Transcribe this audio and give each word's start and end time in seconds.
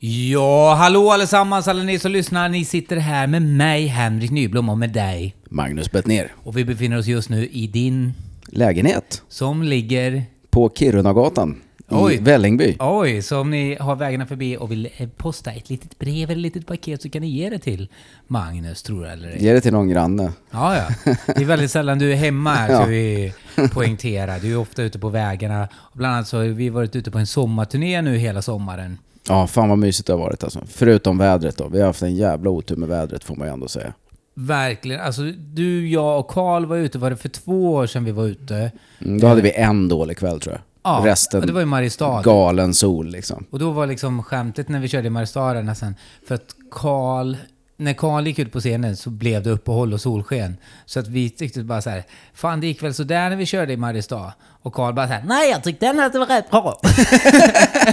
Ja, 0.00 0.74
hallå 0.74 1.10
allesammans, 1.10 1.68
alla 1.68 1.82
ni 1.82 1.98
som 1.98 2.12
lyssnar. 2.12 2.48
Ni 2.48 2.64
sitter 2.64 2.96
här 2.96 3.26
med 3.26 3.42
mig, 3.42 3.86
Henrik 3.86 4.30
Nyblom, 4.30 4.68
och 4.68 4.78
med 4.78 4.90
dig. 4.90 5.34
Magnus 5.50 5.92
Bettner. 5.92 6.32
Och 6.44 6.56
vi 6.56 6.64
befinner 6.64 6.98
oss 6.98 7.06
just 7.06 7.28
nu 7.28 7.46
i 7.46 7.66
din, 7.66 8.12
Lägenhet 8.46 9.22
som 9.28 9.62
ligger... 9.62 10.22
på 10.50 10.70
Kirunagatan 10.76 11.60
Oj. 11.88 12.14
i 12.14 12.16
Vällingby. 12.18 12.76
Oj, 12.78 13.22
så 13.22 13.40
om 13.40 13.50
ni 13.50 13.76
har 13.80 13.96
vägarna 13.96 14.26
förbi 14.26 14.56
och 14.56 14.70
vill 14.70 14.88
eh, 14.96 15.08
posta 15.08 15.52
ett 15.52 15.70
litet 15.70 15.98
brev 15.98 16.30
eller 16.30 16.40
ett 16.48 16.54
litet 16.54 16.66
paket 16.66 17.02
så 17.02 17.10
kan 17.10 17.22
ni 17.22 17.28
ge 17.28 17.50
det 17.50 17.58
till 17.58 17.88
Magnus, 18.26 18.82
tror 18.82 19.04
jag 19.04 19.12
eller. 19.12 19.36
Ge 19.36 19.52
det 19.52 19.60
till 19.60 19.72
någon 19.72 19.88
granne. 19.88 20.32
Ja, 20.50 20.76
ja. 20.76 21.14
Det 21.26 21.42
är 21.42 21.44
väldigt 21.44 21.70
sällan 21.70 21.98
du 21.98 22.12
är 22.12 22.16
hemma 22.16 22.54
här, 22.54 22.70
Ja. 22.72 22.82
så 22.84 22.88
vi 22.88 23.32
poängterar. 23.72 24.38
Du 24.40 24.52
är 24.52 24.56
ofta 24.58 24.82
ute 24.82 24.98
på 24.98 25.08
vägarna. 25.08 25.68
Bland 25.92 26.14
annat 26.14 26.28
så 26.28 26.36
har 26.36 26.44
vi 26.44 26.68
varit 26.68 26.96
ute 26.96 27.10
på 27.10 27.18
en 27.18 27.26
sommarturné 27.26 28.02
nu 28.02 28.16
hela 28.16 28.42
sommaren. 28.42 28.98
Ja, 29.28 29.46
fan 29.46 29.68
vad 29.68 29.78
mysigt 29.78 30.06
det 30.06 30.12
har 30.12 30.20
varit 30.20 30.44
alltså. 30.44 30.60
Förutom 30.68 31.18
vädret 31.18 31.56
då. 31.56 31.68
Vi 31.68 31.78
har 31.80 31.86
haft 31.86 32.02
en 32.02 32.14
jävla 32.16 32.50
otur 32.50 32.76
med 32.76 32.88
vädret 32.88 33.24
får 33.24 33.36
man 33.36 33.46
ju 33.46 33.52
ändå 33.52 33.68
säga. 33.68 33.92
Verkligen. 34.34 35.00
Alltså, 35.00 35.22
du, 35.38 35.88
jag 35.88 36.18
och 36.20 36.28
Karl 36.28 36.64
var 36.66 36.76
ute, 36.76 36.98
var 36.98 37.10
det 37.10 37.16
för 37.16 37.28
två 37.28 37.74
år 37.74 37.86
sedan 37.86 38.04
vi 38.04 38.10
var 38.12 38.24
ute? 38.26 38.72
Mm, 39.04 39.20
då 39.20 39.26
hade 39.26 39.42
vi 39.42 39.52
en 39.52 39.88
dålig 39.88 40.18
kväll 40.18 40.40
tror 40.40 40.54
jag. 40.54 40.62
Ja, 40.82 41.02
Resten 41.04 41.46
det 41.46 41.52
var 41.52 41.62
i 41.62 41.64
Mariestad. 41.64 42.22
galen 42.22 42.74
sol 42.74 43.06
liksom. 43.06 43.44
Och 43.50 43.58
då 43.58 43.70
var 43.70 43.86
liksom 43.86 44.22
skämtet 44.22 44.68
när 44.68 44.80
vi 44.80 44.88
körde 44.88 45.06
i 45.06 45.10
Mariestad 45.10 45.52
nästan, 45.62 45.94
för 46.28 46.34
att 46.34 46.54
Karl, 46.70 47.36
när 47.76 47.92
Karl 47.92 48.26
gick 48.26 48.38
ut 48.38 48.52
på 48.52 48.60
scenen 48.60 48.96
så 48.96 49.10
blev 49.10 49.42
det 49.42 49.50
uppehåll 49.50 49.92
och 49.92 50.00
solsken. 50.00 50.56
Så 50.86 51.00
att 51.00 51.08
vi 51.08 51.30
tyckte 51.30 51.62
bara 51.62 51.82
så 51.82 51.90
här, 51.90 52.04
fan 52.34 52.60
det 52.60 52.66
gick 52.66 52.82
väl 52.82 52.94
sådär 52.94 53.28
när 53.30 53.36
vi 53.36 53.46
körde 53.46 53.72
i 53.72 53.76
Mariestad. 53.76 54.32
Och 54.62 54.74
Karl 54.74 54.94
bara 54.94 55.06
så 55.06 55.12
här, 55.12 55.24
nej 55.26 55.50
jag 55.50 55.62
tyckte 55.64 55.86
ändå 55.86 56.02
att 56.02 56.12
det 56.12 56.18
var 56.18 56.26
rätt 56.26 56.50
bra. 56.50 56.80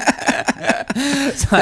så, 1.35 1.57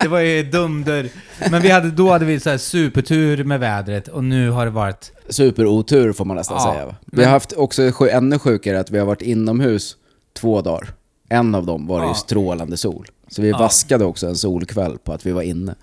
det 0.00 0.08
var 0.08 0.20
ju 0.20 0.42
dunder. 0.42 1.08
Men 1.50 1.62
vi 1.62 1.70
hade, 1.70 1.90
då 1.90 2.10
hade 2.10 2.24
vi 2.24 2.40
så 2.40 2.50
här 2.50 2.58
supertur 2.58 3.44
med 3.44 3.60
vädret 3.60 4.08
och 4.08 4.24
nu 4.24 4.50
har 4.50 4.64
det 4.64 4.70
varit 4.70 5.12
Superotur 5.28 6.12
får 6.12 6.24
man 6.24 6.36
nästan 6.36 6.56
Ja, 6.60 6.72
säga. 6.72 6.94
Vi 7.06 7.24
har 7.24 7.30
haft 7.30 7.52
också 7.52 7.82
sj- 7.82 8.08
ännu 8.16 8.38
sjukare 8.38 8.80
att 8.80 8.90
vi 8.90 8.98
har 8.98 9.06
varit 9.06 9.22
inomhus 9.22 9.96
två 10.38 10.60
dagar. 10.62 10.88
En 11.28 11.54
av 11.54 11.66
dem 11.66 11.86
var 11.86 11.98
det 12.00 12.04
Ja. 12.06 12.10
ju 12.10 12.14
strålande 12.14 12.76
sol. 12.76 13.06
Så 13.28 13.42
vi 13.42 13.52
vaskade 13.52 14.04
också 14.04 14.26
en 14.26 14.36
solkväll 14.36 14.98
på 14.98 15.12
att 15.12 15.26
vi 15.26 15.32
var 15.32 15.42
inne. 15.42 15.74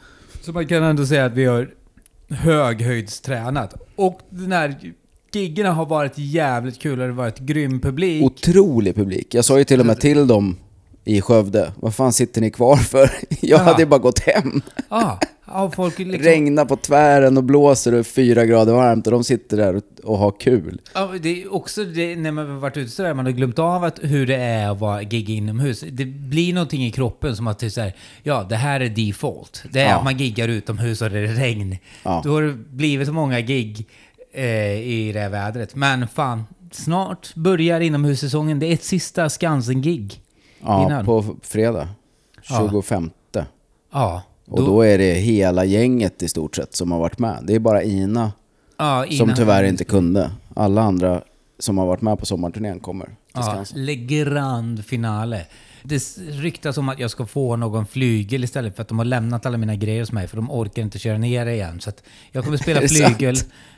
Så 0.41 0.51
man 0.51 0.67
kan 0.67 0.83
ändå 0.83 1.05
säga 1.05 1.25
att 1.25 1.33
vi 1.33 1.45
har 1.45 1.69
höghöjdstränat. 2.29 3.73
Och 3.95 4.19
den 4.29 4.51
här 4.51 4.75
giggerna 5.33 5.71
har 5.71 5.85
varit 5.85 6.13
jävligt 6.15 6.79
kul 6.79 6.91
och 6.91 6.97
det 6.97 7.03
har 7.13 7.17
varit 7.17 7.39
grym 7.39 7.79
publik. 7.81 8.23
Otrolig 8.23 8.95
publik. 8.95 9.33
Jag 9.33 9.45
sa 9.45 9.57
ju 9.57 9.63
till 9.63 9.79
och 9.79 9.85
med 9.85 9.99
till 9.99 10.27
dem 10.27 10.57
i 11.05 11.21
Skövde, 11.21 11.71
vad 11.75 11.95
fan 11.95 12.13
sitter 12.13 12.41
ni 12.41 12.51
kvar 12.51 12.75
för? 12.75 13.11
Jag 13.29 13.59
Ja. 13.59 13.63
hade 13.63 13.81
ju 13.81 13.85
bara 13.85 13.99
gått 13.99 14.19
hem. 14.19 14.61
Ja, 14.89 15.19
ja 15.47 15.71
folk 15.75 15.99
liksom... 15.99 16.23
Regnar 16.23 16.65
på 16.65 16.75
tvären 16.75 17.37
och 17.37 17.43
blåser 17.43 17.93
och 17.93 17.99
är 17.99 18.03
fyra 18.03 18.45
grader 18.45 18.73
varmt 18.73 19.07
och 19.07 19.11
de 19.13 19.23
sitter 19.23 19.57
där 19.57 19.75
och, 19.75 19.83
och 20.03 20.17
har 20.17 20.31
kul. 20.39 20.81
Ja, 20.93 21.11
det 21.21 21.43
är 21.43 21.53
också 21.53 21.83
det, 21.83 22.15
när 22.15 22.31
man 22.31 22.59
varit 22.59 22.77
ute 22.77 22.91
sådär, 22.91 23.13
man 23.13 23.25
har 23.25 23.31
glömt 23.31 23.59
av 23.59 23.83
att, 23.83 23.99
hur 24.01 24.27
det 24.27 24.35
är 24.35 24.69
att 24.71 24.79
vara 24.79 25.01
gigga 25.01 25.33
inomhus. 25.33 25.83
Det 25.91 26.05
blir 26.05 26.53
någonting 26.53 26.85
i 26.85 26.91
kroppen 26.91 27.35
som 27.35 27.47
att 27.47 27.59
det 27.59 27.65
är 27.65 27.69
såhär, 27.69 27.93
ja 28.23 28.45
det 28.49 28.55
här 28.55 28.79
är 28.79 28.89
default. 28.89 29.63
Det 29.71 29.79
är 29.81 29.89
Ja. 29.89 29.95
att 29.97 30.03
man 30.03 30.17
giggar 30.17 30.47
utomhus 30.47 31.01
och 31.01 31.09
det 31.09 31.19
är 31.19 31.27
regn. 31.27 31.77
Ja. 32.03 32.21
Då 32.25 32.33
har 32.33 32.41
det 32.41 32.53
blivit 32.53 33.07
så 33.07 33.13
många 33.13 33.39
gig 33.41 33.87
eh, 34.33 34.45
i 34.81 35.11
det 35.13 35.19
här 35.19 35.29
vädret. 35.29 35.75
Men 35.75 36.07
fan, 36.07 36.43
snart 36.71 37.35
börjar 37.35 37.79
inomhussäsongen. 37.81 38.59
Det 38.59 38.65
är 38.65 38.73
ett 38.73 38.83
sista 38.83 39.29
Skansen-gig. 39.29 40.19
Ja, 40.63 40.85
Innan. 40.85 41.05
på 41.05 41.25
fredag. 41.41 41.87
Ja. 42.49 42.67
25. 42.71 43.09
Ja. 43.93 44.21
Och 44.47 44.65
då 44.65 44.81
är 44.81 44.97
det 44.97 45.13
hela 45.13 45.65
gänget 45.65 46.23
i 46.23 46.27
stort 46.27 46.55
sett 46.55 46.75
som 46.75 46.91
har 46.91 46.99
varit 46.99 47.19
med. 47.19 47.37
Det 47.43 47.55
är 47.55 47.59
bara 47.59 47.83
Ina 47.83 48.31
ja, 48.77 49.03
som 49.09 49.13
innan- 49.23 49.35
tyvärr 49.35 49.63
inte 49.63 49.83
kunde. 49.83 50.31
Alla 50.55 50.81
andra 50.81 51.21
som 51.59 51.77
har 51.77 51.85
varit 51.85 52.01
med 52.01 52.19
på 52.19 52.25
sommarturnén 52.25 52.79
kommer 52.79 53.05
till 53.05 53.15
Ja, 53.33 53.41
Skansen. 53.41 53.85
Le 53.85 53.95
Grand 53.95 54.85
Finale. 54.85 55.45
Det 55.83 56.17
ryktas 56.17 56.77
om 56.77 56.89
att 56.89 56.99
jag 56.99 57.11
ska 57.11 57.25
få 57.25 57.55
någon 57.55 57.85
flygel 57.85 58.43
istället 58.43 58.75
för 58.75 58.81
att 58.81 58.87
de 58.87 58.97
har 58.97 59.05
lämnat 59.05 59.45
alla 59.45 59.57
mina 59.57 59.75
grejer 59.75 59.99
hos 59.99 60.11
mig 60.11 60.27
för 60.27 60.35
de 60.35 60.51
orkar 60.51 60.81
inte 60.81 60.99
köra 60.99 61.17
ner 61.17 61.45
det 61.45 61.53
igen. 61.53 61.81
Så 61.81 61.91
jag 62.31 62.43
kommer 62.43 62.57
spela 62.57 62.81
flygel. 62.87 63.35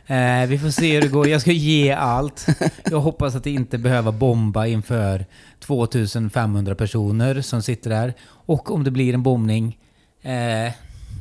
Eh, 0.07 0.47
vi 0.47 0.59
får 0.59 0.69
se 0.69 0.93
hur 0.93 1.01
det 1.01 1.07
går. 1.07 1.27
Jag 1.27 1.41
ska 1.41 1.51
ge 1.51 1.91
allt. 1.91 2.45
Jag 2.91 2.99
hoppas 2.99 3.35
att 3.35 3.45
inte 3.45 3.77
behöver 3.77 4.11
bomba 4.11 4.65
inför 4.65 5.25
2500 5.59 6.75
personer 6.75 7.41
som 7.41 7.61
sitter 7.61 7.89
där. 7.89 8.13
Och 8.27 8.71
om 8.71 8.83
det 8.83 8.91
blir 8.91 9.13
en 9.13 9.23
bombning, 9.23 9.77
eh, 10.21 10.73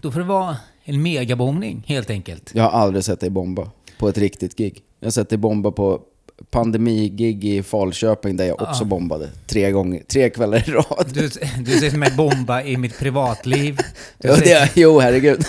då 0.02 0.10
får 0.10 0.20
det 0.20 0.26
vara 0.26 0.56
en 0.84 1.02
megabombning 1.02 1.84
helt 1.86 2.10
enkelt. 2.10 2.50
Jag 2.54 2.62
har 2.62 2.70
aldrig 2.70 3.04
sett 3.04 3.20
dig 3.20 3.30
bomba 3.30 3.70
på 3.98 4.08
ett 4.08 4.18
riktigt 4.18 4.56
gig. 4.56 4.82
Jag 5.00 5.06
har 5.06 5.10
sett 5.10 5.28
dig 5.28 5.38
bomba 5.38 5.70
på 5.70 6.00
pandemigig 6.50 7.44
i 7.44 7.62
Falköping 7.62 8.36
där 8.36 8.44
jag 8.44 8.62
också 8.62 8.84
bombade. 8.84 9.28
Tre 9.46 9.70
gånger, 9.70 10.02
tre 10.08 10.30
kvällar 10.30 10.68
i 10.68 10.72
rad. 10.72 11.06
Du, 11.12 11.28
du 11.64 11.70
ser 11.78 11.96
mig 11.98 12.10
bomba 12.16 12.62
i 12.62 12.76
mitt 12.76 12.98
privatliv. 12.98 13.76
Du 14.18 14.28
Ja, 14.28 14.36
ser- 14.36 14.44
det, 14.44 14.70
jo, 14.74 15.00
herregud. 15.00 15.44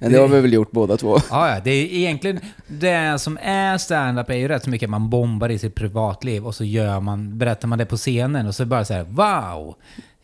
Men 0.00 0.12
det 0.12 0.18
har 0.18 0.28
vi 0.28 0.40
väl 0.40 0.52
gjort 0.52 0.70
båda 0.70 0.96
två. 0.96 1.18
Ja, 1.30 1.54
ja, 1.54 1.60
det 1.64 1.70
är 1.70 1.84
egentligen 1.94 2.40
det 2.68 3.18
som 3.20 3.38
är 3.42 3.78
stand-up 3.78 4.30
är 4.30 4.34
ju 4.34 4.48
rätt 4.48 4.64
så 4.64 4.70
mycket 4.70 4.86
att 4.86 4.90
man 4.90 5.10
bombar 5.10 5.48
i 5.48 5.58
sitt 5.58 5.74
privatliv 5.74 6.46
och 6.46 6.54
så 6.54 6.64
gör 6.64 7.00
man, 7.00 7.38
berättar 7.38 7.68
man 7.68 7.78
det 7.78 7.86
på 7.86 7.96
scenen 7.96 8.46
och 8.46 8.54
så 8.54 8.64
bara 8.66 8.84
så 8.84 8.94
här: 8.94 9.02
wow! 9.04 9.74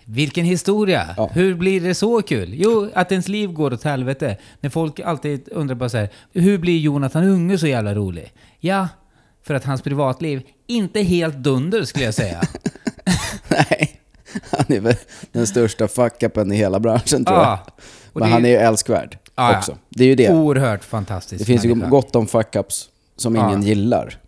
Vilken 0.05 0.45
historia! 0.45 1.15
Ja. 1.17 1.31
Hur 1.33 1.55
blir 1.55 1.81
det 1.81 1.95
så 1.95 2.23
kul? 2.23 2.55
Jo, 2.55 2.91
att 2.95 3.13
ens 3.13 3.29
liv 3.29 3.53
går 3.53 3.73
åt 3.73 3.85
helvete. 3.85 4.37
När 4.61 4.71
folk 4.71 5.01
alltid 5.01 5.49
undrar 5.53 5.75
bara 5.75 5.89
så 5.89 5.97
här, 5.97 6.09
hur 6.33 6.59
blir 6.59 6.79
Jonathan 6.79 7.25
Unge 7.25 7.59
så 7.59 7.67
jävla 7.67 7.95
rolig? 7.95 8.33
Ja, 8.61 8.89
för 9.43 9.55
att 9.55 9.65
hans 9.65 9.83
privatliv 9.83 10.43
inte 10.67 11.01
är 11.01 11.05
helt 11.05 11.37
dunder 11.37 11.85
skulle 11.85 12.05
jag 12.05 12.15
säga. 12.15 12.41
Nej, 13.49 14.01
han 14.51 14.65
är 14.77 14.81
väl 14.81 14.95
den 15.33 15.47
största 15.47 15.87
fuck-upen 15.87 16.53
i 16.53 16.57
hela 16.57 16.81
branschen 16.81 17.25
tror 17.25 17.39
jag. 17.39 17.47
Ja, 17.47 17.67
och 18.13 18.21
Men 18.21 18.29
det 18.29 18.35
han 18.35 18.45
är 18.45 18.49
ju 18.49 18.57
älskvärd 18.57 19.19
Ja, 19.35 19.59
också. 19.59 19.77
Det 19.89 20.05
är 20.05 20.09
ju 20.09 20.15
det. 20.15 20.33
Oerhört 20.33 20.85
fantastiskt. 20.85 21.39
Det 21.39 21.45
finns 21.45 21.65
ju 21.65 21.75
gott 21.75 22.17
om 22.17 22.27
fuck-ups 22.27 22.89
som 23.17 23.37
ingen 23.37 23.63
gillar. 23.63 24.19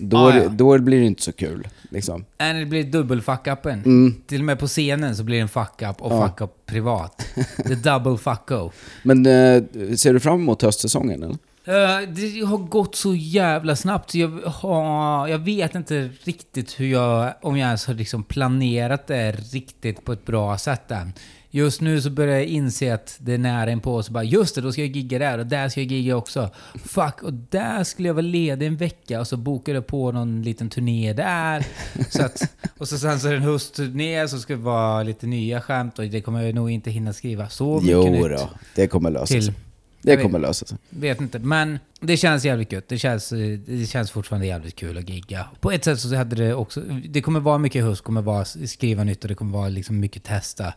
Då, 0.00 0.28
är 0.28 0.32
det- 0.32 0.42
ja. 0.42 0.48
då 0.48 0.78
blir 0.78 1.00
det 1.00 1.06
inte 1.06 1.22
så 1.22 1.32
kul. 1.32 1.68
Liksom. 1.90 2.24
Nej, 2.38 2.54
det 2.60 2.66
blir 2.66 2.84
dubbel 2.84 3.22
fuck-upen. 3.22 3.72
Mm. 3.84 4.14
Till 4.26 4.40
och 4.40 4.44
med 4.44 4.58
på 4.58 4.66
scenen 4.66 5.16
så 5.16 5.24
blir 5.24 5.36
det 5.36 5.42
en 5.42 5.48
fuck-up 5.48 6.00
och 6.02 6.12
Ja. 6.12 6.28
fuck-up 6.28 6.66
privat. 6.66 7.26
The 7.68 7.74
double 7.74 8.18
fuck-o. 8.18 8.72
Men 9.02 9.26
eh, 9.26 9.62
ser 9.96 10.12
du 10.12 10.20
fram 10.20 10.40
emot 10.40 10.62
höstsäsongen 10.62 11.22
eller? 11.22 11.36
Eh, 11.64 12.08
det 12.08 12.40
har 12.46 12.58
gått 12.58 12.94
så 12.94 13.14
jävla 13.14 13.76
snabbt. 13.76 14.14
Jag, 14.14 14.28
har, 14.46 15.28
jag 15.28 15.38
vet 15.38 15.74
inte 15.74 16.10
riktigt 16.24 16.80
hur 16.80 16.86
jag, 16.86 17.34
om 17.42 17.56
jag 17.56 17.66
ens 17.66 17.86
har 17.86 17.94
liksom 17.94 18.24
planerat 18.24 19.06
det 19.06 19.32
riktigt 19.32 20.04
på 20.04 20.12
ett 20.12 20.24
bra 20.26 20.58
sätt 20.58 20.90
än. 20.90 21.12
Just 21.54 21.80
nu 21.80 22.00
så 22.00 22.10
börjar 22.10 22.36
jag 22.36 22.44
inse 22.46 22.94
att 22.94 23.16
det 23.20 23.32
är 23.34 23.38
nära 23.38 23.70
inpå 23.70 23.94
och 23.94 24.04
så 24.04 24.12
bara 24.12 24.24
just 24.24 24.54
det, 24.54 24.60
då 24.60 24.72
ska 24.72 24.80
jag 24.80 24.96
gigga 24.96 25.18
där 25.18 25.38
och 25.38 25.46
där 25.46 25.68
ska 25.68 25.80
jag 25.80 25.90
gigga 25.92 26.16
också. 26.16 26.50
Fuck, 26.84 27.22
och 27.22 27.32
där 27.32 27.84
skulle 27.84 28.08
jag 28.08 28.14
vara 28.14 28.22
ledig 28.22 28.66
en 28.66 28.76
vecka 28.76 29.20
och 29.20 29.26
så 29.26 29.36
bokade 29.36 29.76
jag 29.76 29.86
på 29.86 30.12
någon 30.12 30.42
liten 30.42 30.68
turné 30.70 31.12
där. 31.12 31.66
Så 32.10 32.22
att, 32.24 32.42
och 32.78 32.88
så 32.88 32.98
sen 32.98 33.20
så 33.20 33.28
är 33.28 33.32
det 33.32 33.36
en 33.36 33.42
höstturné 33.42 34.28
så 34.28 34.38
ska 34.38 34.52
det 34.52 34.62
vara 34.62 35.02
lite 35.02 35.26
nya 35.26 35.60
skämt 35.60 35.98
och 35.98 36.04
det 36.04 36.20
kommer 36.20 36.42
jag 36.42 36.54
nog 36.54 36.70
inte 36.70 36.90
hinna 36.90 37.12
skriva 37.12 37.48
så 37.48 37.74
mycket 37.74 37.90
Jo 37.90 38.10
nytt. 38.10 38.22
då, 38.30 38.48
det 38.74 38.86
kommer 38.86 39.10
lösa 39.10 39.26
sig. 39.42 39.54
Det 40.02 40.16
vet. 40.16 40.22
kommer 40.24 40.38
lösa 40.38 40.66
sig. 40.66 40.78
Vet 40.90 41.20
inte, 41.20 41.38
men 41.38 41.78
det 42.00 42.16
känns 42.16 42.44
jävligt 42.44 42.72
gött. 42.72 42.88
Det 42.88 42.98
känns, 42.98 43.32
eh, 43.32 43.58
det 43.66 43.86
känns 43.86 44.10
fortfarande 44.10 44.46
jävligt 44.46 44.76
kul 44.76 44.98
att 44.98 45.08
gigga. 45.08 45.46
På 45.60 45.70
ett 45.72 45.84
sätt 45.84 46.00
så 46.00 46.16
hade 46.16 46.36
det 46.36 46.54
också... 46.54 46.80
Det 47.08 47.22
kommer 47.22 47.40
vara 47.40 47.58
mycket 47.58 47.84
höst, 47.84 48.04
kommer 48.04 48.22
vara 48.22 48.44
skriva 48.44 49.04
nytt 49.04 49.22
och 49.24 49.28
det 49.28 49.34
kommer 49.34 49.52
vara 49.58 49.68
liksom 49.68 50.00
mycket 50.00 50.24
testa 50.24 50.72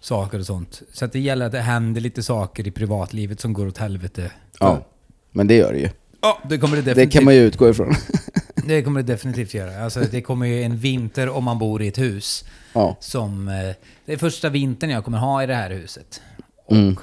saker 0.00 0.38
och 0.38 0.46
sånt. 0.46 0.82
Så 0.92 1.04
att 1.04 1.12
det 1.12 1.20
gäller 1.20 1.46
att 1.46 1.52
det 1.52 1.60
händer 1.60 2.00
lite 2.00 2.22
saker 2.22 2.66
i 2.68 2.70
privatlivet 2.70 3.40
som 3.40 3.52
går 3.52 3.66
åt 3.66 3.78
helvete. 3.78 4.30
Ja, 4.60 4.86
men 5.32 5.46
det 5.46 5.54
gör 5.54 5.72
det 5.72 5.78
ju. 5.78 5.88
Ja, 6.20 6.38
det 6.48 6.58
kommer 6.58 6.76
det 6.76 6.82
Det 6.82 6.90
definitivt, 6.90 7.12
kan 7.12 7.24
man 7.24 7.34
ju 7.34 7.40
utgå 7.40 7.68
ifrån. 7.70 7.94
det 8.66 8.82
kommer 8.82 9.02
det 9.02 9.12
definitivt 9.12 9.54
göra. 9.54 9.84
Alltså, 9.84 10.00
det 10.10 10.22
kommer 10.22 10.46
ju 10.46 10.62
en 10.62 10.76
vinter 10.76 11.28
om 11.28 11.44
man 11.44 11.58
bor 11.58 11.82
i 11.82 11.88
ett 11.88 11.98
hus. 11.98 12.44
Ja. 12.72 12.96
Som... 13.00 13.48
eh, 13.48 13.54
Det 14.06 14.12
är 14.12 14.16
första 14.16 14.48
vintern 14.48 14.90
jag 14.90 15.04
kommer 15.04 15.18
ha 15.18 15.42
i 15.42 15.46
det 15.46 15.54
här 15.54 15.70
huset. 15.70 16.20
Och 16.66 16.76
Mm. 16.76 16.96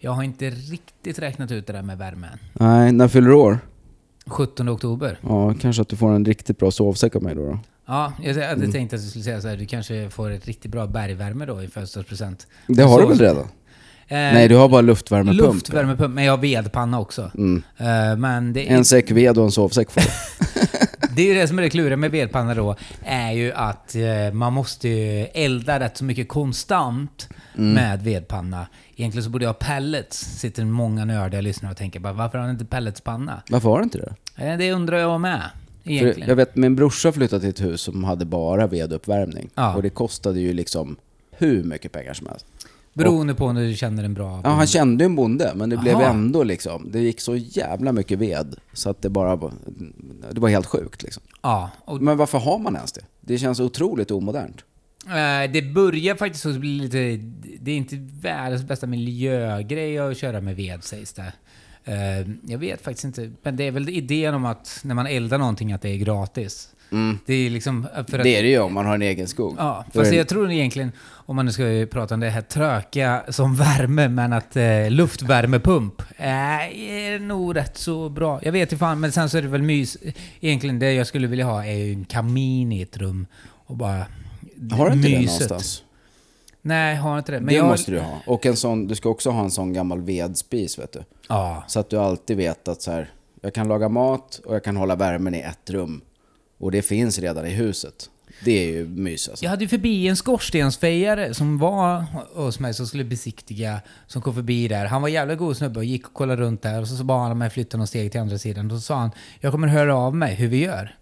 Jag 0.00 0.10
har 0.12 0.22
inte 0.22 0.50
riktigt 0.50 1.18
räknat 1.18 1.50
ut 1.50 1.66
det 1.66 1.72
där 1.72 1.82
med 1.82 1.98
värmen. 1.98 2.38
Nej, 2.52 2.92
när 2.92 3.08
fyller 3.08 3.28
du 3.28 3.34
år? 3.34 3.58
17 4.26 4.68
oktober. 4.68 5.18
Ja, 5.22 5.54
kanske 5.60 5.82
att 5.82 5.88
du 5.88 5.96
får 5.96 6.12
en 6.12 6.24
riktigt 6.24 6.58
bra 6.58 6.70
sovsäck 6.70 7.16
av 7.16 7.22
mig 7.22 7.34
då. 7.34 7.46
då. 7.46 7.58
Ja, 7.86 8.12
jag 8.22 8.34
hade 8.34 8.44
Mm. 8.46 8.72
tänkt 8.72 8.94
att 8.94 9.00
du 9.00 9.06
skulle 9.08 9.24
säga 9.24 9.40
så 9.40 9.48
här, 9.48 9.56
du 9.56 9.66
kanske 9.66 10.10
får 10.10 10.30
ett 10.30 10.46
riktigt 10.46 10.70
bra 10.70 10.86
bergvärme 10.86 11.46
då 11.46 11.62
i 11.62 11.68
födelsedagspresent. 11.68 12.46
Det 12.66 12.82
har 12.82 13.00
du 13.00 13.06
väl 13.06 13.18
redan? 13.18 13.44
Eh, 14.08 14.16
Nej, 14.16 14.48
du 14.48 14.56
har 14.56 14.68
bara 14.68 14.80
luftvärmepump. 14.80 15.54
Luftvärmepump, 15.54 16.14
men 16.14 16.24
jag 16.24 16.32
har 16.32 16.38
vedpanna 16.38 17.00
också. 17.00 17.30
Mm. 17.34 17.62
Eh, 17.78 18.16
men 18.16 18.52
det 18.52 18.70
är, 18.70 18.76
En 18.76 18.84
säck 18.84 19.10
ved 19.10 19.38
och 19.38 19.44
en 19.44 19.50
sovsäck 19.50 19.90
får 19.90 20.00
du. 20.00 20.06
det 21.16 21.22
är 21.22 21.26
ju 21.26 21.34
det 21.34 21.48
som 21.48 21.58
är 21.58 21.62
det 21.62 21.70
kluriga 21.70 21.96
med 21.96 22.10
vedpanna 22.10 22.54
då, 22.54 22.76
är 23.04 23.32
ju 23.32 23.52
att 23.52 23.94
eh, 23.94 24.32
man 24.32 24.52
måste 24.52 24.88
elda 25.34 25.80
rätt 25.80 25.96
så 25.96 26.04
mycket 26.04 26.28
konstant 26.28 27.28
med 27.60 28.02
vedpanna. 28.02 28.66
Egentligen 28.96 29.24
så 29.24 29.30
borde 29.30 29.44
jag 29.44 29.48
ha 29.48 29.54
pellets. 29.54 30.18
Sitter 30.18 30.64
många 30.64 31.04
nördiga 31.04 31.40
lyssnare 31.40 31.72
och 31.72 31.78
tänker 31.78 32.00
bara, 32.00 32.12
varför 32.12 32.38
har 32.38 32.44
han 32.44 32.54
inte 32.54 32.64
pelletspanna? 32.64 33.42
Varför 33.50 33.68
har 33.68 33.78
du 33.78 33.84
inte 33.84 33.98
det? 33.98 34.14
Eh, 34.46 34.58
Det 34.58 34.72
undrar 34.72 34.98
jag 34.98 35.20
med. 35.20 35.42
För 35.84 36.28
jag 36.28 36.36
vet, 36.36 36.56
min 36.56 36.76
brorsa 36.76 37.12
flyttade 37.12 37.40
till 37.40 37.50
ett 37.50 37.60
hus 37.72 37.80
som 37.80 38.04
hade 38.04 38.24
bara 38.24 38.66
veduppvärmning. 38.66 39.50
Ja. 39.54 39.74
Och 39.76 39.82
det 39.82 39.90
kostade 39.90 40.40
ju 40.40 40.52
liksom 40.52 40.96
hur 41.30 41.64
mycket 41.64 41.92
pengar 41.92 42.14
som 42.14 42.26
helst. 42.26 42.46
Beroende 42.92 43.34
på 43.34 43.46
om 43.46 43.54
du 43.54 43.74
känner 43.74 44.04
en 44.04 44.14
bra... 44.14 44.40
Ja, 44.44 44.50
han 44.50 44.66
kände 44.66 45.04
en 45.04 45.16
bonde, 45.16 45.52
men 45.54 45.70
det 45.70 45.76
blev 45.76 45.96
Aha. 45.96 46.04
ändå 46.04 46.42
liksom, 46.42 46.88
det 46.92 47.00
gick 47.00 47.20
så 47.20 47.36
jävla 47.36 47.92
mycket 47.92 48.18
ved. 48.18 48.54
Så 48.72 48.90
att 48.90 49.02
det 49.02 49.08
bara 49.08 49.36
det 50.32 50.40
var 50.40 50.48
helt 50.48 50.66
sjukt 50.66 51.02
liksom. 51.02 51.22
Ja, 51.42 51.70
och 51.84 52.02
Men 52.02 52.16
varför 52.16 52.38
har 52.38 52.58
man 52.58 52.76
ens 52.76 52.92
det? 52.92 53.00
Det 53.20 53.38
känns 53.38 53.60
otroligt 53.60 54.10
omodernt. 54.10 54.64
Eh, 55.06 55.50
Det 55.52 55.62
börjar 55.74 56.14
faktiskt 56.14 56.46
att 56.46 56.56
bli 56.56 56.78
lite... 56.78 56.98
Det 57.60 57.70
är 57.72 57.76
inte 57.76 57.96
världens 58.20 58.64
bästa 58.64 58.86
miljögrej 58.86 59.98
att 59.98 60.16
köra 60.18 60.40
med 60.40 60.56
ved 60.56 60.84
sägs 60.84 61.12
det. 61.12 61.32
Eh, 61.84 62.28
Jag 62.46 62.58
vet 62.58 62.82
faktiskt 62.84 63.04
inte. 63.04 63.30
Men 63.42 63.56
det 63.56 63.64
är 63.66 63.70
väl 63.70 63.88
idén 63.88 64.34
om 64.34 64.44
att 64.44 64.80
när 64.84 64.94
man 64.94 65.06
eldar 65.06 65.38
någonting 65.38 65.72
att 65.72 65.82
det 65.82 65.88
är 65.90 65.96
gratis. 65.96 66.68
Det 67.26 67.34
är 67.34 67.50
liksom... 67.50 67.86
För 67.94 68.00
att, 68.00 68.08
Mm. 68.10 68.22
Det 68.24 68.36
är 68.38 68.42
det 68.42 68.48
ju 68.48 68.58
om 68.58 68.74
man 68.74 68.86
har 68.86 68.94
en 68.94 69.02
egen 69.02 69.28
skog. 69.28 69.54
Ja, 69.58 69.84
fast 69.94 70.12
jag 70.12 70.28
tror 70.28 70.50
egentligen, 70.50 70.92
om 71.08 71.36
man 71.36 71.46
nu 71.46 71.52
ska 71.52 71.86
prata 71.90 72.14
om 72.14 72.20
det 72.20 72.30
här 72.30 72.40
trökiga 72.40 73.22
som 73.28 73.56
värme, 73.56 74.08
men 74.08 74.32
att 74.32 74.56
eh, 74.56 74.90
luftvärmepump 74.90 76.02
eh, 76.16 76.28
är 76.90 77.18
nog 77.18 77.56
rätt 77.56 77.76
så 77.76 78.08
bra. 78.08 78.40
Jag 78.42 78.52
vet 78.52 78.62
inte 78.72 78.76
fan, 78.76 79.00
men 79.00 79.12
sen 79.12 79.30
så 79.30 79.38
är 79.38 79.42
det 79.42 79.48
väl 79.48 79.62
mys. 79.62 79.96
Egentligen 80.40 80.78
det 80.78 80.92
jag 80.92 81.06
skulle 81.06 81.26
vilja 81.26 81.44
ha 81.44 81.64
är 81.64 81.72
ju 81.76 81.92
en 81.92 82.04
kamin 82.04 82.72
i 82.72 82.82
ett 82.82 82.96
rum 82.96 83.26
och 83.42 83.76
bara 83.76 84.06
Har 84.70 84.90
du 84.90 84.96
inte 84.96 85.08
det 85.08 85.18
myset. 85.18 85.40
någonstans? 85.40 85.84
Nej, 86.62 86.96
har 86.96 87.18
inte 87.18 87.32
det. 87.32 87.40
Men 87.40 87.46
det 87.46 87.54
jag, 87.54 87.66
måste 87.66 87.90
du 87.90 88.00
ha. 88.00 88.20
Och 88.26 88.46
en 88.46 88.56
sån, 88.56 88.86
du 88.86 88.94
ska 88.94 89.08
också 89.08 89.30
ha 89.30 89.44
en 89.44 89.50
sån 89.50 89.72
gammal 89.72 90.00
vedspis 90.00 90.78
vet 90.78 90.92
du. 90.92 91.04
Ja. 91.28 91.64
Så 91.66 91.80
att 91.80 91.90
du 91.90 91.96
alltid 91.96 92.36
vet 92.36 92.68
att 92.68 92.82
så 92.82 92.90
här, 92.90 93.10
jag 93.40 93.54
kan 93.54 93.68
laga 93.68 93.88
mat 93.88 94.40
och 94.44 94.54
jag 94.54 94.64
kan 94.64 94.76
hålla 94.76 94.96
värmen 94.96 95.34
i 95.34 95.40
ett 95.40 95.70
rum. 95.70 96.00
Och 96.58 96.70
det 96.70 96.82
finns 96.82 97.18
redan 97.18 97.46
i 97.46 97.50
huset. 97.50 98.10
Det 98.44 98.50
är 98.52 98.72
ju 98.72 98.88
mys 98.88 99.28
alltså. 99.28 99.44
Jag 99.44 99.50
hade 99.50 99.64
ju 99.64 99.68
förbi 99.68 100.08
en 100.08 100.16
skorstensfejare 100.16 101.34
som 101.34 101.58
var 101.58 102.04
hos 102.34 102.60
mig 102.60 102.74
som 102.74 102.86
skulle 102.86 103.04
besiktiga, 103.04 103.80
som 104.06 104.22
kom 104.22 104.34
förbi 104.34 104.68
där. 104.68 104.86
Han 104.86 105.02
var 105.02 105.08
jävla 105.08 105.34
god 105.34 105.56
snubbe 105.56 105.78
och 105.78 105.84
gick 105.84 106.06
och 106.06 106.14
kollade 106.14 106.42
runt 106.42 106.62
där 106.62 106.80
och 106.80 106.88
så, 106.88 107.04
bad 107.04 107.28
han 107.28 107.38
mig 107.38 107.50
flytta 107.50 107.76
några 107.76 107.86
steg 107.86 108.12
till 108.12 108.20
andra 108.20 108.38
sidan. 108.38 108.68
Då 108.68 108.80
sa 108.80 108.94
han, 108.94 109.10
jag 109.40 109.52
kommer 109.52 109.68
höra 109.68 109.96
av 109.96 110.14
mig 110.14 110.34
hur 110.34 110.48
vi 110.48 110.64
gör. 110.64 110.96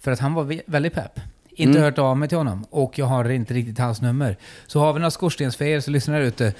För 0.00 0.10
att 0.10 0.20
han 0.20 0.34
var 0.34 0.60
väldigt 0.66 0.94
pepp. 0.94 1.20
Inte 1.56 1.80
hört 1.80 1.98
av 1.98 2.16
mig 2.16 2.28
till 2.28 2.38
honom 2.38 2.66
och 2.70 2.98
jag 2.98 3.06
har 3.06 3.30
inte 3.30 3.54
riktigt 3.54 3.78
hans 3.78 4.02
nummer. 4.02 4.36
Så 4.66 4.80
har 4.80 4.92
vi 4.92 4.98
några 4.98 5.10
skorstensfejare 5.10 5.82
så 5.82 5.90
lyssnar 5.90 6.14
där 6.20 6.26
ute. 6.26 6.52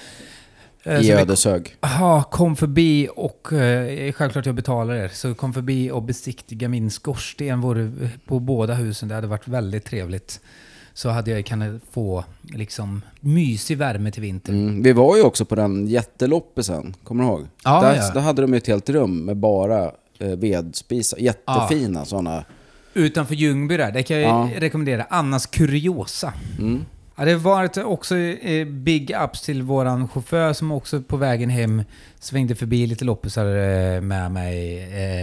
eh, 0.83 0.99
I 0.99 1.03
som 1.03 1.15
Ödeshög. 1.17 1.75
Ja, 1.81 2.23
kom 2.23 2.55
förbi 2.55 3.09
och 3.15 3.53
eh, 3.53 4.11
självklart 4.11 4.45
jag 4.45 4.55
betalar 4.55 4.93
er. 4.95 5.07
Så 5.13 5.33
kom 5.33 5.53
förbi 5.53 5.91
och 5.91 6.03
besiktiga 6.03 6.69
min 6.69 6.91
skorsten 6.91 7.61
vore, 7.61 7.91
på 8.25 8.39
båda 8.39 8.73
husen. 8.73 9.09
Det 9.09 9.15
hade 9.15 9.27
varit 9.27 9.47
väldigt 9.47 9.85
trevligt. 9.85 10.39
Så 10.93 11.09
hade 11.09 11.31
jag 11.31 11.45
kunnat 11.45 11.81
få 11.91 12.23
liksom 12.41 13.01
mysig 13.19 13.77
värme 13.77 14.11
till 14.11 14.21
vintern. 14.21 14.55
Mm. 14.67 14.83
Vi 14.83 14.93
var 14.93 15.17
ju 15.17 15.23
också 15.23 15.45
på 15.45 15.55
den 15.55 15.87
jätteloppisen, 15.87 16.95
kommer 17.03 17.23
du 17.23 17.29
ihåg? 17.29 17.47
Ja, 17.63 17.81
där, 17.81 17.95
ja. 17.95 18.11
där 18.13 18.21
hade 18.21 18.41
de 18.41 18.51
ju 18.53 18.57
ett 18.57 18.67
helt 18.67 18.89
rum 18.89 19.25
med 19.25 19.37
bara 19.37 19.91
eh, 20.19 20.27
vedspisar. 20.27 21.17
Jättefina 21.19 22.05
sådana. 22.05 22.45
Utanför 22.95 23.35
Ljungby 23.35 23.77
där, 23.77 23.91
det 23.91 24.03
kan 24.03 24.17
jag 24.21 24.29
Ja. 24.29 24.49
rekommendera. 24.57 25.05
Annas 25.09 25.45
Kuriosa. 25.45 26.33
Mm. 26.59 26.85
Ja, 27.17 27.25
det 27.25 27.31
har 27.31 27.39
varit 27.39 27.77
också 27.77 28.17
eh, 28.17 28.67
big 28.67 29.15
ups 29.23 29.41
till 29.41 29.61
våran 29.61 30.07
chaufför 30.07 30.53
som 30.53 30.71
också 30.71 31.01
på 31.01 31.17
vägen 31.17 31.49
hem 31.49 31.83
svängde 32.19 32.55
förbi 32.55 32.87
lite 32.87 33.05
loppisar 33.05 33.45
eh, 33.45 34.01
med 34.01 34.31
mig. 34.31 34.77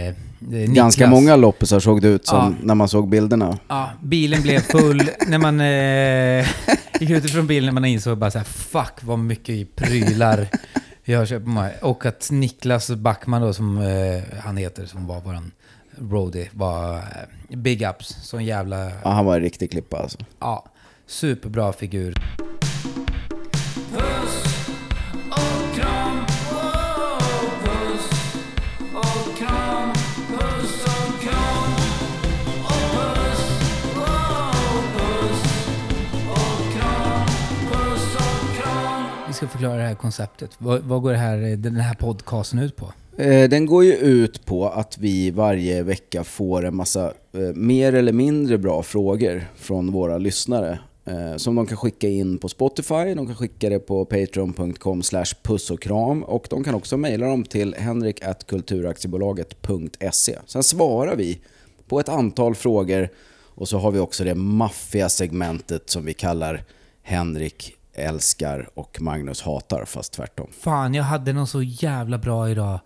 Eh, 0.07 0.13
Niklas. 0.39 0.75
Ganska 0.75 1.07
många 1.07 1.35
loppisar 1.35 1.79
såg 1.79 2.01
det 2.01 2.07
ut 2.07 2.27
som 2.27 2.37
Ja. 2.37 2.65
när 2.65 2.75
man 2.75 2.87
såg 2.89 3.09
bilderna. 3.09 3.57
Ja, 3.67 3.89
bilen 4.03 4.41
blev 4.41 4.59
full 4.59 5.09
när 5.27 5.37
man 5.37 5.61
eh, 5.61 6.47
gick 7.01 7.09
ut 7.09 7.25
ifrån 7.25 7.47
bilen 7.47 7.65
när 7.65 7.81
man 7.81 7.85
insåg 7.85 8.17
bara 8.17 8.31
så 8.31 8.37
här, 8.37 8.45
fuck 8.45 8.93
vad 9.01 9.19
mycket 9.19 9.75
prylar 9.75 10.47
jag 11.03 11.19
har 11.19 11.25
köpt 11.25 11.45
på 11.45 11.51
mig. 11.51 11.73
Och 11.81 12.05
att 12.05 12.29
Niklas 12.31 12.89
Backman 12.89 13.41
då, 13.41 13.53
som 13.53 13.77
eh, 13.77 14.39
han 14.43 14.57
heter, 14.57 14.85
som 14.85 15.07
var 15.07 15.21
våran 15.21 15.51
roadie, 16.11 16.49
var 16.53 16.95
eh, 16.97 17.57
big 17.57 17.81
ups. 17.81 18.07
Sån 18.07 18.45
jävla, 18.45 18.91
Ja, 19.03 19.09
han 19.09 19.25
var 19.25 19.35
en 19.35 19.41
riktig 19.41 19.71
klippa 19.71 19.97
alltså. 19.97 20.17
ja, 20.39 20.65
superbra 21.07 21.73
figur. 21.73 22.13
Ska 39.33 39.47
förklara 39.47 39.77
det 39.77 39.83
här 39.87 39.95
konceptet. 39.95 40.51
Vad, 40.57 40.81
vad 40.81 41.01
går 41.01 41.11
det 41.11 41.17
här, 41.17 41.37
den 41.55 41.75
här 41.75 41.93
podcasten 41.95 42.59
ut 42.59 42.75
på? 42.75 42.93
Eh, 43.17 43.49
den 43.49 43.65
går 43.65 43.83
ju 43.83 43.93
ut 43.93 44.45
på 44.45 44.69
att 44.69 44.97
vi 44.97 45.31
varje 45.31 45.83
vecka 45.83 46.23
får 46.23 46.65
en 46.65 46.75
massa 46.75 47.13
eh, 47.33 47.41
mer 47.55 47.93
eller 47.93 48.13
mindre 48.13 48.57
bra 48.57 48.83
frågor 48.83 49.47
från 49.55 49.91
våra 49.91 50.17
lyssnare. 50.17 50.79
Eh, 51.05 51.35
som 51.37 51.55
de 51.55 51.65
kan 51.65 51.77
skicka 51.77 52.07
in 52.07 52.37
på 52.37 52.49
Spotify, 52.49 53.13
de 53.15 53.25
kan 53.25 53.35
skicka 53.35 53.69
det 53.69 53.79
på 53.79 54.05
patreon.com 54.05 55.03
slash 55.03 55.25
puss 55.43 55.71
och 55.71 55.81
kram 55.81 56.23
och 56.23 56.47
de 56.49 56.63
kan 56.63 56.75
också 56.75 56.97
mejla 56.97 57.27
dem 57.27 57.43
till 57.43 57.75
henrik.kulturaktiebolaget.se. 57.75 60.39
Sen 60.45 60.63
svarar 60.63 61.15
vi 61.15 61.39
på 61.87 61.99
ett 61.99 62.09
antal 62.09 62.55
frågor 62.55 63.09
och 63.55 63.67
så 63.67 63.77
har 63.77 63.91
vi 63.91 63.99
också 63.99 64.23
det 64.23 64.35
maffiga 64.35 65.09
segmentet 65.09 65.89
som 65.89 66.05
vi 66.05 66.13
kallar 66.13 66.63
Henrik 67.01 67.75
älskar 67.93 68.69
och 68.73 69.01
Magnus 69.01 69.41
hatar, 69.41 69.85
fast 69.85 70.13
tvärtom. 70.13 70.47
Fan, 70.59 70.93
jag 70.93 71.03
hade 71.03 71.33
någon 71.33 71.47
så 71.47 71.61
jävla 71.61 72.17
bra 72.17 72.49
idag. 72.49 72.79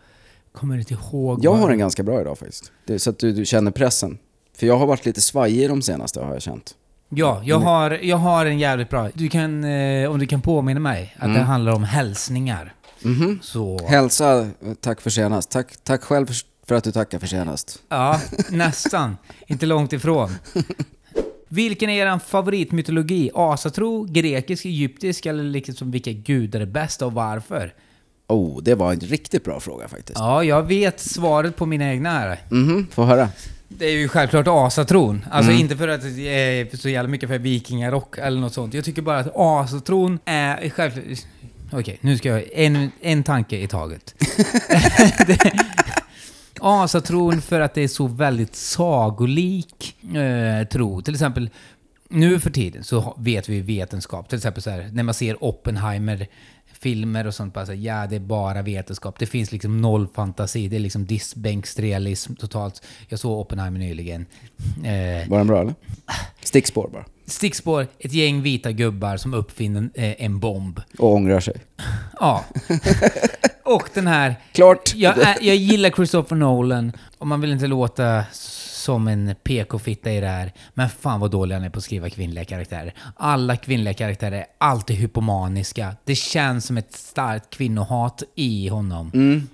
Kommer 0.57 0.77
inte 0.77 0.93
ihåg. 0.93 1.45
Jag 1.45 1.51
vad- 1.51 1.59
har 1.59 1.69
en 1.71 1.79
ganska 1.79 2.03
bra 2.03 2.21
idag 2.21 2.37
faktiskt. 2.37 2.71
Det 2.85 2.99
så 2.99 3.09
att 3.09 3.19
du, 3.19 3.31
du 3.31 3.45
känner 3.45 3.71
pressen. 3.71 4.17
För 4.57 4.67
jag 4.67 4.77
har 4.77 4.85
varit 4.87 5.05
lite 5.05 5.21
svajig 5.21 5.69
de 5.69 5.81
senaste 5.81 6.19
har 6.21 6.33
jag 6.33 6.41
känt. 6.41 6.75
Ja, 7.09 7.41
jag 7.45 7.59
har, 7.59 7.91
jag 7.91 8.17
har 8.17 8.45
en 8.45 8.59
jävligt 8.59 8.89
bra. 8.89 9.09
Du 9.13 9.29
kan, 9.29 9.63
eh, 9.63 10.11
om 10.11 10.19
du 10.19 10.25
kan 10.27 10.41
påminna 10.41 10.79
mig, 10.79 11.15
att 11.19 11.33
det 11.33 11.39
handlar 11.41 11.71
om 11.71 11.83
hälsningar. 11.83 12.73
Mhm. 13.01 13.39
Så... 13.41 13.79
Hälsa, 13.87 14.39
eh, 14.39 14.73
tack 14.81 15.01
för 15.01 15.09
senast. 15.09 15.51
Tack, 15.51 15.73
tack 15.83 16.03
själv 16.03 16.25
för, 16.25 16.35
för 16.67 16.75
att 16.75 16.83
du 16.83 16.91
tackar 16.91 17.19
för 17.19 17.27
senast. 17.27 17.79
Ja, 17.89 18.19
nästan. 18.51 19.17
Inte 19.47 19.65
långt 19.65 19.93
ifrån. 19.93 20.29
Vilken 21.49 21.89
är 21.89 22.07
er 22.07 22.19
favoritmytologi? 22.19 23.31
Asatro, 23.33 24.03
grekisk, 24.03 24.65
egyptisk 24.65 25.25
eller 25.25 25.43
liksom 25.43 25.91
vilka 25.91 26.11
gudar 26.11 26.59
är 26.59 26.65
bäst 26.65 27.01
och 27.01 27.13
varför? 27.13 27.73
Oh, 28.27 28.63
det 28.63 28.75
var 28.75 28.93
en 28.93 28.99
riktigt 28.99 29.43
bra 29.43 29.59
fråga 29.59 29.87
faktiskt. 29.87 30.19
Ja, 30.19 30.43
jag 30.43 30.63
vet 30.63 30.99
svaret 30.99 31.55
på 31.55 31.65
mina 31.65 31.89
egna 31.91 32.09
här. 32.09 32.39
Mhm, 32.49 32.87
få 32.91 33.03
höra. 33.03 33.29
Det 33.69 33.85
är 33.85 33.91
ju 33.91 34.07
självklart 34.07 34.45
asatron. 34.47 35.25
Alltså 35.31 35.51
inte 35.51 35.77
för 35.77 35.87
att 35.87 36.03
jag 36.03 36.19
är 36.33 36.77
så 36.77 36.89
jävla 36.89 37.09
mycket 37.09 37.29
för 37.29 37.37
vikingarock 37.37 38.17
eller 38.17 38.39
något 38.41 38.53
sånt. 38.53 38.73
Jag 38.73 38.85
tycker 38.85 39.01
bara 39.01 39.19
att 39.19 39.31
asatron 39.35 40.19
är 40.25 40.69
självklart... 40.69 41.05
Okej, 41.71 41.97
nu 42.01 42.17
ska 42.17 42.29
jag... 42.29 42.43
En, 42.53 42.91
en 43.01 43.23
tanke 43.23 43.57
i 43.57 43.67
taget. 43.67 44.15
det, 45.27 45.51
asatron 46.59 47.41
för 47.41 47.59
att 47.61 47.73
det 47.73 47.81
är 47.83 47.87
så 47.87 48.07
väldigt 48.07 48.55
sagolik 48.55 49.95
eh, 50.15 50.67
tro. 50.67 51.01
Till 51.01 51.13
exempel, 51.13 51.49
nu 52.09 52.39
för 52.39 52.49
tiden 52.49 52.83
så 52.83 52.99
ha- 52.99 53.15
vet 53.19 53.49
vi 53.49 53.61
vetenskap. 53.61 54.29
Till 54.29 54.37
exempel 54.37 54.63
så 54.63 54.69
här, 54.69 54.89
när 54.93 55.03
man 55.03 55.13
ser 55.13 55.43
Oppenheimer 55.43 56.27
filmer 56.79 57.27
och 57.27 57.33
sånt, 57.35 57.53
bara 57.53 57.65
så 57.65 57.71
här, 57.71 57.79
ja 57.79 58.07
det 58.07 58.15
är 58.15 58.19
bara 58.19 58.61
vetenskap. 58.61 59.19
Det 59.19 59.25
finns 59.25 59.51
liksom 59.51 59.81
noll 59.81 60.07
fantasi. 60.15 60.67
Det 60.67 60.75
är 60.75 60.79
liksom 60.79 61.05
diskbänksrealism 61.05 62.35
totalt. 62.35 62.81
Jag 63.07 63.19
såg 63.19 63.39
Oppenheimer 63.39 63.79
nyligen. 63.79 64.25
Eh, 64.83 65.29
Var 65.29 65.37
den 65.37 65.47
bra 65.47 65.61
eller? 65.61 65.75
Stickspår 66.43 66.89
bara. 66.93 67.05
stickspår, 67.25 67.87
ett 67.99 68.13
gäng 68.13 68.41
vita 68.41 68.71
gubbar 68.71 69.17
som 69.17 69.33
uppfinner 69.33 69.89
eh, 69.93 70.15
en 70.25 70.39
bomb. 70.39 70.81
Och 70.99 71.13
ångrar 71.13 71.39
sig. 71.39 71.55
Ja. 72.19 72.45
och 73.63 73.89
den 73.93 74.07
här... 74.07 74.35
Klart! 74.51 74.93
Jag, 74.95 75.17
är, 75.17 75.37
jag 75.41 75.55
gillar 75.55 75.89
Christopher 75.89 76.35
Nolan, 76.35 76.91
och 77.17 77.27
man 77.27 77.41
vill 77.41 77.51
inte 77.51 77.67
låta 77.67 78.23
som 78.87 79.07
en 79.07 79.35
PK-fitta 79.43 80.11
i 80.11 80.19
det 80.19 80.27
här. 80.27 80.51
Men 80.73 80.89
fan 80.89 81.19
vad 81.19 81.31
dålig 81.31 81.55
han 81.55 81.63
är 81.63 81.69
på 81.69 81.77
att 81.77 81.83
skriva 81.83 82.09
kvinnliga 82.09 82.45
karaktärer. 82.45 82.93
Alla 83.15 83.55
kvinnliga 83.55 83.93
karaktärer 83.93 84.37
är 84.37 84.45
alltid 84.57 84.95
hypomaniska. 84.95 85.95
Det 86.05 86.15
känns 86.15 86.65
som 86.65 86.77
ett 86.77 86.93
starkt 86.93 87.49
kvinnohat 87.49 88.23
i 88.35 88.67
honom. 88.67 89.11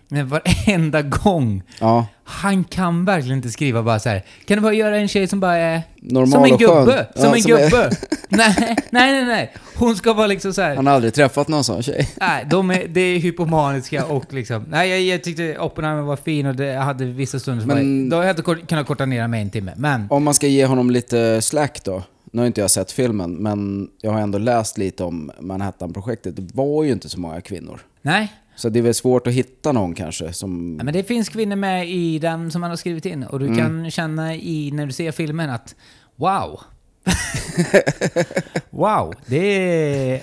Men 0.08 0.28
varenda 0.28 1.02
gång 1.02 1.64
Ja, 1.80 2.06
han 2.24 2.64
kan 2.64 3.06
verkligen 3.06 3.38
inte 3.38 3.50
skriva 3.52 3.84
bara 3.84 4.00
så 4.00 4.10
här. 4.10 4.24
Kan 4.46 4.58
du 4.58 4.62
bara 4.62 4.74
göra 4.74 4.98
en 4.98 5.08
tjej 5.08 5.28
som 5.28 5.40
bara 5.40 5.56
är... 5.58 5.82
Normal 6.02 6.32
som 6.32 6.44
en 6.44 6.58
gubbe! 6.58 7.08
Som 7.16 7.24
Ja, 7.26 7.36
en 7.36 7.42
som 7.42 7.52
är- 7.54 7.60
gubbe! 7.64 7.90
nej, 8.30 8.56
nej, 8.90 9.12
nej, 9.12 9.26
nej. 9.26 9.54
Hon 9.76 9.96
ska 9.96 10.14
vara 10.14 10.28
liksom 10.28 10.54
så 10.54 10.62
här. 10.62 10.76
Han 10.76 10.88
har 10.88 10.94
aldrig 10.94 11.14
träffat 11.14 11.48
någon 11.48 11.64
sån 11.64 11.84
tjej. 11.84 12.10
Nej, 12.20 12.46
de 12.50 12.72
är, 12.72 12.88
det 12.88 13.02
är 13.02 13.20
hypomaniska 13.20 14.06
och 14.06 14.34
liksom... 14.34 14.66
Nej, 14.70 14.90
jag, 14.90 15.02
jag 15.02 15.24
tyckte 15.24 15.58
Oppenheimer 15.60 16.02
var 16.02 16.16
fin 16.16 16.46
och 16.46 16.56
det, 16.56 16.74
hade 16.74 17.06
vissa 17.06 17.40
stunder 17.40 17.62
som 17.62 17.68
Men- 17.68 18.10
var... 18.10 18.18
Då 18.22 18.28
hade 18.28 18.44
jag 18.46 18.68
kunnat 18.68 18.88
korta 18.88 19.06
ner 19.06 19.28
med 19.28 19.42
en 19.42 19.50
timme, 19.50 19.74
men... 19.78 20.08
Om 20.10 20.24
man 20.24 20.34
ska 20.34 20.48
ge 20.48 20.66
honom 20.66 20.92
lite 20.92 21.42
slack 21.42 21.84
då. 21.84 22.04
Nu 22.32 22.42
har 22.42 22.48
inte 22.48 22.62
jag 22.62 22.72
sett 22.72 22.92
filmen, 22.92 23.32
men 23.34 23.88
jag 24.02 24.12
har 24.12 24.20
ändå 24.20 24.38
läst 24.38 24.78
lite 24.78 25.04
om 25.04 25.32
Manhattan-projektet. 25.40 26.36
Det 26.36 26.50
var 26.54 26.84
ju 26.84 26.92
inte 26.92 27.10
så 27.10 27.20
många 27.20 27.42
kvinnor. 27.42 27.80
Nej. 28.02 28.34
Så 28.56 28.70
det 28.70 28.80
är 28.80 28.84
väl 28.84 28.94
svårt 28.94 29.28
att 29.28 29.34
hitta 29.34 29.72
någon 29.72 29.96
kanske 29.96 30.34
som... 30.34 30.76
Ja, 30.80 30.84
men 30.84 30.94
det 30.94 31.04
finns 31.04 31.30
kvinnor 31.30 31.56
med 31.56 31.90
i 31.90 32.20
den 32.20 32.52
som 32.52 32.62
man 32.62 32.70
har 32.70 32.78
skrivit 32.78 33.06
in 33.06 33.24
och 33.24 33.40
du 33.40 33.46
Mm. 33.46 33.58
kan 33.58 33.92
känna 33.92 34.36
i 34.36 34.72
när 34.74 34.86
du 34.86 34.92
ser 34.92 35.12
filmen 35.12 35.50
att 35.50 35.76
wow. 36.16 36.60
wow, 38.70 39.14
det 39.26 39.38
är... 39.38 40.22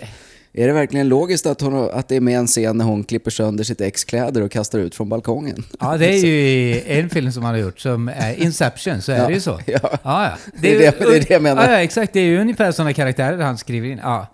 Är 0.52 0.66
det 0.66 0.72
verkligen 0.72 1.08
logiskt 1.08 1.46
att, 1.46 1.60
hon, 1.60 1.90
att 1.90 2.08
det 2.08 2.16
är 2.16 2.20
med 2.20 2.38
en 2.38 2.46
scen 2.46 2.76
när 2.78 2.84
hon 2.84 3.04
klipper 3.04 3.30
sönder 3.30 3.64
sitt 3.64 3.80
ex 3.80 4.04
kläder 4.04 4.42
och 4.42 4.50
kastar 4.50 4.78
ut 4.78 4.94
från 4.94 5.08
balkongen? 5.08 5.64
Ja, 5.80 5.96
det 5.96 6.06
är 6.14 6.26
ju 6.26 6.80
en 6.86 7.10
film 7.10 7.32
som 7.32 7.42
han 7.44 7.54
har 7.54 7.60
gjort 7.60 7.80
som 7.80 8.08
är 8.08 8.42
Inception, 8.42 9.02
så 9.02 9.12
är 9.12 9.18
Ja, 9.18 9.26
det 9.26 9.32
ju 9.34 9.40
så. 9.40 9.60
ja. 9.66 9.78
ja, 9.82 9.98
ja. 10.04 10.32
Det 10.60 10.74
är 10.74 10.78
det- 10.78 10.98
det 10.98 11.16
är 11.16 11.20
det 11.20 11.30
jag 11.30 11.42
menar. 11.42 11.62
Ja, 11.66 11.70
ja, 11.72 11.78
exakt. 11.78 12.12
Det 12.12 12.20
är 12.20 12.24
ju 12.24 12.38
ungefär 12.40 12.72
sådana 12.72 12.92
karaktärer 12.92 13.38
han 13.42 13.58
skriver 13.58 13.88
in. 13.88 14.00
Ja. 14.02 14.26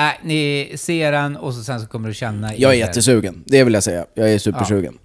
Äh, 0.00 0.12
ni 0.22 0.72
ser 0.76 1.12
den 1.12 1.36
och 1.36 1.54
så 1.54 1.64
sen 1.64 1.80
så 1.80 1.86
kommer 1.86 2.08
du 2.08 2.14
känna... 2.14 2.56
Jag 2.56 2.70
är 2.70 2.74
det. 2.74 2.76
jättesugen, 2.76 3.44
det 3.46 3.64
vill 3.64 3.74
jag 3.74 3.82
säga. 3.82 4.06
Jag 4.14 4.32
är 4.32 4.38
supersugen. 4.38 4.98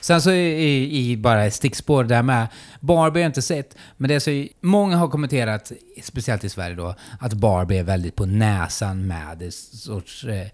Sen 0.00 0.22
så 0.22 0.30
i, 0.30 1.12
i 1.12 1.16
bara 1.16 1.50
stickspår 1.50 2.04
där 2.04 2.22
med. 2.22 2.48
Barbie 2.80 3.20
har 3.20 3.22
jag 3.22 3.28
inte 3.28 3.42
sett, 3.42 3.76
men 3.96 4.08
det 4.08 4.14
är 4.14 4.20
så 4.20 4.46
många 4.60 4.96
har 4.96 5.08
kommenterat, 5.08 5.72
speciellt 6.02 6.44
i 6.44 6.48
Sverige 6.48 6.76
då, 6.76 6.94
att 7.20 7.32
Barbie 7.32 7.78
är 7.78 7.82
väldigt 7.82 8.16
på 8.16 8.26
näsan 8.26 9.06
med 9.06 9.54
sorts 9.54 10.24
eh, 10.24 10.46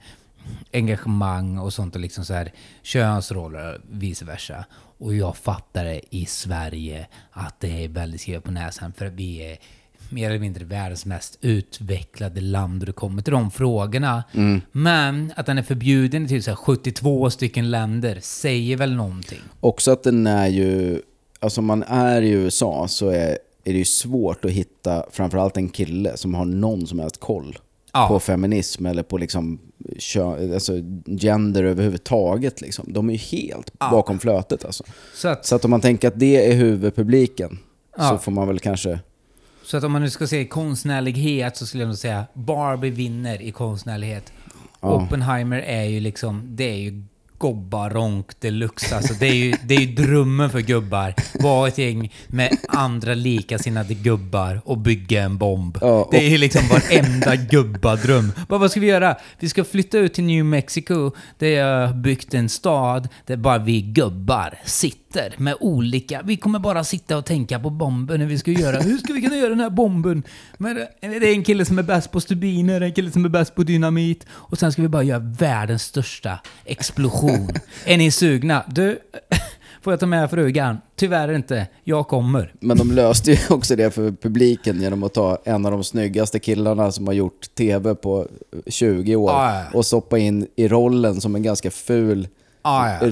engagemang 0.73 1.59
och 1.59 1.73
sånt 1.73 1.95
och 1.95 2.01
liksom 2.01 2.25
så 2.25 2.35
här 2.35 2.53
könsroller 2.83 3.75
och 3.75 3.81
vice 3.91 4.25
versa. 4.25 4.65
Och 4.99 5.15
jag 5.15 5.37
fattar 5.37 5.85
det 5.85 6.01
i 6.11 6.27
Sverige 6.27 7.07
att 7.31 7.61
det 7.61 7.85
är 7.85 7.89
väldigt 7.89 8.21
skrivet 8.21 8.45
på 8.45 8.51
näsan 8.51 8.93
för 8.93 9.07
vi 9.07 9.39
är 9.39 9.59
mer 10.11 10.31
eller 10.31 10.39
mindre 10.41 10.65
världens 10.65 11.07
mest 11.07 11.39
utvecklade 11.41 12.41
land 12.41 12.81
då 12.81 12.87
det 12.87 12.93
kommer 12.93 13.23
till 13.23 13.33
de 13.33 13.51
frågorna. 13.51 14.25
Men 14.73 15.33
att 15.37 15.47
den 15.47 15.59
är 15.59 15.63
förbjuden 15.63 16.25
i 16.25 16.29
typ 16.29 16.45
så 16.45 16.51
här 16.51 16.57
72 16.57 17.31
stycken 17.31 17.71
länder 17.71 18.19
säger 18.23 18.77
väl 18.77 18.95
någonting. 18.95 19.39
Också 19.61 19.91
att 19.93 20.03
den 20.03 20.27
är 20.27 20.47
ju... 20.49 21.03
Alltså 21.41 21.63
man 21.63 21.83
är 21.83 22.23
i 22.23 22.31
USA 22.31 22.89
så 22.89 23.09
är, 23.09 23.29
är 23.65 23.73
det 23.73 23.79
ju 23.79 23.85
svårt 23.85 24.45
att 24.45 24.51
hitta 24.51 25.05
framförallt 25.11 25.57
en 25.57 25.69
kille 25.69 26.17
som 26.17 26.35
har 26.35 26.45
någon 26.45 26.87
som 26.87 26.99
helst 26.99 27.21
koll 27.21 27.59
Ja. 27.93 28.09
på 28.09 28.21
feminism 28.21 28.87
eller 28.87 29.03
på 29.03 29.19
liksom 29.19 29.59
kö, 29.99 30.55
alltså 30.55 30.73
gender 31.21 31.65
överhuvudtaget. 31.65 32.61
Liksom. 32.61 32.93
De 32.93 33.09
är 33.09 33.13
ju 33.13 33.19
helt 33.19 33.71
Ja. 33.81 33.91
bakom 33.91 34.19
flötet 34.19 34.65
alltså. 34.65 34.85
Så 35.15 35.29
att, 35.29 35.47
Så 35.47 35.57
att 35.57 35.65
om 35.65 35.71
man 35.71 35.81
tänker 35.81 36.09
att 36.09 36.19
det 36.19 36.51
är 36.53 36.55
huvudpubliken 36.55 37.59
Ja. 37.99 38.09
så 38.09 38.19
får 38.19 38.33
man 38.33 38.49
väl 38.49 38.59
kanske... 38.59 39.01
så 39.67 39.77
att 39.77 39.85
om 39.85 39.93
man 39.93 40.03
nu 40.03 40.11
ska 40.11 40.27
se 40.27 40.47
konstnärlighet 40.47 41.57
så 41.57 41.67
skulle 41.67 41.83
jag 41.83 41.89
nog 41.89 41.99
säga 41.99 42.27
Barbie 42.35 42.91
vinner 42.91 43.43
i 43.43 43.53
konstnärlighet. 43.53 44.33
Ja. 44.81 44.89
Oppenheimer 44.89 45.59
är 45.59 45.85
ju 45.85 46.01
liksom, 46.01 46.43
det 46.57 46.65
är 46.65 46.77
ju 46.77 47.03
gobbaronk 47.39 48.41
deluxe. 48.41 48.97
Alltså 48.97 49.15
det 49.15 49.27
är 49.27 49.35
ju, 49.35 49.55
det 49.65 49.75
är 49.75 49.81
ju 49.81 49.95
drömmen 49.95 50.51
för 50.51 50.61
gubbar. 50.61 51.15
Vara 51.41 51.69
ett 51.69 51.79
gäng 51.79 52.13
med 52.27 52.57
andra 52.69 53.15
likasinnade 53.15 53.95
gubbar 53.95 54.61
och 54.65 54.79
bygga 54.79 55.23
en 55.23 55.39
bomb. 55.39 55.79
Ja, 55.81 56.09
Det 56.11 56.27
är 56.27 56.31
ju 56.31 56.39
liksom 56.39 56.63
varenda 56.69 57.37
gubbadröm. 57.37 58.33
Bara, 58.49 58.59
vad 58.59 58.71
ska 58.71 58.81
vi 58.81 58.87
göra? 58.87 59.17
Vi 59.39 59.49
ska 59.49 59.65
flytta 59.65 59.99
ut 59.99 60.15
till 60.15 60.25
New 60.25 60.45
Mexico 60.45 61.11
där 61.39 61.49
jag 61.49 61.87
har 61.87 61.95
byggt 61.95 62.35
en 62.35 62.49
stad 62.49 63.09
där 63.27 63.37
bara 63.37 63.59
vi 63.59 63.81
gubbar 63.81 64.59
sitter 64.65 65.06
med 65.37 65.57
olika... 65.61 66.23
Vi 66.25 66.37
kommer 66.37 66.59
bara 66.59 66.85
sitta 66.85 67.17
och 67.17 67.25
tänka 67.25 67.61
på 67.61 67.71
bomben 67.71 68.21
när 68.21 68.27
vi 68.27 68.39
ska 68.39 68.51
göra. 68.51 68.81
Hur 68.81 68.99
ska 68.99 69.13
vi 69.13 69.23
kunna 69.23 69.37
göra 69.37 69.49
den 69.49 69.61
här 69.61 69.71
bomben? 69.71 70.23
Men 70.59 70.77
det 71.01 71.07
är 71.07 71.33
en 71.33 71.45
kille 71.45 71.65
som 71.65 71.79
är 71.79 71.83
bäst 71.83 72.11
på 72.11 72.21
stubiner, 72.21 72.81
en 72.81 72.93
kille 72.93 73.11
som 73.11 73.25
är 73.25 73.29
bäst 73.29 73.55
på 73.55 73.63
dynamit 73.63 74.27
och 74.31 74.59
sen 74.59 74.73
ska 74.73 74.83
vi 74.83 74.89
bara 74.89 75.03
göra 75.03 75.19
världens 75.19 75.83
största 75.83 76.39
explosion. 76.65 77.49
är 77.85 77.97
ni 77.97 78.11
sugna? 78.11 78.65
Du, 78.69 78.99
får 79.83 79.93
jag 79.93 80.01
ta 80.01 80.07
med 80.07 80.31
frugan? 80.31 80.79
Tyvärr 80.97 81.33
inte. 81.33 81.67
Jag 81.85 82.09
kommer. 82.09 82.53
Men 82.61 82.79
de 82.79 82.93
löste 82.93 83.31
ju 83.31 83.39
också 83.49 83.77
det 83.77 83.91
för 83.91 84.11
publiken 84.11 84.81
genom 84.83 85.03
att 85.03 85.15
ta 85.15 85.39
en 85.45 85.67
av 85.67 85.73
de 85.73 85.85
snyggaste 85.85 86.39
killarna 86.39 86.93
som 86.93 87.07
har 87.07 87.15
gjort 87.15 87.55
TV 87.55 87.95
på 87.95 88.29
20 88.67 89.17
år 89.17 89.31
Ja, 89.31 89.55
ja. 89.55 89.79
och 89.79 89.87
stoppa 89.87 90.19
in 90.19 90.47
i 90.57 90.69
rollen 90.69 91.21
som 91.21 91.35
en 91.35 91.43
ganska 91.43 91.71
ful 91.71 92.29
Ah, 92.69 92.91
ja. 92.91 93.07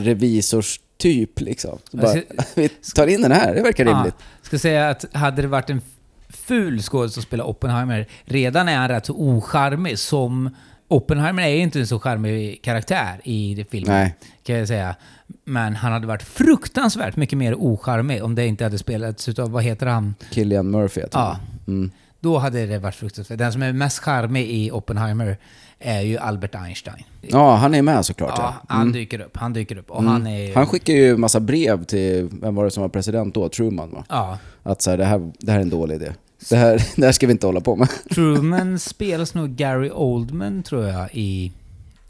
Revisorstyp. 1.05 1.41
Liksom. 1.41 1.79
Så 1.91 1.97
bara, 1.97 2.17
Jag 2.17 2.25
vi 2.55 2.69
tar 2.69 3.07
in 3.07 3.23
den 3.23 3.33
här, 3.33 3.55
det 3.55 3.63
verkar 3.63 3.85
rimligt. 3.85 4.15
Ja, 4.19 4.25
ska 4.43 4.59
säga 4.59 4.89
att 4.91 5.05
hade 5.15 5.43
det 5.43 5.49
varit 5.49 5.71
en 5.71 5.81
ful 6.29 6.83
skådis 6.83 7.15
som 7.15 7.23
spelar 7.23 7.45
Oppenheimer, 7.45 8.07
redan 8.25 8.69
är 8.69 8.77
han 8.77 8.89
rätt 8.89 9.07
så 9.07 9.15
ocharmig 9.15 9.99
som... 9.99 10.51
Oppenheimer 10.89 11.43
är 11.43 11.49
ju 11.49 11.59
inte 11.59 11.81
en 11.81 11.87
så 11.87 11.99
charmig 11.99 12.63
karaktär 12.63 13.21
i 13.25 13.67
filmen, 13.71 13.93
Nej. 13.97 14.15
kan 14.43 14.57
jag 14.57 14.69
säga. 14.69 14.97
Men 15.45 15.77
han 15.77 15.93
hade 15.93 16.07
varit 16.07 16.23
fruktansvärt 16.23 17.17
mycket 17.17 17.39
mer 17.39 17.55
ocharmig 17.55 18.25
om 18.25 18.35
det 18.35 18.47
inte 18.47 18.65
hade 18.65 18.79
spelats 18.79 19.29
utav, 19.29 19.51
vad 19.51 19.63
heter 19.63 19.87
han? 19.87 20.15
Killian 20.31 20.71
Murphy 20.71 21.01
heter 21.01 21.19
Ja. 21.19 21.39
han. 21.67 21.75
Mm. 21.77 21.91
Då 22.21 22.39
hade 22.39 22.67
det 22.67 22.79
varit 22.79 22.95
fruktansvärt. 22.95 23.39
Den 23.39 23.53
som 23.53 23.63
är 23.63 23.73
mest 23.73 23.99
charmig 23.99 24.51
i 24.51 24.71
Oppenheimer 24.71 25.37
är 25.85 26.01
ju 26.01 26.19
Albert 26.19 26.55
Einstein. 26.55 27.05
Ja, 27.21 27.55
han 27.55 27.75
är 27.75 27.83
med 27.83 28.07
såklart. 28.07 28.35
Ja, 28.39 28.55
Ja. 28.69 28.75
han 28.75 28.93
dyker 28.93 29.21
upp. 29.21 29.37
Han 29.37 29.53
dyker 29.53 29.77
upp. 29.79 29.91
Och 29.91 30.03
han 30.05 30.27
är... 30.27 30.41
Mm. 30.45 30.55
Han 30.55 30.67
skickar 30.67 30.93
ju 30.95 31.17
massa 31.17 31.41
brev 31.41 31.85
till, 31.85 32.29
vem 32.33 32.55
var 32.55 32.65
det 32.65 32.71
som 32.71 32.81
var 32.81 32.89
president 32.89 33.35
då? 33.35 33.49
Truman 33.49 33.91
va? 33.91 34.05
ja. 34.09 34.39
Att 34.63 34.83
så 34.83 34.91
här, 34.91 34.99
det, 34.99 35.05
här, 35.05 35.33
det 35.39 35.53
här 35.53 35.59
är 35.59 35.63
en 35.63 35.71
dålig 35.71 35.95
idé. 35.95 36.13
Det 36.51 36.57
här, 36.57 36.83
det 36.97 37.05
här 37.07 37.13
ska 37.13 37.27
vi 37.27 37.33
inte 37.33 37.47
hålla 37.47 37.61
på 37.61 37.77
med. 37.77 37.89
Truman 38.15 38.79
spelas 38.79 39.35
nog 39.35 39.51
Gary 39.51 39.91
Oldman, 39.91 40.63
tror 40.63 40.85
jag, 40.87 41.09
i, 41.13 41.53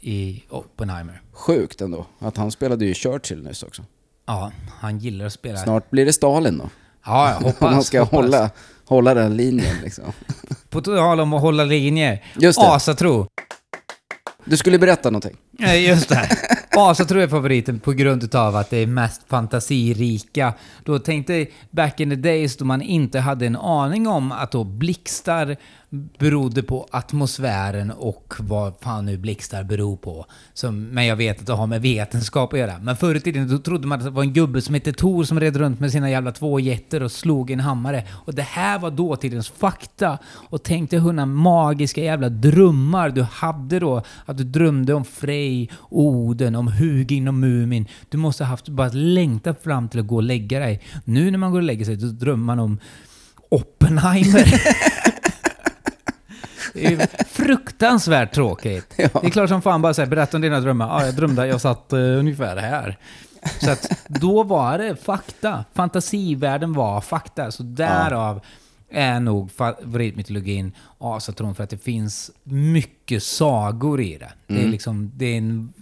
i 0.01 0.43
Oppenheimer. 0.49 1.21
Sjukt 1.31 1.81
ändå. 1.81 2.05
Att 2.19 2.37
han 2.37 2.51
spelade 2.51 2.85
ju 2.85 2.93
Churchill 2.93 3.43
nyss 3.43 3.63
också. 3.63 3.83
Ja, 4.25 4.51
han 4.79 4.97
gillar 4.99 5.25
att 5.25 5.33
spela... 5.33 5.57
Snart 5.57 5.89
blir 5.89 6.05
det 6.05 6.13
Stalin 6.13 6.57
då. 6.57 6.69
Ja, 7.05 7.29
jag 7.31 7.35
hoppas. 7.47 7.61
Man 7.73 7.83
ska 7.83 7.99
hoppas. 7.99 8.11
hålla, 8.15 8.49
hålla 8.85 9.13
den 9.13 9.37
linjen 9.37 9.75
liksom. 9.83 10.03
På 10.69 10.81
tal 10.81 11.19
om 11.19 11.33
att 11.33 11.41
hålla 11.41 11.63
linjer. 11.63 12.23
Asatro. 12.57 13.27
Du 14.45 14.57
skulle 14.57 14.79
berätta 14.79 15.09
någonting. 15.09 15.37
Nej, 15.51 15.87
just 15.87 16.09
det. 16.09 16.29
Asatro 16.77 17.19
är 17.19 17.27
favoriten 17.27 17.79
på 17.79 17.91
grund 17.91 18.35
av 18.35 18.55
att 18.55 18.69
det 18.69 18.77
är 18.77 18.87
mest 18.87 19.21
fantasirika. 19.27 20.53
Då 20.83 20.99
tänkte 20.99 21.47
back 21.71 21.99
in 21.99 22.09
the 22.09 22.15
days 22.15 22.57
då 22.57 22.65
man 22.65 22.81
inte 22.81 23.19
hade 23.19 23.45
en 23.45 23.55
aning 23.55 24.07
om 24.07 24.31
att 24.31 24.51
då 24.51 24.63
blixtar 24.63 25.57
berodde 26.19 26.63
på 26.63 26.87
atmosfären 26.91 27.91
och 27.91 28.33
vad 28.39 28.73
fan 28.81 29.05
nu 29.05 29.17
blixtar 29.17 29.63
beror 29.63 29.97
på. 29.97 30.25
Som, 30.53 30.83
men 30.83 31.05
jag 31.05 31.15
vet 31.15 31.39
att 31.39 31.47
det 31.47 31.53
har 31.53 31.67
med 31.67 31.81
vetenskap 31.81 32.53
att 32.53 32.59
göra. 32.59 32.77
Men 32.81 32.97
förr 32.97 33.15
i 33.15 33.19
tiden 33.19 33.47
då 33.47 33.57
trodde 33.57 33.87
man 33.87 33.99
att 33.99 34.05
det 34.05 34.11
var 34.11 34.23
en 34.23 34.33
gubbe 34.33 34.61
som 34.61 34.73
hette 34.73 34.93
Tor 34.93 35.23
som 35.23 35.39
red 35.39 35.55
runt 35.55 35.79
med 35.79 35.91
sina 35.91 36.09
jävla 36.09 36.31
två 36.31 36.59
jätter 36.59 37.03
och 37.03 37.11
slog 37.11 37.51
en 37.51 37.59
hammare. 37.59 38.03
Och 38.11 38.35
det 38.35 38.41
här 38.41 38.79
var 38.79 38.91
dåtidens 38.91 39.49
fakta. 39.49 40.17
Och 40.49 40.63
tänk 40.63 40.91
dig 40.91 40.99
hurna 40.99 41.25
magiska 41.25 42.03
jävla 42.03 42.29
drömmar 42.29 43.09
du 43.09 43.23
hade 43.23 43.79
då. 43.79 44.03
Att 44.25 44.37
du 44.37 44.43
drömde 44.43 44.93
om 44.93 45.05
Frej, 45.05 45.71
Oden, 45.89 46.55
om 46.55 46.67
Hugin 46.67 47.27
och 47.27 47.33
Mumin. 47.33 47.87
Du 48.09 48.17
måste 48.17 48.43
ha 48.43 48.49
haft 48.49 48.69
bara 48.69 48.89
längtat 48.89 49.63
fram 49.63 49.89
till 49.89 49.99
att 49.99 50.07
gå 50.07 50.15
och 50.15 50.23
lägga 50.23 50.59
dig. 50.59 50.81
Nu 51.03 51.31
när 51.31 51.37
man 51.37 51.51
går 51.51 51.57
och 51.57 51.63
lägger 51.63 51.85
sig, 51.85 51.95
då 51.95 52.07
drömmer 52.07 52.45
man 52.45 52.59
om 52.59 52.79
Oppenheimer. 53.49 54.61
Det 56.75 56.85
är 56.85 56.91
ju 56.91 56.99
fruktansvärt 57.29 58.33
tråkigt. 58.33 58.93
Ja. 58.97 59.09
Det 59.21 59.27
är 59.27 59.31
klart 59.31 59.49
som 59.49 59.61
fan 59.61 59.81
bara 59.81 59.93
säga 59.93 60.05
berätta 60.05 60.37
om 60.37 60.41
dina 60.41 60.59
drömmar. 60.59 60.87
Ja, 60.87 61.05
jag 61.05 61.15
drömde 61.15 61.41
att 61.41 61.47
jag 61.47 61.61
satt 61.61 61.93
uh, 61.93 62.19
ungefär 62.19 62.57
här. 62.57 62.97
Så 63.59 63.71
att 63.71 63.91
då 64.07 64.43
var 64.43 64.77
det 64.77 64.95
fakta. 64.95 65.65
Fantasivärlden 65.73 66.73
var 66.73 67.01
fakta. 67.01 67.51
Så 67.51 67.63
därav 67.63 68.41
är 68.89 69.19
nog 69.19 69.51
favoritmytologin 69.51 70.71
asatron 70.97 71.55
för 71.55 71.63
att 71.63 71.69
det 71.69 71.83
finns 71.83 72.31
mycket 72.43 73.23
sagor 73.23 74.01
i 74.01 74.17
det. 74.17 74.31
Det 74.47 74.63
är 74.63 74.67
liksom, 74.67 75.11
det 75.15 75.25
är 75.25 75.37
en 75.37 75.73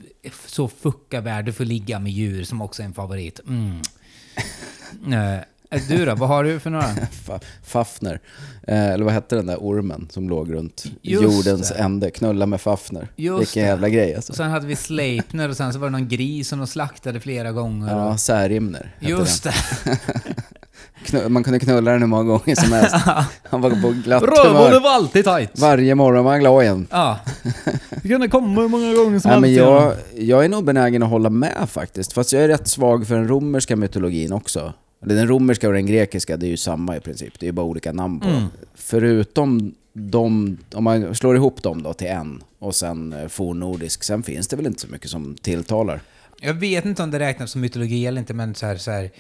så 0.46 0.68
fucka 0.68 1.22
värld. 1.22 1.46
Du 1.46 1.54
får 1.54 1.66
ligga 1.66 2.00
med 2.00 2.12
djur 2.12 2.44
som 2.44 2.62
också 2.62 2.82
är 2.82 2.86
en 2.86 2.94
favorit. 2.94 3.40
Mm. 3.48 3.82
Eh, 5.74 5.82
Du 5.90 6.06
då, 6.06 6.16
vad 6.16 6.30
har 6.30 6.44
du 6.44 6.60
för 6.60 6.70
några? 6.70 6.86
Fa- 7.28 7.40
Fafner. 7.64 8.20
Eh, 8.68 8.90
eller 8.90 9.06
vad 9.06 9.14
hette 9.14 9.36
den 9.36 9.46
där 9.46 9.58
ormen 9.60 10.08
som 10.12 10.30
låg 10.30 10.54
runt 10.54 10.84
Just 11.02 11.24
jordens 11.24 11.70
det. 11.70 11.76
ände? 11.76 12.12
Knulla 12.12 12.46
med 12.46 12.62
Fafner. 12.62 13.08
Just 13.16 13.42
Vilken 13.42 13.64
det. 13.64 13.70
jävla 13.70 13.90
grej 13.90 14.10
Och 14.12 14.16
alltså. 14.16 14.34
sen 14.34 14.52
hade 14.52 14.68
vi 14.68 14.76
Sleipner 14.76 15.50
och 15.50 15.58
sen 15.58 15.74
så 15.74 15.80
var 15.80 15.88
det 15.88 15.92
någon 15.92 16.08
gris 16.08 16.48
som 16.50 16.58
de 16.60 16.68
slaktade 16.68 17.20
flera 17.20 17.52
gånger. 17.52 17.98
Ja, 17.98 18.18
Särimner 18.18 18.96
Just 19.00 19.44
det. 19.44 19.54
den. 19.84 19.96
Knu- 21.06 21.30
Man 21.30 21.44
kunde 21.44 21.60
knulla 21.60 21.92
den 21.92 22.02
hur 22.02 22.08
många 22.08 22.24
gånger 22.24 22.56
som 22.56 22.72
helst. 22.74 22.96
Han 23.50 23.62
var 23.62 23.70
på 23.82 23.90
glatt 24.04 24.24
Rövhålet 24.24 24.82
var 24.84 24.90
alltid 24.90 25.26
tight. 25.26 25.60
Varje 25.60 25.96
morgon 25.96 26.24
var 26.26 26.32
han 26.32 26.40
glad 26.40 26.64
igen. 26.64 26.88
Ja. 26.92 27.20
Det 28.02 28.08
kunde 28.10 28.28
komma 28.28 28.62
hur 28.62 28.68
många 28.70 28.94
gånger 28.94 29.20
som 29.20 29.32
helst. 29.32 29.50
jag, 29.58 29.94
jag 30.18 30.46
är 30.46 30.50
nog 30.50 30.64
benägen 30.66 31.04
att 31.04 31.10
hålla 31.10 31.30
med 31.30 31.70
faktiskt. 31.70 32.14
Fast 32.14 32.34
jag 32.34 32.44
är 32.44 32.48
rätt 32.48 32.68
svag 32.68 33.08
för 33.08 33.16
den 33.16 33.28
romerska 33.28 33.76
mytologin 33.76 34.34
också. 34.34 34.74
Eller 35.04 35.16
den 35.16 35.28
romerska 35.28 35.68
och 35.68 35.74
den 35.74 35.86
grekiska, 35.86 36.38
det 36.38 36.46
är 36.46 36.50
ju 36.50 36.58
samma 36.58 36.98
i 36.98 37.00
princip. 37.00 37.40
Det 37.40 37.46
är 37.46 37.48
ju 37.48 37.52
bara 37.52 37.66
olika 37.66 37.92
namn 37.92 38.20
på 38.20 38.28
Mm. 38.28 38.40
dem. 38.40 38.50
Förutom 38.76 39.76
de, 39.94 40.58
om 40.74 40.84
man 40.84 41.16
slår 41.16 41.36
ihop 41.36 41.64
dem 41.64 41.84
då 41.84 41.94
till 41.94 42.08
en 42.08 42.44
och 42.60 42.76
sen 42.76 43.14
eh, 43.14 43.28
fornnordisk, 43.28 44.04
sen 44.04 44.24
finns 44.24 44.48
det 44.48 44.56
väl 44.56 44.66
inte 44.66 44.82
så 44.82 44.88
mycket 44.88 45.10
som 45.10 45.36
tilltalar. 45.42 46.02
Jag 46.42 46.54
vet 46.54 46.86
inte 46.86 47.04
om 47.04 47.12
det 47.12 47.20
räknas 47.20 47.52
som 47.52 47.62
mytologi 47.62 48.06
eller 48.06 48.20
inte, 48.20 48.34
men 48.34 48.56
så 48.56 48.66
här, 48.66 48.78
så 48.78 48.92
här 48.92 49.12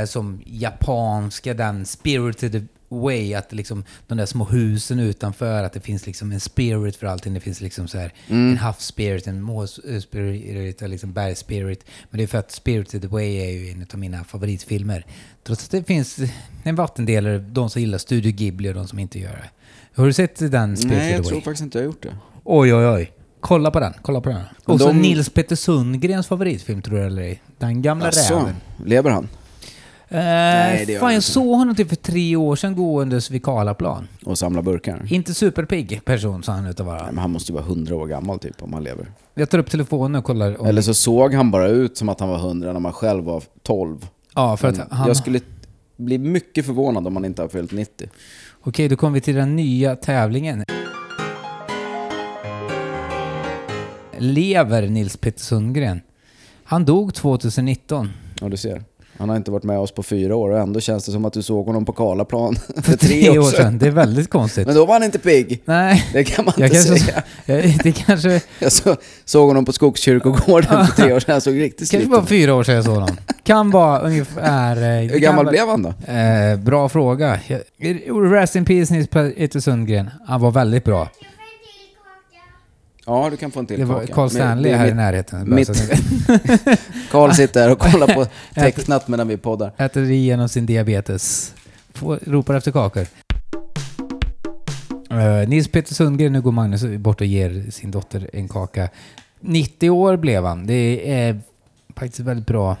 eh, 0.00 0.06
som 0.06 0.40
japanska, 0.46 1.54
den 1.54 1.86
spirited 1.86 2.66
way, 3.00 3.34
att 3.34 3.52
liksom 3.52 3.84
de 4.06 4.18
där 4.18 4.26
små 4.26 4.44
husen 4.44 4.98
utanför, 4.98 5.62
att 5.64 5.72
det 5.72 5.80
finns 5.80 6.06
liksom 6.06 6.32
en 6.32 6.40
spirit 6.40 6.96
för 6.96 7.06
allting. 7.06 7.34
Det 7.34 7.40
finns 7.40 7.60
liksom 7.60 7.88
så 7.88 7.98
här 7.98 8.12
en 8.28 8.56
havsspirit, 8.58 9.26
en 9.26 9.42
måspirit, 9.42 10.80
liksom 10.80 11.12
bergsspirit. 11.12 11.84
Men 12.10 12.18
det 12.18 12.24
är 12.24 12.26
för 12.26 12.38
att 12.38 12.50
Spirited 12.52 13.04
Away 13.04 13.36
är 13.36 13.50
ju 13.50 13.70
en 13.70 13.86
av 13.92 13.98
mina 13.98 14.24
favoritfilmer. 14.24 15.06
Trots 15.44 15.64
att 15.64 15.70
det 15.70 15.84
finns 15.84 16.18
en 16.62 16.74
vattendelare, 16.76 17.38
de 17.38 17.70
som 17.70 17.80
gillar 17.82 17.98
Studio 17.98 18.32
Ghibli 18.32 18.68
och 18.70 18.74
de 18.74 18.88
som 18.88 18.98
inte 18.98 19.18
gör 19.18 19.30
det. 19.32 19.50
Har 20.00 20.06
du 20.06 20.12
sett 20.12 20.50
den 20.52 20.76
Spirited 20.76 20.98
Nej, 20.98 21.10
jag 21.10 21.18
Away? 21.18 21.28
tror 21.30 21.40
faktiskt 21.40 21.62
inte 21.62 21.78
jag 21.78 21.82
har 21.82 21.86
gjort 21.86 22.02
det. 22.02 22.16
Oj, 22.44 22.74
oj, 22.74 22.86
oj. 22.86 23.12
Kolla 23.40 23.70
på 23.70 23.80
den, 23.80 23.92
kolla 24.02 24.20
på 24.20 24.28
den. 24.28 24.42
Och 24.64 24.80
så 24.80 24.86
de- 24.88 24.98
Nils 25.00 25.30
Petter 25.30 25.56
Sundgrens 25.56 26.26
favoritfilm, 26.26 26.82
tror 26.82 26.98
jag 26.98 27.06
eller 27.06 27.22
ej. 27.22 27.42
Den 27.58 27.82
gamla 27.82 28.08
Asså, 28.08 28.34
räven. 28.38 28.54
lever 28.86 29.10
han? 29.10 29.28
Eh, 30.14 30.86
det 30.86 30.92
gör 30.92 31.00
fan, 31.00 31.08
jag 31.12 31.18
inte. 31.18 31.26
såg 31.30 31.58
honom 31.58 31.74
typ 31.74 31.88
för 31.88 31.96
tre 31.96 32.36
år 32.36 32.56
sedan 32.56 32.76
gåendes 32.76 33.30
vid 33.30 33.42
Karlaplan. 33.44 34.08
Och 34.24 34.38
samlar 34.38 34.62
burkar? 34.62 35.06
Inte 35.12 35.34
superpigg 35.34 36.00
person, 36.04 36.42
sa 36.42 36.52
han 36.52 36.66
utav 36.66 36.86
Nej, 36.86 36.94
vara. 36.94 37.06
men 37.06 37.18
han 37.18 37.30
måste 37.30 37.52
ju 37.52 37.54
vara 37.54 37.64
hundra 37.64 37.94
år 37.96 38.06
gammal 38.06 38.38
typ 38.38 38.62
om 38.62 38.72
han 38.72 38.84
lever. 38.84 39.06
Jag 39.34 39.50
tar 39.50 39.58
upp 39.58 39.70
telefonen 39.70 40.14
och 40.18 40.24
kollar. 40.24 40.60
Om, 40.60 40.66
Eller 40.66 40.82
så 40.82 40.94
såg 40.94 41.34
han 41.34 41.50
bara 41.50 41.68
ut 41.68 41.96
som 41.96 42.08
att 42.08 42.20
han 42.20 42.28
var 42.28 42.38
hundra 42.38 42.72
när 42.72 42.80
man 42.80 42.92
själv 42.92 43.24
var 43.24 43.42
12. 43.62 44.06
ja, 44.34 44.56
för 44.56 44.68
att 44.68 44.76
Men 44.76 44.86
han... 44.90 45.06
Jag 45.08 45.16
skulle 45.16 45.40
bli 45.96 46.18
mycket 46.18 46.66
förvånad 46.66 47.06
om 47.06 47.16
han 47.16 47.24
inte 47.24 47.42
har 47.42 47.48
fyllt 47.48 47.72
90. 47.72 48.08
Okej, 48.64 48.88
då 48.88 48.96
kommer 48.96 49.14
vi 49.14 49.20
till 49.20 49.34
den 49.34 49.56
nya 49.56 49.96
tävlingen. 49.96 50.64
Lever 54.18 54.88
Nils 54.88 55.16
Petter 55.16 55.40
Sundgren? 55.40 56.00
Han 56.64 56.84
dog 56.84 57.14
2019. 57.14 58.10
Ja, 58.40 58.48
du 58.48 58.56
ser. 58.56 58.82
Han 59.18 59.28
har 59.28 59.36
inte 59.36 59.50
varit 59.50 59.62
med 59.64 59.78
oss 59.78 59.92
på 59.92 60.02
fyra 60.02 60.36
år 60.36 60.50
och 60.50 60.58
ändå 60.58 60.80
känns 60.80 61.04
det 61.04 61.12
som 61.12 61.24
att 61.24 61.32
du 61.32 61.42
såg 61.42 61.66
honom 61.66 61.84
på 61.84 61.92
Karlaplan 61.92 62.56
för, 62.82 62.96
tre 62.96 63.38
år 63.38 63.50
sedan. 63.50 63.78
Det 63.78 63.86
är 63.86 63.90
väldigt 63.90 64.30
konstigt. 64.30 64.66
Men 64.66 64.76
då 64.76 64.86
var 64.86 64.94
han 64.94 65.02
inte 65.02 65.18
pigg. 65.18 65.62
Nej, 65.64 66.04
Det 66.12 66.24
kan 66.24 66.44
man 66.44 66.54
jag 66.56 66.66
inte 66.68 66.76
kanske... 66.88 67.04
säga. 67.04 67.22
Jag, 67.46 67.78
det 67.84 67.92
kanske... 67.92 68.40
Jag 68.58 68.72
så, 68.72 68.96
såg 69.24 69.48
honom 69.48 69.64
på 69.64 69.72
Skogskyrkogården 69.72 70.86
för 70.86 71.02
tre 71.02 71.12
år 71.12 71.20
sedan. 71.20 71.32
Han 71.32 71.40
såg 71.40 71.54
riktigt 71.60 71.78
Kanske 71.78 71.96
sliten 71.96 72.10
bara 72.10 72.22
ut. 72.22 72.28
fyra 72.28 72.54
år 72.54 72.62
sedan 72.62 72.74
jag 72.74 72.84
såg 72.84 72.94
honom. 72.94 73.16
Kan 73.42 73.70
vara 73.70 73.98
ungefär... 74.00 74.76
eh, 74.76 75.10
Hur 75.10 75.18
gammal 75.18 75.46
blev 75.46 75.68
han 75.68 75.82
då? 75.82 76.12
Eh, 76.12 76.56
bra 76.58 76.88
fråga. 76.88 77.38
Rest 78.32 78.56
in 78.56 78.64
peace 78.64 78.94
Nils 78.94 79.08
Petter 79.08 79.60
Sundgren. 79.60 80.10
Han 80.26 80.40
var 80.40 80.50
väldigt 80.50 80.84
bra. 80.84 81.08
Ja, 83.06 83.28
du 83.30 83.36
kan 83.36 83.50
få 83.50 83.60
en 83.60 83.66
till 83.66 83.78
Det 83.78 83.84
var 83.84 84.00
kaka. 84.00 84.12
Carl 84.14 84.22
Men 84.24 84.30
Stanley 84.30 84.72
är 84.72 84.76
här 84.76 84.84
i 84.84 84.88
mitt- 84.88 84.96
närheten. 84.96 85.50
bara 85.50 85.56
mitt-. 85.56 85.68
Carl 87.10 87.32
sitter 87.32 87.60
här 87.62 87.70
och 87.72 87.78
kollar 87.78 88.14
på 88.14 88.26
tecknat 88.54 89.08
medan 89.08 89.28
vi 89.28 89.36
poddar. 89.36 89.72
Äter 89.76 90.10
igenom 90.10 90.48
sin 90.48 90.66
diabetes. 90.66 91.54
Får, 91.94 92.18
ropar 92.26 92.54
efter 92.54 92.72
kakor. 92.72 93.06
Uh, 95.12 95.48
Nils 95.48 95.68
Petter 95.68 95.94
Sundgren, 95.94 96.32
nu 96.32 96.40
går 96.40 96.52
Magnus 96.52 96.82
bort 96.84 97.20
och 97.20 97.26
ger 97.26 97.70
sin 97.70 97.90
dotter 97.90 98.30
en 98.32 98.48
kaka. 98.48 98.88
90 99.40 99.90
år 99.90 100.16
blev 100.16 100.44
han. 100.44 100.66
Det 100.66 101.12
är 101.12 101.40
faktiskt 101.96 102.20
väldigt 102.20 102.46
bra. 102.46 102.76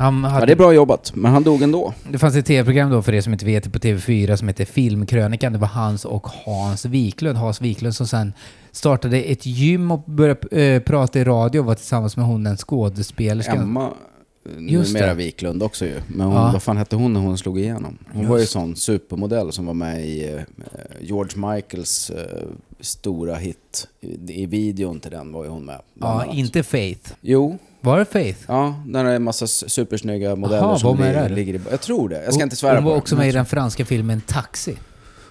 Han 0.00 0.24
hade, 0.24 0.42
Ja, 0.42 0.46
det 0.46 0.52
är 0.52 0.56
bra 0.56 0.72
jobbat, 0.74 1.12
men 1.14 1.32
han 1.32 1.42
dog 1.42 1.62
ändå. 1.62 1.94
Det 2.10 2.18
fanns 2.18 2.36
ett 2.36 2.46
tv-program 2.46 2.90
då 2.90 3.02
för 3.02 3.14
er 3.14 3.20
som 3.20 3.32
inte 3.32 3.44
vet 3.44 3.72
på 3.72 3.78
TV4 3.78 4.36
som 4.36 4.48
heter 4.48 4.64
Filmkrönikan. 4.64 5.52
Det 5.52 5.58
var 5.58 5.68
Hans 5.68 6.04
och 6.04 6.26
Hans 6.28 6.84
Wiklund. 6.84 7.38
Hans 7.38 7.60
Wiklund 7.60 7.94
som 7.94 8.06
sen 8.06 8.32
startade 8.72 9.22
ett 9.22 9.46
gym 9.46 9.90
och 9.90 10.02
började 10.06 10.62
eh, 10.62 10.82
prata 10.82 11.18
i 11.20 11.24
radio 11.24 11.60
och 11.60 11.66
var 11.66 11.74
tillsammans 11.74 12.16
med 12.16 12.26
hon 12.26 12.44
den 12.44 12.56
skådespelerskan. 12.56 13.58
Emma, 13.58 13.90
Just 14.58 14.92
numera 14.94 15.06
det. 15.08 15.14
Wiklund 15.14 15.62
också 15.62 15.84
ju. 15.86 16.00
Men 16.08 16.26
hon, 16.26 16.36
Ja. 16.36 16.50
vad 16.52 16.62
fan 16.62 16.76
hette 16.76 16.96
hon 16.96 17.12
när 17.12 17.20
hon 17.20 17.38
slog 17.38 17.58
igenom? 17.60 17.98
Hon 18.12 18.28
var 18.28 18.36
ju 18.36 18.40
Just. 18.42 18.52
sån 18.52 18.76
supermodell 18.76 19.52
som 19.52 19.66
var 19.66 19.74
med 19.74 20.06
i 20.06 20.28
eh, 20.34 20.40
George 21.00 21.52
Michaels 21.54 22.10
eh, 22.10 22.46
stora 22.80 23.34
hit. 23.34 23.88
I, 24.00 24.42
I 24.42 24.46
videon 24.46 25.00
till 25.00 25.10
den 25.10 25.32
var 25.32 25.44
ju 25.44 25.50
hon 25.50 25.64
med. 25.64 25.80
Ja, 26.00 26.06
annat. 26.22 26.34
inte 26.34 26.62
Faith. 26.62 27.12
Jo, 27.20 27.58
Var 27.80 27.98
det 27.98 28.04
Faith? 28.04 28.38
ja, 28.48 28.74
där 28.86 29.04
är 29.04 29.14
en 29.16 29.22
massa 29.22 29.46
supersnygga 29.46 30.36
modeller 30.36 30.62
Aha, 30.62 30.78
som 30.78 30.96
ligger, 30.98 31.28
ligger 31.28 31.54
i... 31.54 31.60
Jag 31.70 31.80
tror 31.80 32.08
det. 32.08 32.24
Jag 32.24 32.34
ska 32.34 32.42
inte 32.42 32.56
svära 32.56 32.74
Hon 32.74 32.84
var 32.84 32.92
på 32.92 32.98
också 32.98 33.14
det. 33.14 33.18
med 33.18 33.28
i 33.28 33.32
den 33.32 33.46
franska 33.46 33.84
filmen 33.84 34.20
Taxi. 34.26 34.76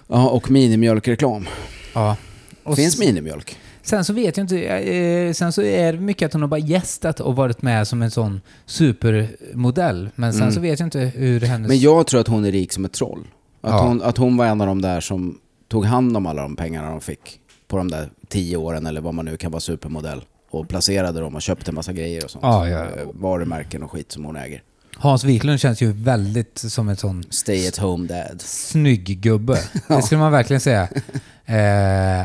Ja, 0.08 0.28
och 0.30 0.50
minimjölkreklam. 0.50 1.46
Ja. 1.94 2.16
Och 2.62 2.76
Finns 2.76 2.98
minimjölk? 2.98 3.56
Sen 3.82 4.04
så 4.04 4.12
vet 4.12 4.36
jag 4.36 4.44
inte, 4.44 4.62
eh, 4.62 5.32
sen 5.32 5.52
så 5.52 5.62
är 5.62 5.92
det 5.92 6.00
mycket 6.00 6.26
att 6.26 6.32
hon 6.32 6.42
har 6.42 6.48
bara 6.48 6.60
gästat 6.60 7.20
och 7.20 7.36
varit 7.36 7.62
med 7.62 7.88
som 7.88 8.02
en 8.02 8.10
sån 8.10 8.40
supermodell. 8.66 10.10
Men 10.14 10.32
sen 10.32 10.42
Mm. 10.42 10.54
så 10.54 10.60
vet 10.60 10.80
jag 10.80 10.86
inte 10.86 10.98
hur 11.00 11.40
hennes... 11.40 11.68
Men 11.68 11.78
jag 11.80 12.06
tror 12.06 12.20
att 12.20 12.26
hon 12.28 12.44
är 12.44 12.52
rik 12.52 12.72
som 12.72 12.84
ett 12.84 12.92
troll. 12.92 13.26
Att, 13.60 13.70
Ja. 13.70 13.82
hon, 13.86 14.02
att 14.02 14.16
hon 14.16 14.36
var 14.36 14.46
en 14.46 14.60
av 14.60 14.66
de 14.66 14.82
där 14.82 15.00
som 15.00 15.38
tog 15.68 15.84
hand 15.84 16.16
om 16.16 16.26
alla 16.26 16.42
de 16.42 16.56
pengarna 16.56 16.90
de 16.90 17.00
fick 17.00 17.40
på 17.68 17.76
de 17.76 17.90
där 17.90 18.08
tio 18.28 18.56
åren 18.56 18.86
eller 18.86 19.00
vad 19.00 19.14
man 19.14 19.24
nu 19.24 19.36
kan 19.36 19.50
vara 19.52 19.60
supermodell. 19.60 20.24
Och 20.50 20.68
placerade 20.68 21.20
dem 21.20 21.34
och 21.34 21.42
köpte 21.42 21.70
en 21.70 21.74
massa 21.74 21.92
grejer 21.92 22.24
och 22.24 22.30
sånt. 22.30 22.42
Ja, 22.42 22.68
ja, 22.68 22.78
ja. 22.78 23.02
Eh, 23.02 23.08
Varumärken 23.12 23.82
och 23.82 23.90
skit 23.90 24.12
som 24.12 24.24
hon 24.24 24.36
äger. 24.36 24.62
Hans 24.96 25.24
Wiklund 25.24 25.60
känns 25.60 25.82
ju 25.82 25.92
väldigt 25.92 26.58
som 26.58 26.88
en 26.88 26.96
sån 26.96 27.24
Stay 27.30 27.68
at 27.68 27.76
home 27.76 28.08
dad. 28.08 28.40
snygg 28.40 29.20
gubbe. 29.20 29.58
Det 29.88 30.02
skulle 30.02 30.18
man 30.20 30.32
verkligen 30.32 30.60
säga. 30.60 30.88
Eh, 31.46 31.56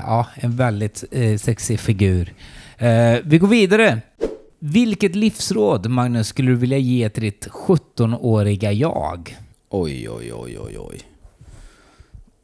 ja, 0.05 0.27
en 0.35 0.55
väldigt 0.55 1.03
eh, 1.11 1.37
sexig 1.37 1.79
figur. 1.79 2.33
Eh, 2.77 3.17
vi 3.25 3.37
går 3.37 3.47
vidare. 3.47 4.01
Vilket 4.59 5.15
livsråd, 5.15 5.89
Magnus, 5.89 6.27
skulle 6.27 6.51
du 6.51 6.55
vilja 6.55 6.77
ge 6.77 7.09
till 7.09 7.23
ditt 7.23 7.47
17-åriga 7.47 8.71
jag? 8.71 9.37
Oj, 9.69 10.09
oj, 10.09 10.33
oj, 10.33 10.59
oj, 10.59 10.79
oj. 10.79 11.01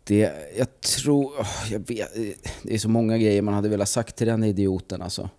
Det, 0.04 0.32
jag 0.58 0.82
tror, 0.82 1.32
jag 1.72 1.80
vet, 1.80 2.14
det 2.64 2.74
är 2.74 2.78
så 2.78 2.90
många 2.90 3.18
grejer 3.18 3.42
man 3.42 3.54
hade 3.54 3.70
velat 3.70 3.90
sagt 3.90 4.16
till 4.16 4.28
den 4.28 4.44
idioten 4.44 5.02
alltså. 5.02 5.30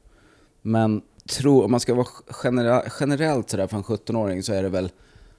Men 0.63 1.03
tro, 1.29 1.63
om 1.63 1.71
man 1.71 1.81
ska 1.81 1.95
vara 1.95 2.07
genera, 2.29 2.83
generellt 3.01 3.51
sådär 3.51 3.67
för 3.67 3.77
en 3.77 3.83
17-åring 3.83 4.43
så 4.43 4.53
är 4.53 4.63
det 4.63 4.69
väl 4.69 4.91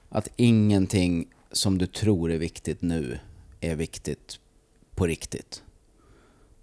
att 0.08 0.28
ingenting 0.36 1.26
som 1.52 1.78
du 1.78 1.86
tror 1.86 2.32
är 2.32 2.38
viktigt 2.38 2.82
nu 2.82 3.18
är 3.60 3.76
viktigt 3.76 4.38
på 4.94 5.06
riktigt. 5.06 5.62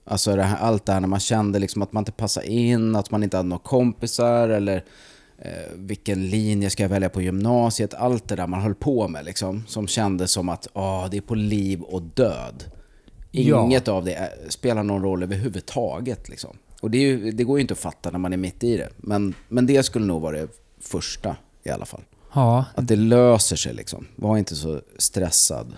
Alltså 0.04 0.36
det 0.36 0.43
här, 0.43 0.58
allt 0.58 0.86
det 0.86 0.93
här 0.93 1.00
när 1.00 1.08
man 1.08 1.19
kände 1.19 1.60
liksom 1.60 1.82
att 1.82 1.93
man 1.93 2.02
inte 2.02 2.12
passade 2.12 2.47
in, 2.47 2.95
att 2.95 3.12
man 3.12 3.24
inte 3.24 3.38
hade 3.38 3.50
några 3.50 3.63
kompisar 3.63 4.50
eller 4.50 4.86
eh, 5.38 5.71
vilken 5.76 6.30
linje 6.30 6.69
ska 6.69 6.84
jag 6.84 6.89
välja 6.89 7.10
på 7.10 7.21
gymnasiet. 7.21 7.93
Allt 7.93 8.28
det 8.28 8.36
där 8.36 8.47
man 8.47 8.62
höll 8.62 8.76
på 8.76 9.08
med 9.08 9.26
liksom. 9.26 9.63
Som 9.67 9.88
kändes 9.88 10.32
som 10.32 10.50
att 10.50 10.67
ah, 10.74 11.08
det 11.08 11.17
är 11.17 11.21
på 11.21 11.36
liv 11.36 11.82
och 11.82 12.02
död. 12.02 12.63
Ja. 13.32 13.65
Inget 13.65 13.88
av 13.88 14.06
det 14.06 14.13
är, 14.13 14.30
spelar 14.50 14.84
någon 14.84 15.02
roll 15.02 15.24
överhuvudtaget. 15.24 16.30
Liksom. 16.30 16.58
Och 16.81 16.91
det, 16.91 16.97
ju, 16.97 17.31
det 17.31 17.43
går 17.43 17.57
ju 17.57 17.61
inte 17.61 17.71
att 17.73 17.77
fatta 17.79 18.11
när 18.11 18.19
man 18.19 18.33
är 18.33 18.37
mitt 18.37 18.63
i 18.63 18.77
det. 18.77 18.89
Men, 18.97 19.33
men 19.49 19.65
det 19.65 19.83
skulle 19.83 20.05
nog 20.05 20.21
vara 20.21 20.37
det 20.37 20.47
första 20.81 21.35
i 21.63 21.69
alla 21.69 21.85
fall. 21.85 22.01
Ja, 22.33 22.65
Att 22.75 22.87
det 22.87 22.95
löser 22.95 23.55
sig 23.55 23.73
liksom. 23.73 24.07
Var 24.15 24.37
inte 24.37 24.55
så 24.55 24.81
stressad. 24.97 25.73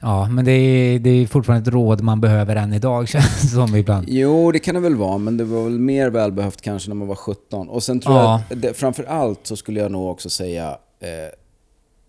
ja 0.00 0.28
men 0.28 0.44
det 0.44 0.52
är, 0.52 0.98
det 0.98 1.10
är 1.10 1.26
fortfarande 1.26 1.68
ett 1.68 1.74
råd 1.74 2.00
man 2.00 2.20
behöver 2.20 2.56
än 2.56 2.72
idag 2.72 3.08
känns 3.14 3.42
det 3.42 3.48
som 3.48 3.76
ibland. 3.76 4.06
Jo, 4.08 4.52
det 4.52 4.58
kan 4.58 4.74
det 4.74 4.80
väl 4.80 4.94
vara, 4.96 5.18
men 5.18 5.36
det 5.36 5.44
var 5.44 5.64
väl 5.64 5.78
mer 5.78 6.10
välbehövt 6.10 6.60
kanske 6.60 6.88
när 6.90 6.94
man 6.96 7.08
var 7.08 7.14
17. 7.14 7.68
Och 7.68 7.82
sen 7.82 8.00
tror 8.00 8.16
Ja. 8.16 8.22
jag, 8.48 8.56
att 8.56 8.62
det, 8.62 8.74
framför 8.74 9.04
allt 9.04 9.40
så 9.46 9.56
skulle 9.56 9.80
jag 9.80 9.92
nog 9.92 10.10
också 10.10 10.30
säga, 10.30 10.70
eh, 11.00 11.08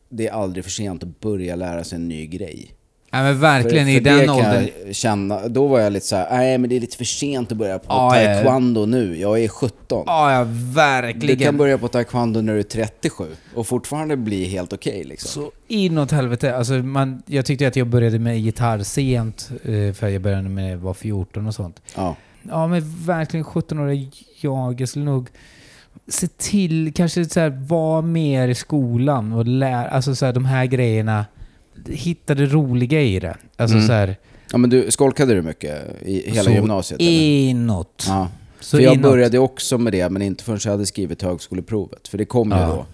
det 0.09 0.27
är 0.27 0.31
aldrig 0.31 0.63
för 0.63 0.71
sent 0.71 1.03
att 1.03 1.19
börja 1.19 1.55
lära 1.55 1.83
sig 1.83 1.95
en 1.95 2.07
ny 2.07 2.27
grej. 2.27 2.71
Ja 3.13 3.23
men 3.23 3.39
verkligen 3.39 3.85
för, 3.85 3.91
i 3.91 3.95
för 3.95 4.03
den 4.03 4.17
det 4.19 4.25
kan 4.25 4.35
åldern. 4.35 4.93
känna, 4.93 5.47
då 5.47 5.67
var 5.67 5.79
jag 5.79 5.93
lite 5.93 6.05
så 6.05 6.15
här, 6.15 6.27
nej 6.37 6.57
men 6.57 6.69
det 6.69 6.75
är 6.75 6.79
lite 6.79 6.97
för 6.97 7.05
sent 7.05 7.51
att 7.51 7.57
börja 7.57 7.79
på 7.79 7.85
Ja, 7.89 8.09
taekwondo 8.11 8.85
nu. 8.85 9.17
Jag 9.17 9.39
är 9.43 9.47
17. 9.47 10.03
Ja, 10.07 10.33
ja 10.33 10.43
Du 10.45 10.73
verkligen. 10.73 11.39
kan 11.39 11.57
börja 11.57 11.77
på 11.77 11.87
taekwondo 11.87 12.41
när 12.41 12.53
du 12.53 12.59
är 12.59 12.63
37 12.63 13.25
och 13.55 13.67
fortfarande 13.67 14.17
bli 14.17 14.45
helt 14.45 14.73
okej 14.73 15.03
liksom. 15.03 15.43
Så 15.43 15.51
inåt 15.67 16.11
helvete. 16.11 16.55
Alltså 16.57 16.73
man, 16.73 17.23
jag 17.25 17.45
tyckte 17.45 17.67
att 17.67 17.75
jag 17.75 17.87
började 17.87 18.19
med 18.19 18.39
gitarr 18.39 18.79
sent, 18.83 19.49
eh, 19.63 19.93
för 19.93 20.07
jag 20.07 20.21
började 20.21 20.41
med 20.49 20.63
när 20.63 20.71
jag 20.71 20.77
var 20.77 20.93
14 20.93 21.47
och 21.47 21.55
sånt. 21.55 21.81
Ja. 21.95 22.15
Ja 22.49 22.67
men 22.67 22.81
verkligen 23.05 23.45
17-årig 23.45 24.11
jag. 24.41 24.81
Jag 24.81 24.89
skulle 24.89 25.05
nog 25.05 25.29
se 26.07 26.27
till, 26.27 26.93
kanske 26.95 27.25
så 27.25 27.39
här, 27.39 27.49
vara 27.49 28.01
mer 28.01 28.47
i 28.47 28.55
skolan 28.55 29.33
och 29.33 29.45
lära, 29.47 29.87
alltså 29.89 30.15
så 30.15 30.25
här, 30.25 30.33
de 30.33 30.45
här 30.45 30.65
grejerna. 30.65 31.25
Hitta 31.89 32.35
det 32.35 32.45
roliga 32.45 33.01
i 33.01 33.19
det. 33.19 33.37
Alltså 33.57 33.75
Mm. 33.77 33.87
så 33.87 33.93
här, 33.93 34.15
ja 34.51 34.57
men 34.57 34.69
du, 34.69 34.91
skolkade 34.91 35.33
du 35.33 35.41
mycket 35.41 36.01
i 36.01 36.29
hela 36.29 36.43
så 36.43 36.51
gymnasiet? 36.51 36.99
eller? 37.01 37.11
inåt. 37.11 38.05
Ja. 38.07 38.27
Så 38.59 38.77
för 38.77 38.83
jag 38.83 38.93
inåt. 38.93 39.03
började 39.11 39.39
också 39.39 39.77
med 39.77 39.93
det, 39.93 40.09
men 40.09 40.21
inte 40.21 40.43
förrän 40.43 40.59
jag 40.63 40.71
hade 40.71 40.85
skrivit 40.85 41.21
högskoleprovet. 41.21 42.07
För 42.07 42.17
det 42.17 42.25
kom 42.25 42.49
ju 42.51 42.57
Ja. 42.57 42.67
då. 42.67 42.85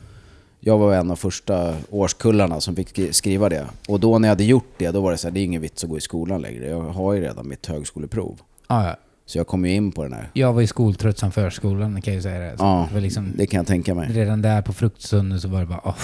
Jag 0.59 0.77
var 0.77 0.93
en 0.93 1.11
av 1.11 1.15
första 1.15 1.75
årskullarna 1.89 2.61
som 2.61 2.75
fick 2.75 2.89
skri- 2.89 3.13
skriva 3.13 3.49
det. 3.49 3.65
Och 3.87 3.99
då 3.99 4.19
när 4.19 4.27
jag 4.27 4.31
hade 4.31 4.43
gjort 4.43 4.73
det, 4.77 4.91
då 4.91 5.01
var 5.01 5.11
det 5.11 5.17
så 5.17 5.27
här, 5.27 5.33
det 5.33 5.39
är 5.39 5.43
ingen 5.43 5.61
vits 5.61 5.83
att 5.83 5.89
gå 5.89 5.97
i 5.97 6.01
skolan 6.01 6.41
längre. 6.41 6.67
Jag 6.67 6.81
har 6.81 7.13
ju 7.13 7.21
redan 7.21 7.47
mitt 7.47 7.65
högskoleprov. 7.65 8.39
Ja, 8.67 8.85
ja. 8.87 8.95
Så 9.25 9.37
jag 9.37 9.47
kom 9.47 9.65
ju 9.65 9.73
in 9.73 9.91
på 9.91 10.03
den 10.03 10.13
här. 10.13 10.29
Jag 10.33 10.53
var 10.53 10.61
ju 10.61 10.67
skoltrött 10.67 11.17
som 11.17 11.31
förskolan 11.31 12.01
kan 12.01 12.13
jag 12.13 12.15
ju 12.15 12.21
säga 12.21 12.39
det. 12.51 12.57
Så 12.57 12.63
Ja, 12.63 12.85
det 12.89 12.93
var 12.93 13.01
liksom, 13.01 13.31
det 13.35 13.47
kan 13.47 13.57
jag 13.57 13.67
tänka 13.67 13.95
mig. 13.95 14.07
redan 14.11 14.41
där 14.41 14.61
på 14.61 14.73
fruktstunden 14.73 15.41
så 15.41 15.47
var 15.47 15.59
det 15.59 15.65
bara 15.65 15.81
åh, 15.83 15.95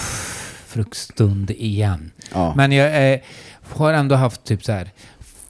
fruktstund 0.74 1.50
igen. 1.50 2.10
Ja. 2.32 2.54
Men 2.56 2.72
jag 2.72 3.12
eh, 3.12 3.20
har 3.62 3.92
ändå 3.92 4.14
haft 4.14 4.44
typ 4.44 4.64
så 4.64 4.72
här. 4.72 4.90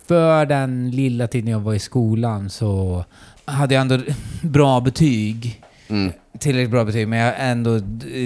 För 0.07 0.47
den 0.47 0.91
lilla 0.91 1.27
tiden 1.27 1.51
jag 1.51 1.61
var 1.61 1.75
i 1.75 1.79
skolan 1.79 2.51
så 2.51 3.05
hade 3.45 3.75
jag 3.75 3.81
ändå 3.81 3.99
bra 4.43 4.81
betyg. 4.81 5.63
Mm. 5.89 6.13
Tillräckligt 6.39 6.71
bra 6.71 6.85
betyg, 6.85 7.09
men 7.09 7.19
jag 7.19 7.27
har 7.27 7.39
ändå 7.39 7.79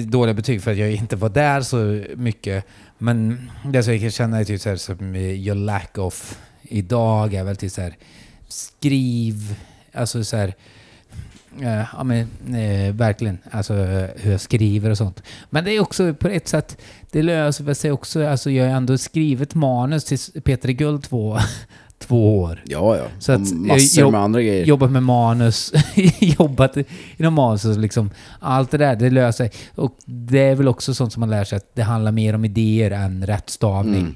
dåliga 0.04 0.34
betyg 0.34 0.62
för 0.62 0.70
att 0.70 0.76
jag 0.76 0.92
inte 0.92 1.16
var 1.16 1.28
där 1.28 1.60
så 1.60 2.04
mycket. 2.16 2.64
Men 2.98 3.50
det 3.64 3.82
som 3.82 3.92
jag 3.92 4.02
kan 4.02 4.10
känna 4.10 4.38
är 4.38 4.44
typ 4.44 4.60
så 4.60 4.68
här, 4.68 4.76
som 4.76 5.16
your 5.16 5.54
lack 5.54 5.98
of 5.98 6.38
idag 6.62 7.34
är 7.34 7.44
väl 7.44 7.56
till 7.56 7.70
så 7.70 7.80
här 7.80 7.96
skriv, 8.48 9.54
alltså 9.92 10.24
så 10.24 10.36
här 10.36 10.54
eh, 11.62 11.84
ja 11.92 12.04
men 12.04 12.20
eh, 12.48 12.94
verkligen, 12.94 13.38
alltså 13.50 13.74
hur 14.16 14.30
jag 14.30 14.40
skriver 14.40 14.90
och 14.90 14.98
sånt. 14.98 15.22
Men 15.50 15.64
det 15.64 15.72
är 15.72 15.80
också 15.80 16.14
på 16.14 16.28
ett 16.28 16.48
sätt, 16.48 16.78
det 17.10 17.22
löser 17.22 17.74
sig 17.74 17.90
också, 17.92 18.26
alltså 18.26 18.50
jag 18.50 18.64
har 18.64 18.76
ändå 18.76 18.98
skrivit 18.98 19.54
manus 19.54 20.04
till 20.04 20.42
Peter 20.42 20.68
Guld 20.68 21.02
två, 21.02 21.38
två 21.98 22.38
år. 22.38 22.62
Ja, 22.66 22.96
ja. 22.96 23.04
Så 23.18 23.32
att, 23.32 23.52
massor 23.52 24.02
jag- 24.04 24.12
med 24.12 24.20
andra 24.20 24.42
grejer. 24.42 24.66
Jobbat 24.66 24.90
med 24.90 25.02
manus, 25.02 25.72
jobbat 26.20 26.76
inom 27.16 27.34
manus 27.34 27.64
och 27.64 27.78
liksom 27.78 28.10
allt 28.40 28.70
det 28.70 28.78
där, 28.78 28.96
det 28.96 29.10
löser 29.10 29.44
sig. 29.48 29.52
Och 29.74 29.96
det 30.04 30.40
är 30.40 30.54
väl 30.54 30.68
också 30.68 30.94
sånt 30.94 31.12
som 31.12 31.20
man 31.20 31.30
lär 31.30 31.44
sig 31.44 31.56
att 31.56 31.74
det 31.74 31.82
handlar 31.82 32.12
mer 32.12 32.34
om 32.34 32.44
idéer 32.44 32.90
än 32.90 33.26
rätt 33.26 33.50
stavning. 33.50 34.00
Mm. 34.00 34.14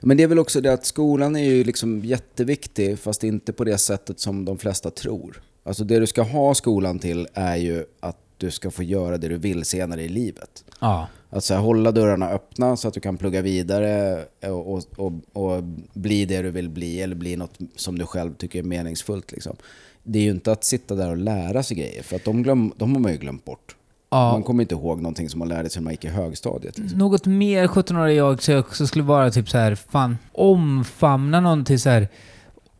Men 0.00 0.16
det 0.16 0.22
är 0.22 0.26
väl 0.26 0.38
också 0.38 0.60
det 0.60 0.72
att 0.72 0.86
skolan 0.86 1.36
är 1.36 1.44
ju 1.44 1.64
liksom 1.64 2.04
jätteviktig, 2.04 2.98
fast 2.98 3.24
inte 3.24 3.52
på 3.52 3.64
det 3.64 3.78
sättet 3.78 4.20
som 4.20 4.44
de 4.44 4.58
flesta 4.58 4.90
tror. 4.90 5.42
Alltså 5.66 5.84
det 5.84 5.98
du 5.98 6.06
ska 6.06 6.22
ha 6.22 6.54
skolan 6.54 6.98
till 6.98 7.28
är 7.34 7.56
ju 7.56 7.84
att 8.00 8.16
du 8.36 8.50
ska 8.50 8.70
få 8.70 8.82
göra 8.82 9.18
det 9.18 9.28
du 9.28 9.36
vill 9.36 9.64
senare 9.64 10.02
i 10.02 10.08
livet. 10.08 10.64
Ja. 10.80 11.08
Att 11.30 11.44
så 11.44 11.54
här, 11.54 11.60
hålla 11.60 11.92
dörrarna 11.92 12.28
öppna 12.28 12.76
så 12.76 12.88
att 12.88 12.94
du 12.94 13.00
kan 13.00 13.16
plugga 13.16 13.42
vidare 13.42 14.24
och, 14.40 14.82
och, 14.96 15.12
och, 15.32 15.62
bli 15.92 16.24
det 16.24 16.42
du 16.42 16.50
vill 16.50 16.68
bli 16.68 17.00
eller 17.00 17.16
bli 17.16 17.36
något 17.36 17.58
som 17.76 17.98
du 17.98 18.06
själv 18.06 18.34
tycker 18.34 18.58
är 18.58 18.62
meningsfullt. 18.62 19.32
Liksom. 19.32 19.56
Det 20.02 20.18
är 20.18 20.22
ju 20.22 20.30
inte 20.30 20.52
att 20.52 20.64
sitta 20.64 20.94
där 20.94 21.10
och 21.10 21.16
lära 21.16 21.62
sig 21.62 21.76
grejer, 21.76 22.02
för 22.02 22.16
att 22.16 22.24
de, 22.24 22.42
glöm, 22.42 22.72
de 22.76 22.92
har 22.92 23.00
man 23.00 23.12
ju 23.12 23.18
glömt 23.18 23.44
bort. 23.44 23.76
Ja. 24.10 24.32
Man 24.32 24.42
kommer 24.42 24.62
inte 24.62 24.74
ihåg 24.74 25.00
någonting 25.00 25.30
som 25.30 25.38
man 25.38 25.48
lärde 25.48 25.70
sig 25.70 25.80
när 25.80 25.84
man 25.84 25.92
gick 25.92 26.04
i 26.04 26.08
högstadiet. 26.08 26.78
Liksom. 26.78 26.98
Något 26.98 27.26
mer 27.26 27.66
17-årig 27.66 28.16
jag 28.16 28.42
så 28.42 28.52
jag 28.52 28.60
också 28.60 28.86
skulle 28.86 29.04
vara 29.04 29.30
typ 29.30 29.48
så 29.48 29.58
här, 29.58 29.74
fan, 29.74 30.18
omfamna 30.32 31.40
någonting 31.40 31.78
så 31.78 31.88
här. 31.88 32.08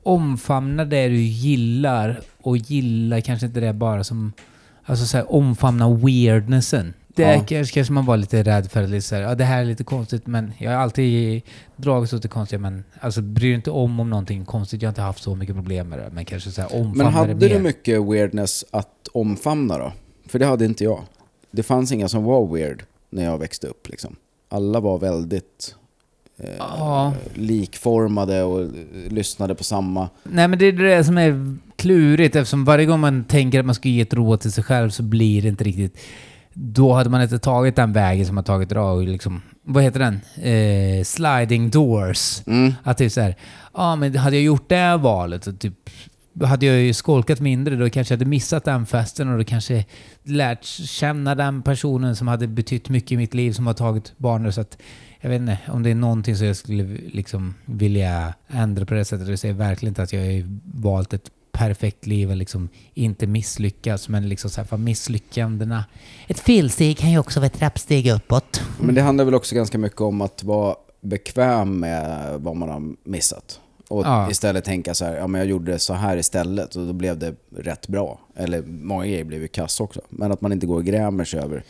Omfamna 0.07 0.85
det 0.85 1.09
du 1.09 1.17
gillar 1.21 2.21
och 2.43 2.57
gilla 2.57 3.21
kanske 3.21 3.47
inte 3.47 3.61
det 3.61 3.73
bara 3.73 4.05
som, 4.05 4.33
alltså 4.85 5.07
så 5.07 5.17
här, 5.17 5.33
omfamna 5.33 5.91
weirdnessen. 5.95 6.95
Det 7.09 7.23
Ja. 7.23 7.45
kanske, 7.49 7.75
kanske 7.75 7.93
man 7.93 8.07
var 8.07 8.17
lite 8.17 8.43
rädd 8.43 8.71
för, 8.71 8.87
lite 8.87 9.07
så 9.07 9.15
här, 9.15 9.23
ja 9.23 9.35
det 9.35 9.45
här 9.45 9.61
är 9.61 9.65
lite 9.65 9.85
konstigt 9.85 10.27
men 10.27 10.53
jag 10.59 10.71
har 10.71 10.79
alltid 10.79 11.43
dragits 11.77 12.13
åt 12.13 12.23
det 12.23 12.29
konstiga 12.29 12.59
men 12.61 12.85
alltså 13.01 13.23
bryr 13.23 13.55
inte 13.55 13.71
om 13.71 14.01
om 14.01 14.11
någonting 14.11 14.45
konstigt. 14.45 14.83
Jag 14.83 14.89
har 14.89 14.91
inte 14.93 15.03
haft 15.03 15.23
så 15.23 15.35
mycket 15.35 15.55
problem 15.55 15.89
med 15.89 15.99
det 15.99 16.11
men 16.13 16.25
kanske 16.25 16.51
så 16.51 16.61
här, 16.61 16.75
omfamna 16.75 17.05
Men 17.05 17.13
hade 17.13 17.35
det 17.35 17.49
du 17.49 17.55
mer. 17.55 17.63
mycket 17.63 18.03
weirdness 18.03 18.65
att 18.71 19.09
omfamna 19.13 19.79
då? 19.79 19.93
För 20.29 20.39
det 20.39 20.47
hade 20.47 20.65
inte 20.65 20.85
jag. 20.85 21.01
Det 21.51 21.63
fanns 21.63 21.93
inga 21.93 22.09
som 22.09 22.25
var 22.25 22.55
weird 22.55 22.83
när 23.11 23.25
jag 23.25 23.39
växte 23.39 23.67
upp. 23.67 23.89
Liksom. 23.89 24.17
Alla 24.49 24.81
var 24.81 24.99
väldigt 24.99 25.75
eh, 26.39 26.51
Ja. 26.59 27.15
likformade 27.35 28.43
och 28.43 28.69
lyssnade 29.09 29.55
på 29.55 29.65
samma. 29.65 30.09
Nej 30.23 30.49
men 30.49 30.59
det 30.59 30.67
är 30.67 30.73
det 30.73 31.05
som 31.05 31.19
är 31.19 31.57
klurigt 31.77 32.37
eftersom 32.37 32.65
varje 32.65 32.87
gång 32.87 33.01
man 33.01 33.25
tänker 33.25 33.61
att 33.61 33.67
man 33.67 33.75
ska 33.75 33.89
ge 33.89 34.01
ett 34.01 34.15
råd 34.15 34.41
till 34.41 34.53
sig 34.53 34.65
själv 34.65 34.91
så 34.91 35.03
blir 35.03 35.43
det 35.43 35.49
inte 35.49 35.65
riktigt... 35.65 35.99
Då 36.59 36.93
hade 36.93 37.11
man 37.11 37.23
inte 37.23 37.39
tagit 37.39 37.77
den 37.77 37.93
vägen 37.93 38.27
som 38.27 38.35
man 38.35 38.45
tagit 38.45 38.73
idag 38.73 38.97
och 38.97 39.03
liksom... 39.03 39.43
Vad 39.63 39.83
heter 39.83 40.01
den? 40.01 40.21
Eh, 40.43 41.05
sliding 41.05 41.71
doors. 41.71 42.43
Mm. 42.47 42.75
Att 42.83 42.99
typ 42.99 43.13
såhär, 43.13 43.35
ja 43.75 43.97
men 43.97 44.17
hade 44.17 44.37
jag 44.37 44.43
gjort 44.43 44.69
det 44.69 44.97
valet 44.97 45.45
så 45.45 45.53
typ... 45.53 45.91
Hade 46.45 46.67
jag 46.67 46.81
ju 46.81 46.93
skolkat 46.93 47.41
mindre 47.41 47.77
då 47.77 47.91
kanske 47.91 48.15
jag 48.15 48.19
hade 48.19 48.31
missat 48.31 48.65
den 48.65 48.87
festen 48.87 49.29
och 49.33 49.39
då 49.39 49.45
kanske 49.45 49.85
lärt 50.25 50.65
känna 50.65 51.35
den 51.35 51.63
personen 51.63 52.17
som 52.17 52.29
hade 52.29 52.47
betytt 52.47 52.89
mycket 52.89 53.13
i 53.13 53.17
mitt 53.17 53.35
liv 53.35 53.53
som 53.53 53.67
har 53.67 53.75
tagit 53.75 54.13
barnen 54.17 54.53
så 54.53 54.61
att 54.61 54.79
jag 55.27 55.31
vet 55.31 55.41
inte 55.41 55.59
om 55.69 55.83
det 55.83 55.91
är 55.91 55.95
någonting 55.95 56.37
som 56.37 56.47
jag 56.47 56.57
skulle 56.57 56.85
liksom 57.13 57.55
vilja 57.65 58.35
ändra 58.49 58.87
på 58.87 58.95
det 58.95 59.05
sättet. 59.05 59.29
Jag 59.29 59.39
säger 59.39 59.55
verkligen 59.55 59.91
inte 59.91 60.03
att 60.03 60.13
jag 60.13 60.21
har 60.21 60.59
valt 60.65 61.13
ett 61.13 61.31
perfekt 61.53 62.07
liv 62.07 62.31
och 62.31 62.37
liksom 62.37 62.69
inte 62.95 63.27
misslyckas 63.27 64.09
men 64.09 64.29
liksom 64.29 64.51
så 64.51 64.61
här 64.61 64.69
för 64.69 64.77
misslyckandena. 64.77 65.85
Ett 66.27 66.39
felsteg 66.39 66.99
kan 66.99 67.11
ju 67.11 67.19
också 67.19 67.41
vara 67.41 67.47
ett 67.47 67.59
trappsteg 67.59 68.07
uppåt. 68.13 68.63
Men 68.81 68.95
det 68.95 69.03
handlar 69.03 69.25
väl 69.25 69.35
också 69.35 69.55
ganska 69.55 69.79
mycket 69.79 70.01
om 70.01 70.21
att 70.21 70.45
vara 70.45 70.77
bekväm 71.01 71.81
med 71.81 72.33
vad 72.41 72.57
man 72.57 72.69
har 72.69 72.83
missat. 73.05 73.61
Och 73.89 74.07
Ja. 74.07 74.31
istället 74.31 74.65
tänka 74.65 74.95
så 74.95 75.05
här, 75.05 75.17
ja 75.17 75.27
men 75.27 75.39
jag 75.39 75.49
gjorde 75.49 75.79
så 75.79 75.95
här 75.95 76.17
istället 76.17 76.77
och 76.77 76.87
då 76.87 76.93
blev 76.93 77.19
det 77.19 77.35
rätt 77.57 77.89
bra. 77.89 78.21
Eller 78.37 78.63
många 78.63 79.07
grejer 79.07 79.25
blev 79.25 79.43
ju 79.43 79.49
kass 79.49 79.81
också. 79.81 80.01
Men 80.09 80.33
att 80.33 80.41
man 80.41 80.53
inte 80.53 80.67
går 80.67 80.77
och 80.77 80.85
grämer 80.85 81.25
sig 81.25 81.41
över. 81.41 81.65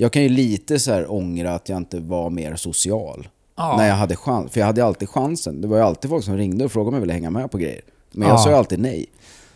Jag 0.00 0.12
kan 0.12 0.22
ju 0.22 0.28
lite 0.28 0.78
så 0.78 0.92
här 0.92 1.12
ångra 1.12 1.54
att 1.54 1.68
jag 1.68 1.76
inte 1.76 2.00
var 2.00 2.30
mer 2.30 2.56
social. 2.56 3.28
Ja. 3.56 3.76
När 3.76 3.88
jag 3.88 3.94
hade 3.94 4.16
chans. 4.16 4.52
För 4.52 4.60
jag 4.60 4.66
hade 4.66 4.84
alltid 4.84 5.08
chansen. 5.08 5.60
Det 5.60 5.68
var 5.68 5.76
ju 5.76 5.82
alltid 5.82 6.10
folk 6.10 6.24
som 6.24 6.36
ringde 6.36 6.64
och 6.64 6.72
frågade 6.72 6.88
om 6.88 6.94
jag 6.94 7.00
ville 7.00 7.12
hänga 7.12 7.30
med 7.30 7.50
på 7.50 7.58
grejer. 7.58 7.80
Men 8.12 8.28
jag 8.28 8.34
Ja. 8.34 8.38
sa 8.38 8.50
ju 8.50 8.56
alltid 8.56 8.78
nej. 8.78 9.06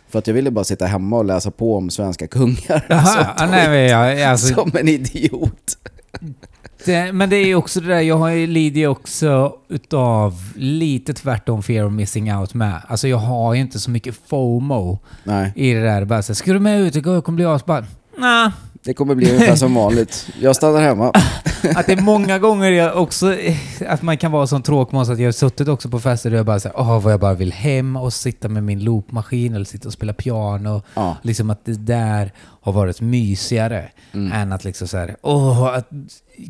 För 0.09 0.19
att 0.19 0.27
jag 0.27 0.33
ville 0.33 0.51
bara 0.51 0.65
sitta 0.65 0.85
hemma 0.85 1.17
och 1.17 1.25
läsa 1.25 1.51
på 1.51 1.75
om 1.77 1.89
svenska 1.89 2.27
kungar. 2.27 2.85
Ja, 2.89 3.47
nej, 3.49 3.69
men 3.69 3.79
jag, 4.17 4.21
alltså, 4.21 4.53
Som 4.53 4.71
en 4.79 4.87
idiot. 4.87 5.77
det, 6.85 7.11
men 7.13 7.29
det 7.29 7.35
är 7.35 7.45
ju 7.45 7.55
också 7.55 7.79
det 7.81 7.87
där, 7.87 8.01
jag 8.01 8.17
har 8.17 8.29
ju 8.29 8.47
lider 8.47 8.79
ju 8.81 8.87
också 8.87 9.55
utav 9.69 10.33
lite 10.55 11.13
tvärtom 11.13 11.63
fear 11.63 11.85
of 11.85 11.91
missing 11.93 12.35
out 12.35 12.53
med. 12.53 12.81
Alltså 12.87 13.07
jag 13.07 13.17
har 13.17 13.53
ju 13.53 13.61
inte 13.61 13.79
så 13.79 13.91
mycket 13.91 14.15
FOMO 14.27 14.99
Nej. 15.23 15.51
i 15.55 15.73
det 15.73 15.81
där. 15.83 16.05
Bara 16.05 16.21
så, 16.21 16.35
ska 16.35 16.53
du 16.53 16.59
med 16.59 16.81
ut? 16.81 16.95
Jag 16.95 17.23
kommer 17.23 17.35
bli 17.35 17.45
asball. 17.45 17.85
Nah. 18.17 18.51
Det 18.85 18.93
kommer 18.93 19.15
bli 19.15 19.31
ungefär 19.31 19.55
som 19.55 19.73
vanligt. 19.73 20.29
Jag 20.41 20.55
stannar 20.55 20.81
hemma. 20.81 21.11
Att 21.75 21.85
det 21.85 21.93
är 21.93 22.01
många 22.01 22.39
gånger 22.39 22.71
jag 22.71 22.97
också, 22.97 23.33
eh, 23.33 23.57
att 23.87 24.01
man 24.01 24.17
kan 24.17 24.31
vara 24.31 24.47
sån 24.47 24.63
tråkmåns 24.63 25.09
att 25.09 25.19
jag 25.19 25.27
har 25.27 25.31
suttit 25.31 25.67
också 25.67 25.89
på 25.89 25.99
fester 25.99 26.29
där 26.29 26.37
jag 26.37 26.45
bara 26.45 26.59
säger 26.59 26.79
åh 26.79 27.01
vad 27.01 27.13
jag 27.13 27.19
bara 27.19 27.33
vill 27.33 27.53
hem 27.53 27.95
och 27.95 28.13
sitta 28.13 28.49
med 28.49 28.63
min 28.63 28.83
loopmaskin 28.83 29.55
eller 29.55 29.65
sitta 29.65 29.87
och 29.87 29.93
spela 29.93 30.13
piano. 30.13 30.81
Ja. 30.93 31.17
Liksom 31.21 31.49
att 31.49 31.65
det 31.65 31.73
där 31.73 32.31
har 32.37 32.71
varit 32.73 33.01
mysigare 33.01 33.89
än 34.33 34.51
att 34.53 34.63
liksom 34.63 34.87
så 34.87 34.97
här, 34.97 35.15
åh, 35.21 35.63
att, 35.63 35.89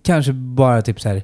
kanske 0.03 0.33
bara 0.33 0.81
typ 0.81 1.01
så 1.01 1.09
här, 1.09 1.23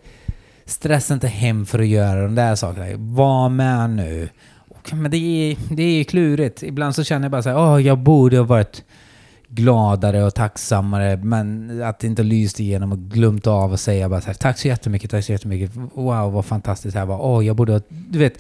stressa 0.66 1.14
inte 1.14 1.28
hem 1.28 1.66
för 1.66 1.80
att 1.80 1.88
göra 1.88 2.22
de 2.22 2.36
där 2.36 2.56
sakerna. 2.56 2.86
Var 2.96 3.50
med 3.50 3.90
nu. 3.90 4.30
Och, 4.70 4.94
men 4.94 5.12
det 5.12 5.18
är, 5.18 5.58
det 5.76 5.84
är 5.84 6.04
klurigt. 6.04 6.64
Ibland 6.64 6.96
så 6.96 7.04
känner 7.04 7.26
jag 7.26 7.32
bara 7.32 7.44
så 7.44 7.50
här, 7.50 7.58
åh, 7.58 7.82
jag 7.82 8.00
borde 8.00 8.38
ha 8.38 8.44
varit 8.44 8.84
gladare 9.54 10.24
och 10.24 10.36
tacksammare, 10.36 11.18
men 11.18 11.82
att 11.84 12.00
det 12.00 12.08
inte 12.08 12.24
lyst 12.24 12.60
igenom 12.60 12.92
och 12.92 13.00
glömt 13.00 13.48
av 13.48 13.72
och 13.72 13.80
säga 13.80 14.10
bara 14.10 14.22
så 14.22 14.28
här, 14.28 14.34
tack 14.34 14.60
så 14.60 14.68
jättemycket, 14.68 15.12
tack 15.12 15.26
så 15.26 15.32
jättemycket, 15.32 15.72
wow 15.94 16.32
vad 16.34 16.46
fantastiskt 16.46 16.94
det 16.94 17.00
här 17.00 17.06
var, 17.06 17.22
åh 17.22 17.46
jag 17.46 17.56
borde 17.56 17.72
ha, 17.72 17.82
du 17.90 18.20
vet, 18.20 18.34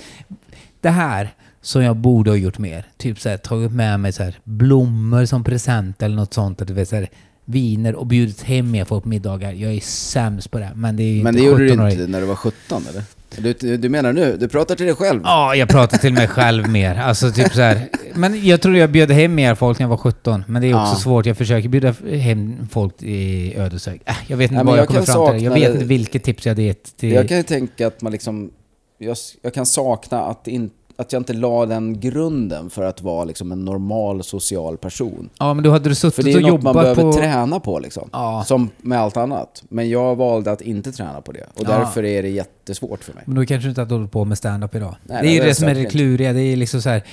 det 0.81 0.89
här 0.89 1.33
som 1.61 1.83
jag 1.83 1.95
borde 1.97 2.31
ha 2.31 2.37
gjort 2.37 2.57
mer, 2.57 2.85
typ 2.97 3.19
så 3.19 3.29
här, 3.29 3.37
tagit 3.37 3.71
med 3.71 3.99
mig 3.99 4.11
så 4.11 4.23
här, 4.23 4.39
blommor 4.43 5.25
som 5.25 5.43
present 5.43 6.01
eller 6.01 6.15
något 6.15 6.33
sånt, 6.33 6.67
du 6.67 6.73
vet 6.73 6.89
så 6.89 6.95
här, 6.95 7.09
viner 7.45 7.95
och 7.95 8.07
bjudit 8.07 8.41
hem 8.41 8.71
mer 8.71 8.85
folk 8.85 9.03
på 9.03 9.09
middagar. 9.09 9.51
Jag 9.51 9.73
är 9.73 9.79
sämst 9.79 10.51
på 10.51 10.59
det, 10.59 10.71
men 10.75 10.95
det 10.95 11.03
är 11.03 11.23
Men 11.23 11.35
det 11.35 11.41
gjorde 11.41 11.67
du 11.67 11.69
17-årig. 11.73 11.93
inte 11.93 12.07
när 12.07 12.21
du 12.21 12.25
var 12.27 12.35
17 12.35 12.83
eller? 12.89 13.03
Du, 13.37 13.77
du 13.77 13.89
menar 13.89 14.13
nu? 14.13 14.37
Du 14.39 14.47
pratar 14.47 14.75
till 14.75 14.85
dig 14.85 14.95
själv? 14.95 15.21
Ja, 15.23 15.55
jag 15.55 15.69
pratar 15.69 15.97
till 15.97 16.13
mig 16.13 16.27
själv 16.27 16.69
mer. 16.69 16.95
Alltså 16.95 17.31
typ 17.31 17.53
så 17.53 17.61
här. 17.61 17.87
Men 18.13 18.45
jag 18.45 18.61
tror 18.61 18.75
jag 18.77 18.91
bjöd 18.91 19.11
hem 19.11 19.35
mer 19.35 19.55
folk 19.55 19.79
när 19.79 19.83
jag 19.83 19.89
var 19.89 19.97
17. 19.97 20.43
Men 20.47 20.61
det 20.61 20.67
är 20.67 20.73
också 20.73 20.93
Ja. 20.93 20.99
svårt. 20.99 21.25
Jag 21.25 21.37
försöker 21.37 21.69
bjuda 21.69 21.91
hem 22.19 22.67
folk 22.71 22.93
i 23.03 23.53
Ödeshög. 23.57 24.01
Äh, 24.05 24.13
jag 24.27 24.37
vet 24.37 24.51
inte 24.51 24.55
men 24.55 24.65
vad 24.65 24.77
jag, 24.77 24.81
jag 24.81 24.87
kommer 24.87 25.01
fram 25.01 25.35
till. 25.37 25.43
Jag 25.45 25.51
vet 25.53 25.61
det- 25.67 25.73
inte 25.73 25.85
vilket 25.85 26.23
tips 26.23 26.45
jag 26.45 26.51
hade 26.51 26.61
gett 26.63 26.97
till... 26.97 27.11
Jag 27.11 27.27
kan 27.27 27.37
ju 27.37 27.43
tänka 27.43 27.87
att 27.87 28.01
man 28.01 28.11
liksom... 28.11 28.51
Jag, 28.97 29.17
jag 29.41 29.53
kan 29.53 29.65
sakna 29.65 30.21
att, 30.21 30.47
in, 30.47 30.69
att 31.01 31.13
jag 31.13 31.19
inte 31.19 31.33
la 31.33 31.65
den 31.65 31.99
grunden 31.99 32.69
för 32.69 32.83
att 32.83 33.01
vara 33.01 33.25
liksom 33.25 33.51
en 33.51 33.65
normal 33.65 34.23
social 34.23 34.77
person. 34.77 35.29
Ja, 35.39 35.53
men 35.53 35.63
då 35.63 35.71
hade 35.71 35.89
du 35.89 35.95
För 35.95 36.09
suttit 36.09 36.25
det 36.25 36.31
är 36.31 36.41
något 36.41 36.63
man 36.63 36.73
behöver 36.73 37.01
på... 37.01 37.13
träna 37.13 37.59
på 37.59 37.79
liksom. 37.79 38.09
Ja. 38.13 38.43
Som 38.47 38.69
med 38.77 38.99
allt 38.99 39.17
annat. 39.17 39.63
Men 39.69 39.89
jag 39.89 40.15
valde 40.15 40.51
att 40.51 40.61
inte 40.61 40.91
träna 40.91 41.21
på 41.21 41.31
det. 41.31 41.43
Och 41.53 41.63
Ja. 41.63 41.67
därför 41.77 42.05
är 42.05 42.23
det 42.23 42.29
jättesvårt 42.29 43.03
för 43.03 43.13
mig. 43.13 43.23
Men 43.25 43.35
då 43.35 43.45
kanske 43.45 43.65
du 43.65 43.69
inte 43.69 43.81
hade 43.81 43.93
hållit 43.93 44.11
på 44.11 44.25
med 44.25 44.37
stand-up 44.37 44.75
idag. 44.75 44.95
Nej, 45.03 45.21
det 45.21 45.29
är 45.29 45.33
ju 45.33 45.39
det 45.39 45.45
det 45.45 45.55
som 45.55 45.67
är 45.67 45.75
det 45.75 45.85
kluriga. 45.85 46.33
Det 46.33 46.41
är 46.41 46.55
liksom 46.55 46.81
så 46.81 46.89
här. 46.89 47.03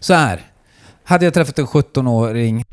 Så 0.00 0.14
här. 0.14 0.40
Hade 1.04 1.24
jag 1.24 1.34
träffat 1.34 1.58
en 1.58 1.66
17-åring, 1.66 2.64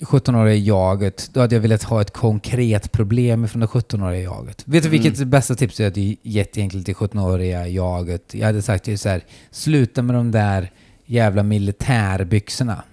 17-åriga 0.00 0.54
jaget, 0.54 1.30
då 1.32 1.40
hade 1.40 1.54
jag 1.54 1.60
velat 1.62 1.82
ha 1.82 2.00
ett 2.00 2.10
konkret 2.12 2.92
problem 2.92 3.48
från 3.48 3.60
det 3.60 3.66
17-åriga 3.66 4.22
jaget. 4.22 4.62
Vet 4.64 4.82
du 4.82 4.88
vilket 4.88 5.16
Mm. 5.16 5.30
bästa 5.30 5.54
tips 5.54 5.80
jag 5.80 5.86
hade 5.86 6.00
gett 6.22 6.58
egentligen 6.58 6.84
till 6.84 6.94
17-åriga 6.94 7.68
jaget? 7.68 8.34
Jag 8.34 8.46
hade 8.46 8.62
sagt 8.62 8.84
till 8.84 8.98
så 8.98 9.08
här, 9.08 9.20
sluta 9.50 10.02
med 10.02 10.14
de 10.16 10.30
där 10.30 10.70
jävla 11.06 11.42
militärbyxorna. 11.42 12.82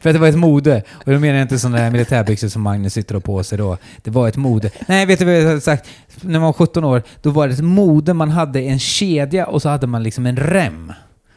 För 0.00 0.10
att 0.10 0.14
det 0.14 0.18
var 0.20 0.28
ett 0.28 0.38
mode. 0.38 0.82
Och 0.90 1.12
då 1.12 1.18
menar 1.18 1.34
jag 1.34 1.44
inte 1.44 1.58
sådana 1.58 1.78
där 1.78 1.90
militärbyxor 1.90 2.48
som 2.48 2.62
Magnus 2.62 2.94
sitter 2.94 3.16
och 3.16 3.24
på 3.24 3.42
sig 3.44 3.58
då. 3.58 3.78
Det 4.02 4.10
var 4.10 4.28
ett 4.28 4.36
mode. 4.36 4.70
Nej, 4.88 5.06
vet 5.06 5.18
du 5.18 5.24
vad 5.24 5.34
jag 5.34 5.48
hade 5.48 5.60
sagt? 5.60 5.88
När 6.20 6.32
man 6.38 6.42
var 6.42 6.52
17 6.52 6.84
år, 6.84 7.02
då 7.22 7.30
var 7.30 7.48
det 7.48 7.54
ett 7.54 7.60
mode. 7.64 8.14
Man 8.14 8.30
hade 8.30 8.60
en 8.60 8.78
kedja 8.78 9.46
och 9.46 9.62
så 9.62 9.68
hade 9.68 9.86
man 9.86 10.02
liksom 10.02 10.26
en 10.26 10.36
rem. 10.36 10.92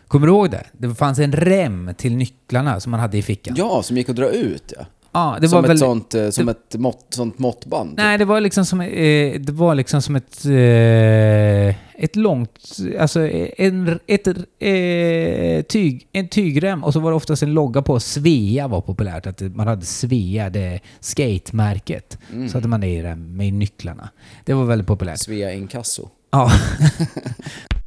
Kommer 0.07 0.27
du 0.27 0.33
ihåg 0.33 0.51
det? 0.51 0.65
Det 0.71 0.95
fanns 0.95 1.19
en 1.19 1.31
rem 1.31 1.91
till 1.97 2.15
nycklarna 2.15 2.79
som 2.79 2.91
man 2.91 2.99
hade 2.99 3.17
i 3.17 3.21
fickan. 3.21 3.55
Ja, 3.57 3.83
som 3.83 3.97
gick 3.97 4.09
att 4.09 4.15
dra 4.15 4.29
ut 4.29 4.73
ja. 4.77 4.85
Ja, 5.13 5.37
det 5.41 5.49
som 5.49 5.55
var 5.55 5.63
ett 5.63 5.69
väl... 5.69 5.77
sånt, 5.77 6.13
eh, 6.13 6.29
som 6.29 6.49
ett 6.49 6.75
mått, 6.75 7.05
sånt 7.09 7.39
måttband. 7.39 7.89
typ. 7.89 7.97
Nej, 7.97 8.17
det 8.17 8.25
var 8.25 8.41
liksom 8.41 8.65
som, 8.65 8.81
eh, 8.81 9.39
det 9.39 9.51
var 9.51 9.75
liksom 9.75 10.01
som 10.01 10.15
ett, 10.15 10.45
eh, 10.45 12.03
ett 12.03 12.15
långt, 12.15 12.77
alltså 12.99 13.27
en, 13.57 13.99
ett, 14.07 14.27
eh, 14.59 15.63
tyg, 15.63 16.07
en 16.11 16.27
tygrem 16.27 16.83
och 16.83 16.93
så 16.93 16.99
var 16.99 17.11
det 17.11 17.15
oftast 17.15 17.43
en 17.43 17.53
logga 17.53 17.81
på. 17.81 17.99
Svea 17.99 18.67
var 18.67 18.81
populärt, 18.81 19.27
att 19.27 19.41
man 19.41 19.67
hade 19.67 19.85
Svea, 19.85 20.49
det 20.49 20.79
skatemärket. 20.99 22.17
Mm. 22.31 22.49
Så 22.49 22.57
hade 22.57 22.67
man 22.67 22.81
det 22.81 22.87
i 22.87 23.15
med 23.15 23.53
nycklarna. 23.53 24.09
Det 24.45 24.53
var 24.53 24.65
väldigt 24.65 24.87
populärt. 24.87 25.19
Svea 25.19 25.53
Inkasso. 25.53 26.09
Ja. 26.31 26.51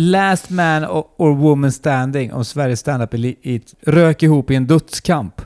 Last 0.00 0.50
man 0.50 0.84
or 1.16 1.34
woman 1.34 1.72
standing 1.72 2.32
om 2.32 2.44
Sveriges 2.44 2.80
standup 2.80 3.14
elit 3.14 3.74
rök 3.80 4.22
ihop 4.22 4.50
i 4.50 4.54
en 4.54 4.66
dödskamp. 4.66 5.40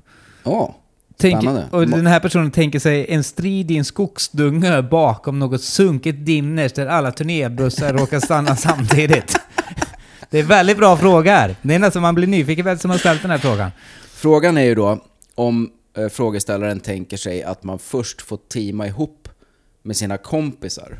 Ja, 0.44 0.74
Tänk, 1.16 1.44
och 1.70 1.88
den 1.88 2.06
här 2.06 2.20
personen 2.20 2.50
tänker 2.50 2.78
sig 2.78 3.06
en 3.08 3.24
strid 3.24 3.70
i 3.70 3.76
en 3.76 3.84
skogsdunge 3.84 4.82
bakom 4.82 5.38
något 5.38 5.62
sunkigt 5.62 6.26
dimmers 6.26 6.72
där 6.72 6.86
alla 6.86 7.12
turnébussar 7.12 7.92
råkar 7.92 8.20
stanna 8.20 8.56
samtidigt. 8.56 9.36
Det 10.30 10.38
är 10.38 10.42
väldigt 10.42 10.78
bra 10.78 10.96
fråga 10.96 11.36
här. 11.36 11.56
Det 11.62 11.74
är 11.74 11.78
nästan 11.78 12.02
man 12.02 12.14
blir 12.14 12.26
nyfiken 12.26 12.64
vem 12.64 12.78
som 12.78 12.90
har 12.90 12.98
ställt 12.98 13.22
den 13.22 13.30
här 13.30 13.38
frågan. 13.38 13.70
Frågan 14.14 14.56
är 14.56 14.64
ju 14.64 14.74
då 14.74 14.98
om 15.34 15.70
eh, 15.96 16.08
frågeställaren 16.08 16.80
tänker 16.80 17.16
sig 17.16 17.42
att 17.42 17.64
man 17.64 17.78
först 17.78 18.22
får 18.22 18.38
teama 18.52 18.86
ihop 18.86 19.28
med 19.82 19.96
sina 19.96 20.16
kompisar 20.16 20.98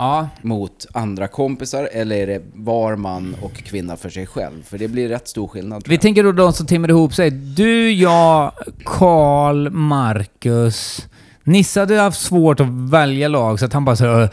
Ja, 0.00 0.28
mot 0.42 0.86
andra 0.92 1.28
kompisar 1.28 1.88
eller 1.92 2.16
är 2.16 2.26
det 2.26 2.42
var 2.54 2.96
man 2.96 3.36
och 3.42 3.52
kvinna 3.52 3.96
för 3.96 4.10
sig 4.10 4.26
själv? 4.26 4.62
För 4.62 4.78
det 4.78 4.88
blir 4.88 5.08
rätt 5.08 5.28
stor 5.28 5.48
skillnad 5.48 5.84
vi 5.88 5.94
jag. 5.94 6.02
tänker 6.02 6.22
då 6.22 6.32
de 6.32 6.52
som 6.52 6.66
timmar 6.66 6.88
ihop 6.90 7.14
sig. 7.14 7.30
Du, 7.30 7.90
jag, 7.92 8.52
Karl, 8.84 9.70
Marcus. 9.70 11.06
Nisse 11.48 11.80
hade 11.80 12.00
haft 12.00 12.20
svårt 12.20 12.60
att 12.60 12.66
välja 12.70 13.28
lag 13.28 13.58
så 13.60 13.64
att 13.66 13.72
han 13.72 13.84
bara 13.84 13.96
så 13.96 14.28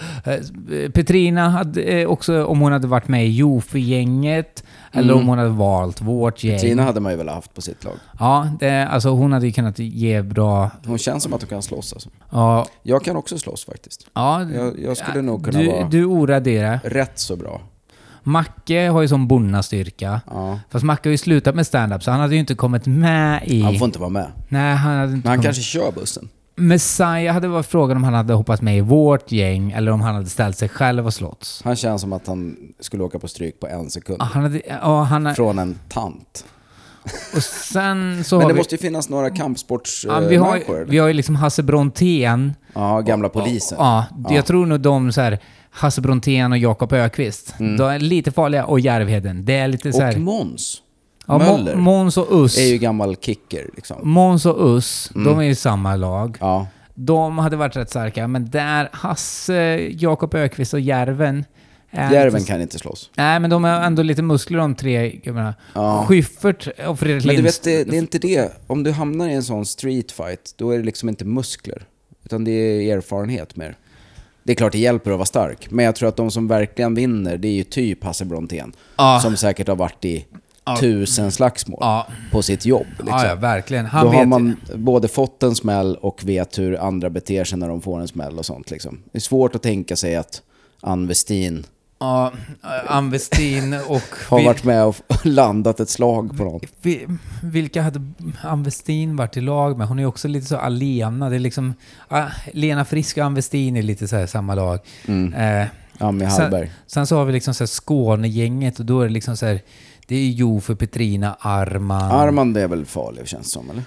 Petrina 0.94 1.50
hade 1.50 1.82
eh, 1.82 2.08
också, 2.08 2.46
om 2.46 2.60
hon 2.60 2.72
hade 2.72 2.88
varit 2.88 3.08
med 3.08 3.28
i 3.28 3.30
Jofi-gänget, 3.32 4.64
eller 4.92 5.14
Mm. 5.14 5.22
om 5.22 5.28
hon 5.28 5.38
hade 5.38 5.50
valt 5.50 6.02
vårt 6.02 6.44
gäng. 6.44 6.60
Tina 6.60 6.84
hade 6.84 7.00
man 7.00 7.12
ju 7.12 7.18
väl 7.18 7.30
haft 7.30 7.54
på 7.54 7.62
sitt 7.62 7.84
lag. 7.84 7.94
Ja, 8.20 8.50
det, 8.60 8.88
alltså 8.88 9.10
hon 9.10 9.34
hade 9.34 9.46
ju 9.46 9.52
kunnat 9.52 9.80
ge 9.80 10.22
bra... 10.22 10.72
Hon 10.86 10.98
känns 10.98 11.24
som 11.24 11.34
att 11.34 11.42
hon 11.42 11.50
kan 11.50 11.62
slåss 11.62 11.94
alltså. 11.94 12.10
Ja, 12.32 12.66
Jag 12.84 13.04
kan 13.04 13.16
också 13.16 13.38
slåss 13.38 13.66
faktiskt. 13.66 14.08
ja 14.14 14.44
Jag, 14.44 14.80
jag 14.80 14.98
skulle 14.98 15.22
nog 15.22 15.46
kunna 15.46 15.60
du, 15.60 15.68
vara 15.68 15.88
du 15.88 16.06
oraderar. 16.06 16.80
rätt 16.84 17.20
så 17.20 17.36
bra. 17.36 17.62
Macke 18.24 18.88
har 18.90 19.02
ju 19.02 19.08
sån 19.08 19.28
bonnastyrka. 19.28 20.22
Ja. 20.32 20.60
Fast 20.70 20.86
Macke 20.86 21.10
har 21.10 21.12
ju 21.12 21.18
slutat 21.18 21.56
med 21.56 21.68
stand-up 21.68 22.04
så 22.04 22.12
han 22.12 22.20
hade 22.20 22.34
ju 22.34 22.40
inte 22.40 22.56
kommit 22.56 22.86
med 22.86 23.42
i... 23.46 23.62
Han 23.62 23.76
får 23.76 23.86
inte 23.86 24.00
vara 24.00 24.10
med. 24.10 24.28
Nej, 24.50 24.76
han 24.76 24.98
hade 24.98 25.14
inte 25.14 25.16
Men 25.16 25.30
han 25.30 25.38
kommit... 25.38 25.46
kanske 25.46 25.62
kör 25.62 25.92
bussen. 25.92 26.30
Messiah 26.56 27.34
hade 27.34 27.48
varit 27.48 27.66
frågan 27.66 27.98
om 27.98 28.04
han 28.04 28.14
hade 28.14 28.34
hoppat 28.34 28.62
med 28.62 28.78
i 28.78 28.82
vårt 28.82 29.32
gäng 29.32 29.72
eller 29.72 29.92
om 29.92 30.02
han 30.02 30.16
hade 30.16 30.30
ställt 30.30 30.58
sig 30.58 30.70
själv 30.70 31.06
och 31.06 31.14
slåtts. 31.14 31.62
Han 31.64 31.76
känns 31.76 32.02
som 32.02 32.14
att 32.14 32.28
han 32.28 32.58
skulle 32.80 33.04
åka 33.04 33.20
på 33.20 33.28
stryk 33.28 33.60
på 33.60 33.68
en 33.68 33.90
sekund. 33.90 34.18
Ja, 34.22 34.26
Han 34.26 34.44
hade, 34.44 34.62
ja, 34.68 35.04
han, 35.04 35.36
Från 35.36 35.60
en 35.60 35.80
tant. 35.90 36.46
och 37.36 37.44
sen 37.44 38.24
så 38.24 38.38
Men 38.38 38.48
det 38.48 38.54
vi... 38.54 38.58
måste 38.58 38.76
ju 38.76 38.80
finnas 38.82 39.10
några 39.10 39.28
ja, 39.30 39.36
kampsportsmänniskor. 39.36 40.30
vi, 40.30 40.36
har, 40.36 40.56
ju- 40.58 40.86
vi 40.88 40.98
har 40.98 41.08
ju 41.08 41.14
liksom 41.14 41.36
Hasse 41.36 41.64
Brontén. 41.64 42.54
Ja, 42.74 43.02
gamla 43.02 43.30
polisen. 43.30 43.78
Ja, 43.82 44.06
Ja. 44.30 44.36
jag 44.36 44.46
tror 44.46 44.66
nog 44.66 44.80
de 44.80 45.12
så 45.12 45.22
här 45.22 45.40
Hasse 45.70 46.02
Brontén 46.02 46.52
och 46.52 46.58
Jakob 46.58 46.94
Ökvist. 46.94 47.54
De 47.58 47.82
är 47.82 48.00
lite 48.00 48.32
farliga. 48.32 48.66
Och 48.66 48.80
Järvheden. 48.80 49.46
Det 49.46 49.54
är 49.56 49.68
lite 49.68 49.94
så 49.94 49.98
Och 50.00 50.04
här... 50.06 50.18
Måns 50.18 50.82
ja, 51.28 51.38
Möller 51.38 51.76
Måns 51.76 52.18
och 52.18 52.42
Us. 52.44 52.58
är 52.58 52.66
ju 52.66 52.78
gammal 52.78 53.16
kicker 53.16 53.70
liksom. 53.76 54.10
Måns 54.10 54.46
och 54.46 54.76
Us, 54.76 55.10
de 55.14 55.40
är 55.40 55.44
ju 55.44 55.56
samma 55.56 55.96
lag. 55.96 56.38
Ja, 56.40 56.68
De 56.94 57.38
hade 57.38 57.56
varit 57.56 57.76
rätt 57.76 57.90
starka, 57.90 58.28
men 58.28 58.50
där 58.50 58.90
Hasse, 58.94 59.56
Jakob 59.92 60.34
Ökvist 60.36 60.74
och 60.74 60.80
Järven... 60.80 61.46
är 61.92 62.14
Järven 62.14 62.34
lite- 62.40 62.52
kan 62.52 62.62
inte 62.62 62.80
slåss. 62.80 63.10
Nej, 63.16 63.40
men 63.40 63.50
de 63.50 63.64
har 63.64 63.72
ändå 63.72 64.04
lite 64.04 64.22
muskler 64.22 64.58
de 64.58 64.76
tre 64.76 65.10
gubbarna. 65.12 65.56
Ja. 65.74 66.06
Schyffert 66.08 66.68
och 66.88 67.00
Fredrik 67.00 67.26
Men 67.26 67.36
du 67.36 67.42
vet, 67.42 67.64
det, 67.64 67.84
det 67.84 67.96
är 67.96 68.00
inte 68.00 68.20
det. 68.20 68.52
Om 68.68 68.84
du 68.84 68.92
hamnar 68.92 69.28
i 69.30 69.34
en 69.34 69.44
sån 69.44 69.66
street 69.66 70.12
fight, 70.12 70.54
då 70.58 70.72
är 70.72 70.78
det 70.78 70.84
liksom 70.84 71.10
inte 71.10 71.26
muskler. 71.26 71.84
Utan 72.26 72.44
det 72.44 72.52
är 72.52 72.98
erfarenhet 72.98 73.56
mer. 73.56 73.76
Det 74.44 74.52
är 74.52 74.56
klart 74.56 74.72
det 74.72 74.80
hjälper 74.80 75.12
att 75.12 75.18
vara 75.18 75.26
stark, 75.26 75.68
men 75.72 75.86
jag 75.86 75.96
tror 75.96 76.10
att 76.10 76.16
de 76.16 76.32
som 76.32 76.48
verkligen 76.48 76.96
vinner, 76.96 77.38
det 77.38 77.48
är 77.48 77.52
ju 77.54 77.64
typ 77.64 78.04
Hasse 78.04 78.26
Brontén. 78.26 78.74
Ja. 78.96 79.20
Som 79.24 79.38
säkert 79.38 79.68
har 79.68 79.76
varit 79.76 80.06
i 80.06 80.26
Ja. 80.66 80.78
tusen 80.80 81.32
slagsmål 81.32 81.78
Ja. 81.82 82.08
på 82.32 82.42
sitt 82.42 82.66
jobb. 82.66 82.86
Liksom. 82.90 83.08
Ja, 83.08 83.28
ja, 83.28 83.36
verkligen. 83.36 83.86
Han 83.86 84.06
Då 84.06 84.12
har 84.12 84.26
man 84.26 84.58
både 84.76 85.08
fått 85.08 85.44
en 85.44 85.56
smäll 85.56 85.96
och 85.96 86.22
vet 86.24 86.60
hur 86.60 86.78
andra 86.88 87.10
beter 87.10 87.44
sig 87.44 87.58
när 87.58 87.68
de 87.70 87.82
får 87.82 88.00
en 88.00 88.08
smäll 88.08 88.38
och 88.38 88.46
sånt. 88.46 88.72
Liksom. 88.72 89.00
Det 89.12 89.18
är 89.18 89.22
svårt 89.22 89.56
att 89.56 89.62
tänka 89.64 89.96
sig 89.96 90.16
att 90.16 90.42
Ann 90.82 91.08
Westin 91.08 91.66
Ja, 92.00 92.32
Ann 92.88 93.10
Westin 93.10 93.74
och... 93.88 94.02
har 94.30 94.44
varit 94.44 94.64
med 94.64 94.86
och 94.86 94.96
landat 95.26 95.80
ett 95.80 95.90
slag 95.90 96.38
på 96.38 96.44
någon. 96.44 96.60
vi, 96.82 97.08
vilka 97.44 97.82
hade 97.82 98.02
Ann 98.44 98.64
Westin 98.64 99.16
varit 99.16 99.38
i 99.38 99.42
lag 99.42 99.78
med? 99.78 99.88
Hon 99.88 100.00
är 100.00 100.06
också 100.06 100.28
lite 100.28 100.48
så 100.48 100.58
alena. 100.58 101.30
Det 101.30 101.36
är 101.36 101.40
liksom... 101.40 101.74
ah, 102.08 102.26
Lena 102.54 102.86
Frisk 102.86 103.18
och 103.18 103.24
Ann 103.24 103.34
Westin 103.34 103.76
är 103.78 103.82
lite 103.82 104.08
så 104.08 104.16
här 104.16 104.28
samma 104.28 104.56
lag. 104.56 104.80
Mm. 105.08 105.34
Eh, 105.34 105.68
Ami 105.98 106.20
sen, 106.20 106.30
Hallberg. 106.30 106.72
sen 106.88 107.08
så 107.08 107.18
har 107.18 107.26
vi 107.26 107.34
liksom 107.34 107.54
så 107.54 107.64
här 107.64 107.68
Skånegänget 107.68 108.80
och 108.80 108.86
då 108.86 109.02
är 109.02 109.08
det 109.08 109.14
liksom 109.14 109.38
så 109.38 109.46
här... 109.46 109.62
Det 110.08 110.16
är 110.16 110.30
Jofe, 110.30 110.76
Petrina, 110.76 111.38
Arman. 111.40 112.12
Armand 112.12 112.58
är 112.58 112.68
väl 112.68 112.86
farlig 112.86 113.28
känns 113.28 113.46
det 113.48 113.52
som, 113.52 113.70
eller? 113.70 113.84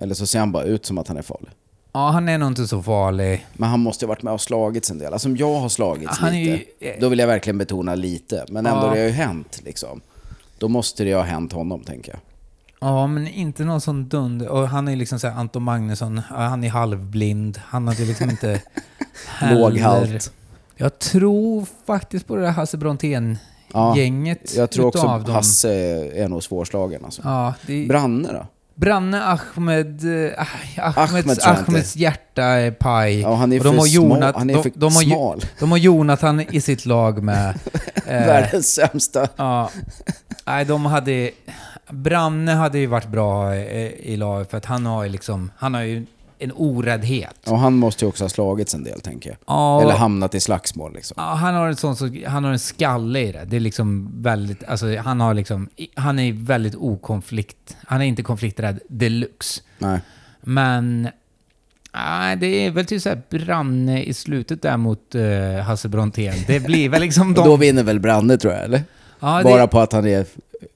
Eller 0.00 0.14
så 0.14 0.26
ser 0.26 0.38
han 0.38 0.52
bara 0.52 0.64
ut 0.64 0.86
som 0.86 0.98
att 0.98 1.08
han 1.08 1.16
är 1.16 1.22
farlig. 1.22 1.50
Ja, 1.92 2.10
han 2.10 2.28
är 2.28 2.38
nog 2.38 2.48
inte 2.48 2.66
så 2.66 2.82
farlig. 2.82 3.46
Men 3.52 3.68
han 3.70 3.80
måste 3.80 4.04
ju 4.04 4.08
varit 4.08 4.22
med 4.22 4.32
och 4.32 4.40
slagits 4.40 4.90
en 4.90 4.98
del. 4.98 5.12
Alltså 5.12 5.28
om 5.28 5.36
jag 5.36 5.60
har 5.60 5.68
slagits 5.68 6.18
Han 6.18 6.34
är 6.34 6.38
ju- 6.40 6.52
lite, 6.52 6.96
då 7.00 7.08
vill 7.08 7.18
jag 7.18 7.26
verkligen 7.26 7.58
betona 7.58 7.94
lite. 7.94 8.44
Men 8.48 8.66
ändå, 8.66 8.80
Ja. 8.80 8.82
det 8.94 9.00
har 9.00 9.06
ju 9.06 9.10
hänt 9.10 9.60
liksom. 9.64 10.00
Då 10.58 10.68
måste 10.68 11.02
det 11.04 11.08
ju 11.10 11.16
ha 11.16 11.22
hänt 11.22 11.52
honom, 11.52 11.80
tänker 11.84 12.12
jag. 12.12 12.20
Ja, 12.88 13.06
men 13.06 13.28
inte 13.28 13.64
någon 13.64 13.80
sån 13.80 14.08
dunder. 14.08 14.48
Och 14.48 14.68
han 14.68 14.88
är 14.88 14.96
liksom 14.96 15.18
så 15.20 15.28
här 15.28 15.36
Anton 15.40 15.62
Magnusson, 15.62 16.18
han 16.28 16.64
är 16.64 16.68
halvblind. 16.70 17.60
Han 17.64 17.88
hade 17.88 18.04
liksom 18.04 18.30
inte 18.30 18.62
Låg 19.50 19.78
halt. 19.78 20.32
Jag 20.76 20.98
tror 20.98 21.66
faktiskt 21.86 22.26
på 22.26 22.36
det 22.36 22.42
där 22.42 22.50
Hasse 22.50 22.76
Brontén-gänget. 22.76 23.40
Ja, 23.74 23.96
Jag 24.56 24.70
tror 24.70 24.86
också 24.86 25.02
dem. 25.06 25.24
Hasse 25.34 25.72
är 26.14 26.28
nog 26.28 26.42
svårslagen 26.42 27.04
alltså. 27.04 27.22
Ja, 27.24 27.54
det 27.66 27.86
Branne 27.88 28.28
då? 28.32 28.46
Branne 28.74 29.22
Ahmed... 29.24 30.04
Eh, 30.04 30.32
Ahmed 30.78 30.98
Ahmeds, 30.98 31.28
inte. 31.30 31.50
Ahmeds 31.50 31.96
hjärta 31.96 32.42
är 32.44 32.70
paj. 32.70 33.20
Ja, 33.20 33.34
han 33.34 33.52
är 33.52 33.58
Och 33.58 33.64
de 33.64 33.70
för 33.70 33.78
har. 33.78 33.86
Jonat- 33.86 34.34
Han 34.36 34.50
är 34.50 34.54
de- 34.54 34.62
för 34.62 34.72
de 34.74 34.94
har 34.94 35.02
ju- 35.02 35.10
smal. 35.10 35.44
De 35.60 35.70
har 35.70 35.78
Jonathan 35.78 36.40
i 36.40 36.60
sitt 36.60 36.86
lag 36.86 37.22
med. 37.22 37.54
Eh, 38.06 38.26
Världens 38.26 38.74
sämsta. 38.74 39.28
ja. 39.36 39.70
Nej, 40.46 40.64
de 40.64 40.86
hade... 40.86 41.30
Branne 41.90 42.52
hade 42.52 42.78
ju 42.78 42.86
varit 42.86 43.06
bra 43.08 43.54
eh, 43.54 43.86
i 43.86 44.16
lag 44.16 44.50
för 44.50 44.58
att 44.58 44.64
han 44.64 44.86
har 44.86 45.02
ju 45.02 45.08
liksom... 45.08 45.50
Han 45.56 45.74
har 45.74 45.80
ju 45.82 46.06
en 46.42 46.52
oräddhet. 46.54 47.48
Och 47.48 47.58
han 47.58 47.74
måste 47.74 48.04
ju 48.04 48.08
också 48.08 48.24
ha 48.24 48.28
slagits 48.28 48.74
en 48.74 48.84
del, 48.84 49.00
tänker 49.00 49.30
jag. 49.30 49.38
Ja, 49.46 49.82
Eller 49.82 49.92
hamnat 49.92 50.34
i 50.34 50.40
slagsmål 50.40 50.94
liksom. 50.94 51.14
ja, 51.18 51.34
han 51.34 51.54
har 51.54 51.68
en 51.68 51.76
sån, 51.76 51.96
så, 51.96 52.10
han 52.26 52.44
har 52.44 52.52
en 52.52 52.58
skalle 52.58 53.20
i 53.20 53.32
det. 53.32 53.44
Det 53.44 53.56
är 53.56 53.60
liksom 53.60 54.10
väldigt, 54.22 54.64
alltså 54.64 54.96
han 54.96 55.20
har 55.20 55.34
liksom, 55.34 55.68
han 55.94 56.18
är 56.18 56.32
väldigt 56.32 56.74
okonflikt, 56.74 57.76
han 57.86 58.00
är 58.00 58.04
inte 58.04 58.22
konflikträdd 58.22 58.80
deluxe. 58.88 59.62
Nej. 59.78 60.00
Men 60.40 61.08
nej, 61.94 62.36
det 62.36 62.46
är 62.46 62.70
väl 62.70 62.86
typ 62.86 63.02
såhär 63.02 63.22
Branne 63.30 64.02
i 64.02 64.14
slutet 64.14 64.62
där 64.62 64.76
mot 64.76 65.14
uh, 65.14 65.56
Hasse 65.56 65.88
Brontén. 65.88 66.34
Det 66.46 66.60
blir 66.60 66.88
väl 66.88 67.00
liksom 67.00 67.34
de... 67.34 67.44
då 67.44 67.56
vinner 67.56 67.82
väl 67.82 68.00
Branne 68.00 68.38
tror 68.38 68.52
jag, 68.52 68.64
eller? 68.64 68.78
det, 69.20 69.42
Bara 69.44 69.66
på 69.66 69.80
att 69.80 69.92
han 69.92 70.06
är 70.06 70.26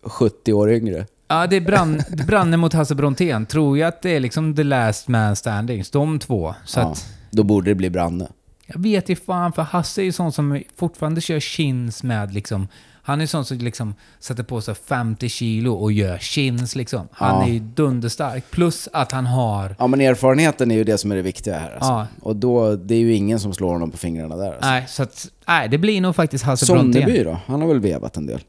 70 0.02 0.52
år 0.52 0.72
yngre. 0.72 1.07
Ja, 1.29 1.47
det 1.47 1.57
är 1.57 1.61
Brann, 1.61 2.03
Branne 2.27 2.57
mot 2.57 2.73
Hasse 2.73 2.95
Brontén. 2.95 3.47
Tror 3.47 3.79
jag 3.79 3.89
att 3.89 4.03
det 4.03 4.11
är 4.11 4.21
liksom 4.21 4.57
the 4.57 4.62
last 4.65 5.09
man 5.09 5.37
standings, 5.37 5.91
de 5.91 6.19
två. 6.19 6.55
Så 6.65 6.81
Ja. 6.81 6.91
att, 6.93 7.07
Då 7.31 7.43
borde 7.43 7.71
det 7.71 7.75
bli 7.75 7.91
Branne. 7.91 8.29
jag 8.67 8.81
vet 8.81 9.09
ju 9.09 9.17
fan, 9.17 9.53
för 9.53 9.62
Hasse 9.62 10.03
är 10.03 10.05
ju 10.05 10.12
sån 10.12 10.33
som 10.33 10.62
fortfarande 10.77 11.21
kör 11.21 11.41
chins 11.41 12.03
med 12.03 12.35
liksom... 12.35 12.69
Han 13.03 13.21
är 13.21 13.27
sån 13.27 13.45
som 13.45 13.59
liksom 13.59 13.95
sätter 14.21 14.43
på 14.43 14.61
sig 14.61 14.75
50 14.75 15.29
kilo 15.29 15.73
och 15.75 15.93
gör 15.93 16.19
chins 16.19 16.77
liksom. 16.77 17.09
Han 17.12 17.41
Ja. 17.41 17.47
är 17.49 17.53
ju 17.53 17.59
dunderstark. 17.59 18.45
Plus 18.51 18.89
att 18.93 19.12
han 19.12 19.27
har... 19.27 19.77
Ja 19.79 19.87
men 19.87 20.01
erfarenheten 20.01 20.71
är 20.71 20.75
ju 20.75 20.85
det 20.85 20.99
som 20.99 21.12
är 21.12 21.17
det 21.17 21.23
viktiga 21.23 21.59
här 21.59 21.71
alltså. 21.75 21.89
Ja. 21.91 22.07
Och 22.23 22.37
då, 22.37 22.77
det 22.77 22.95
är 22.95 22.99
ju 22.99 23.15
ingen 23.15 23.41
som 23.41 23.55
slår 23.55 23.73
honom 23.73 23.91
på 23.91 23.97
fingrarna 23.97 24.37
där 24.37 24.53
alltså. 24.53 24.69
Nej, 24.71 24.85
så 24.89 25.03
att... 25.03 25.29
Nej, 25.49 25.69
det 25.69 25.79
blir 25.79 26.01
nog 26.01 26.17
faktiskt 26.17 26.45
Hasse 26.45 26.73
Brontén. 26.73 26.93
Sonneby 27.03 27.25
då? 27.25 27.39
Han 27.47 27.61
har 27.61 27.69
väl 27.69 27.81
vevat 27.81 28.17
en 28.17 28.27
del? 28.27 28.41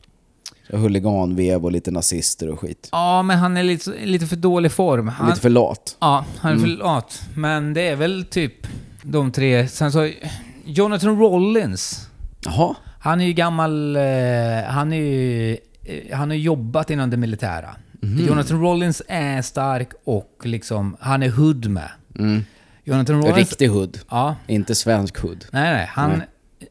Huliganvev 0.69 1.65
och 1.65 1.71
lite 1.71 1.91
nazister 1.91 2.49
och 2.49 2.59
skit. 2.59 2.89
Ja, 2.91 3.23
men 3.23 3.37
han 3.39 3.57
är 3.57 3.63
lite, 3.63 3.91
lite 4.05 4.27
för 4.27 4.35
dålig 4.35 4.71
form. 4.71 5.07
Han, 5.07 5.29
Lite 5.29 5.41
för 5.41 5.49
lat. 5.49 5.97
Ja, 5.99 6.25
han 6.37 6.51
är 6.51 6.55
Mm. 6.55 6.69
för 6.69 6.77
lat. 6.83 7.21
Men 7.35 7.73
det 7.73 7.87
är 7.87 7.95
väl 7.95 8.25
typ 8.25 8.67
de 9.03 9.31
tre. 9.31 9.67
Sen 9.67 9.91
så... 9.91 10.11
Jonathan 10.65 11.19
Rollins. 11.19 12.07
Jaha. 12.45 12.75
Han 12.99 13.21
är 13.21 13.25
ju 13.25 13.33
gammal... 13.33 13.95
Eh, 13.95 14.01
han 14.67 14.93
är 14.93 14.97
ju... 14.97 15.51
Eh, 15.83 16.17
han 16.17 16.29
har 16.29 16.37
jobbat 16.37 16.89
inom 16.89 17.09
det 17.09 17.17
militära. 17.17 17.69
Mhm. 18.01 18.25
Jonathan 18.27 18.61
Rollins 18.61 19.01
är 19.07 19.41
stark 19.41 19.89
och 20.03 20.41
liksom... 20.43 20.97
Han 20.99 21.23
är 21.23 21.29
hood 21.29 21.67
med. 21.69 21.89
Mm. 22.19 22.43
Jonathan 22.83 23.15
Rollins... 23.21 23.37
Riktig 23.37 23.67
hood. 23.69 23.99
Ja. 24.09 24.35
Inte 24.47 24.75
svensk 24.75 25.17
hood. 25.19 25.45
Nej, 25.51 25.73
nej. 25.73 25.89
Han... 25.91 26.09
Nej. 26.09 26.27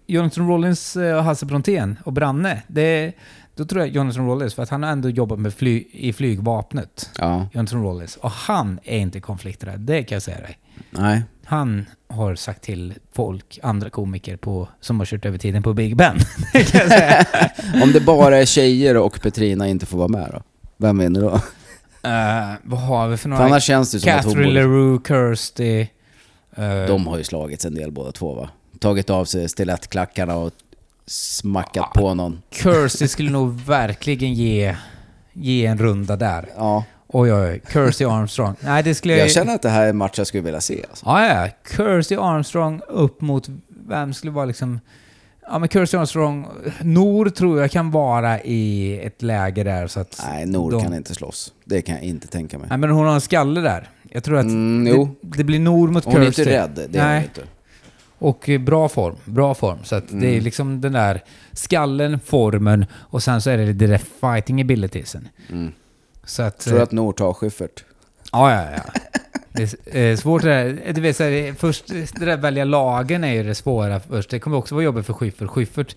Jonathan 0.07 0.49
Rollins 0.49 0.97
eh, 0.97 1.17
och 1.17 1.25
Hasse 1.25 1.47
Brontén 1.47 1.99
och 2.05 2.13
Branne. 2.13 2.63
Det, 2.69 3.13
då 3.57 3.65
tror 3.65 3.81
jag 3.83 3.91
Jonathan 3.95 4.27
Rollins, 4.27 4.55
för 4.55 4.63
att 4.63 4.69
han 4.71 4.83
har 4.83 4.91
ändå 4.91 5.09
jobbat 5.11 5.39
med 5.39 5.55
fly, 5.55 5.85
i 5.93 6.13
flygvapnet. 6.13 7.11
Ja. 7.19 7.49
Jonathan 7.53 7.83
Rollins. 7.83 8.17
Och 8.17 8.31
han 8.31 8.79
är 8.85 8.99
inte 8.99 9.21
konflikträdd, 9.21 9.81
det 9.81 10.03
kan 10.03 10.17
jag 10.17 10.23
säga 10.23 10.41
dig. 10.41 10.59
Nej. 10.91 11.23
Han 11.45 11.87
har 12.09 12.35
sagt 12.35 12.63
till 12.63 12.95
folk, 13.13 13.59
andra 13.63 13.91
komiker 13.91 14.37
på, 14.37 14.69
som 14.81 14.99
har 14.99 15.07
kört 15.07 15.25
över 15.25 15.39
tiden 15.39 15.63
på 15.63 15.73
Big 15.75 15.97
Ben. 15.97 16.19
kan 16.53 16.81
jag 16.81 16.89
säga. 16.89 17.27
Om 17.83 17.93
det 17.93 18.01
bara 18.01 18.39
är 18.39 18.45
tjejer 18.45 18.97
och 18.97 19.21
Petrina 19.23 19.69
inte 19.69 19.87
får 19.87 19.99
vara 19.99 20.09
med 20.09 20.29
då? 20.33 20.43
Vem 20.77 20.99
vinner 20.99 21.21
då? 21.21 21.35
Eh, 22.09 22.55
vad 22.63 22.81
har 22.81 23.09
vi 23.09 23.17
för 23.17 23.23
För 23.23 23.29
några? 23.29 23.45
annars 23.45 23.65
känns 23.65 23.93
det 23.93 24.01
som 24.01 24.11
att 24.13 24.25
hon 24.25 24.35
Catherine 24.35 24.53
borde... 24.55 24.67
LaRue, 24.67 24.99
Kirsty. 25.09 25.81
eh, 26.57 26.87
De 26.89 27.07
har 27.07 27.19
ju 27.19 27.25
slagits 27.25 27.65
en 27.65 27.75
del 27.75 27.93
båda 27.93 28.13
två 28.13 28.35
va? 28.35 28.49
Tagit 28.81 29.11
av 29.11 29.25
sig 29.25 29.49
stilettklackarna 29.49 30.35
och 30.37 30.51
smackat 31.07 31.75
Ja. 31.75 31.93
på 31.95 32.15
någon. 32.15 32.43
Kirsty 32.51 33.09
skulle 33.09 33.31
nog 33.31 33.61
verkligen 33.61 34.35
ge, 34.35 34.77
ge 35.33 35.67
en 35.67 35.79
runda 35.79 36.17
där. 36.17 36.49
Ja. 36.57 36.85
Oj, 37.09 37.33
oj, 37.33 37.41
oj. 37.51 37.63
Kirsty 37.73 38.05
Armstrong. 38.05 38.55
Nej, 38.61 38.83
det 38.83 38.95
skulle 38.95 39.13
jag... 39.15 39.23
Jag 39.23 39.31
känner 39.31 39.55
att 39.55 39.63
det 39.63 39.69
här 39.69 39.85
är 39.85 39.89
en 39.91 39.97
match 39.97 40.15
jag 40.19 40.27
skulle 40.27 40.43
vilja 40.43 40.61
se. 40.61 40.85
Alltså. 40.91 41.05
Ja, 41.07 41.27
ja. 41.27 41.49
Kirsty 41.77 42.17
Armstrong 42.17 42.81
upp 42.89 43.21
mot... 43.21 43.49
Vem 43.89 44.15
skulle 44.15 44.33
vara 44.33 44.45
liksom... 44.45 44.81
Ja, 45.51 45.59
men 45.59 45.69
Kirsty 45.69 45.97
Armstrong... 45.97 46.47
Nor 46.81 47.29
tror 47.31 47.61
jag 47.61 47.71
kan 47.71 47.91
vara 47.91 48.41
i 48.43 49.01
ett 49.05 49.23
läge 49.23 49.65
där 49.65 49.87
så 49.87 50.01
att... 50.01 50.23
Nej, 50.29 50.47
Nor 50.47 50.71
de- 50.71 50.83
kan 50.83 50.95
inte 50.95 51.15
slåss. 51.15 51.53
Det 51.65 51.83
kan 51.83 51.95
jag 51.95 52.05
inte 52.05 52.29
tänka 52.29 52.59
mig. 52.59 52.67
Nej, 52.69 52.79
men 52.79 52.91
hon 52.91 53.07
har 53.07 53.15
en 53.15 53.21
skalle 53.21 53.61
där. 53.61 53.91
Jag 54.11 54.25
tror 54.25 54.39
att 54.39 54.45
Mm, 54.45 54.85
det, 54.85 55.09
det 55.39 55.45
blir 55.45 55.59
Nor 55.59 55.89
mot 55.89 56.05
Hon 56.05 56.17
är 56.17 56.25
Kirsty. 56.25 56.43
inte 56.43 56.53
rädd, 56.53 56.71
det 56.91 56.99
är 56.99 57.03
hon 57.03 57.11
Nej, 57.13 57.23
inte. 57.23 57.41
Och 58.19 58.49
eh, 58.49 58.61
bra 58.61 58.89
form. 58.89 59.17
Bra 59.25 59.55
form. 59.55 59.79
Så 59.85 59.97
att 59.97 60.09
det 60.09 60.27
är 60.27 60.31
Mm. 60.33 60.45
liksom 60.45 60.81
den 60.81 60.93
där 60.93 61.23
skallen, 61.53 62.21
formen 62.21 62.87
och 62.95 63.23
sen 63.23 63.41
så 63.41 63.51
är 63.51 63.59
det 63.59 63.73
det 63.73 63.87
där 63.87 64.01
fighting 64.21 64.61
abilitiesen. 64.61 65.29
Mm. 65.51 65.73
Så 66.25 66.43
att... 66.43 66.59
Tror 66.59 66.73
du 66.75 66.79
eh, 66.79 66.83
att 66.83 66.93
Nor 66.93 67.13
tar 67.13 67.33
Schyffert? 67.33 67.85
Ja, 68.33 68.53
ja, 68.55 68.65
ja. 68.77 69.01
Det 69.53 69.75
är 69.93 70.11
eh, 70.11 70.17
svårt 70.17 70.43
det 70.43 70.49
där. 70.49 70.93
Du 70.93 71.01
vet, 71.01 71.17
så 71.17 71.23
här, 71.23 71.53
först, 71.55 71.87
det 71.89 72.25
där 72.25 72.37
välja 72.37 72.65
lagen 72.65 73.25
är 73.25 73.33
ju 73.35 73.43
det 73.43 73.55
svåra 73.55 74.01
först. 74.01 74.31
Det 74.31 74.39
kommer 74.39 74.57
också 74.57 74.75
vara 74.75 74.85
jobbigt 74.85 75.07
för 75.07 75.13
Schyffert. 75.13 75.49
Schyffert, 75.49 75.97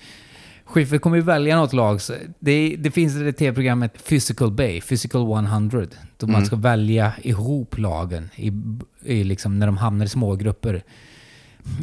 Schyffert 0.65 1.01
kommer 1.01 1.17
ju 1.17 1.23
välja 1.23 1.55
något 1.55 1.73
lag. 1.73 1.99
Det, 2.39 2.75
det 2.79 2.91
finns 2.91 3.13
det 3.15 3.34
tv-programmet 3.34 4.05
Physical 4.08 4.51
Bay, 4.51 4.82
Physical 4.82 5.21
100. 5.21 5.86
Då 6.17 6.27
man 6.27 6.36
Mm. 6.36 6.45
ska 6.45 6.55
välja 6.55 7.13
ihop 7.23 7.77
lagen 7.77 8.29
i, 8.36 8.51
i 9.03 9.23
liksom, 9.23 9.60
när 9.60 9.65
de 9.65 9.77
hamnar 9.77 10.05
i 10.05 10.10
smågrupper. 10.10 10.84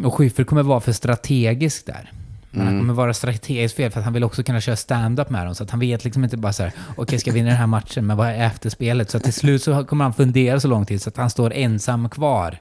Och 0.04 0.14
Schyffert 0.14 0.46
kommer 0.46 0.62
vara 0.62 0.80
för 0.80 0.92
strategisk 0.92 1.86
där. 1.86 2.10
Men 2.50 2.60
han 2.66 2.68
Mm. 2.74 2.80
kommer 2.82 2.94
vara 2.94 3.14
strategiskt 3.14 3.76
fel 3.76 3.90
för 3.90 4.00
att 4.00 4.04
han 4.04 4.12
vill 4.12 4.24
också 4.24 4.42
kunna 4.42 4.60
köra 4.60 4.76
stand-up 4.76 5.30
med 5.30 5.46
dem. 5.46 5.54
Så 5.54 5.62
att 5.64 5.70
han 5.70 5.80
vet 5.80 6.04
liksom 6.04 6.24
inte 6.24 6.36
bara 6.36 6.52
så 6.52 6.62
här, 6.62 6.72
okej 6.96 7.18
ska 7.18 7.30
jag 7.30 7.34
vinna 7.34 7.48
den 7.48 7.58
här 7.58 7.66
matchen, 7.66 8.06
men 8.06 8.16
vad 8.16 8.26
är 8.28 8.46
efterspelet? 8.46 9.10
Så 9.10 9.20
till 9.20 9.32
slut 9.32 9.62
så 9.62 9.84
kommer 9.84 10.04
han 10.04 10.14
fundera 10.14 10.60
så 10.60 10.68
lång 10.68 10.86
tid 10.86 11.02
så 11.02 11.08
att 11.08 11.16
han 11.16 11.30
står 11.30 11.52
ensam 11.52 12.08
kvar. 12.08 12.60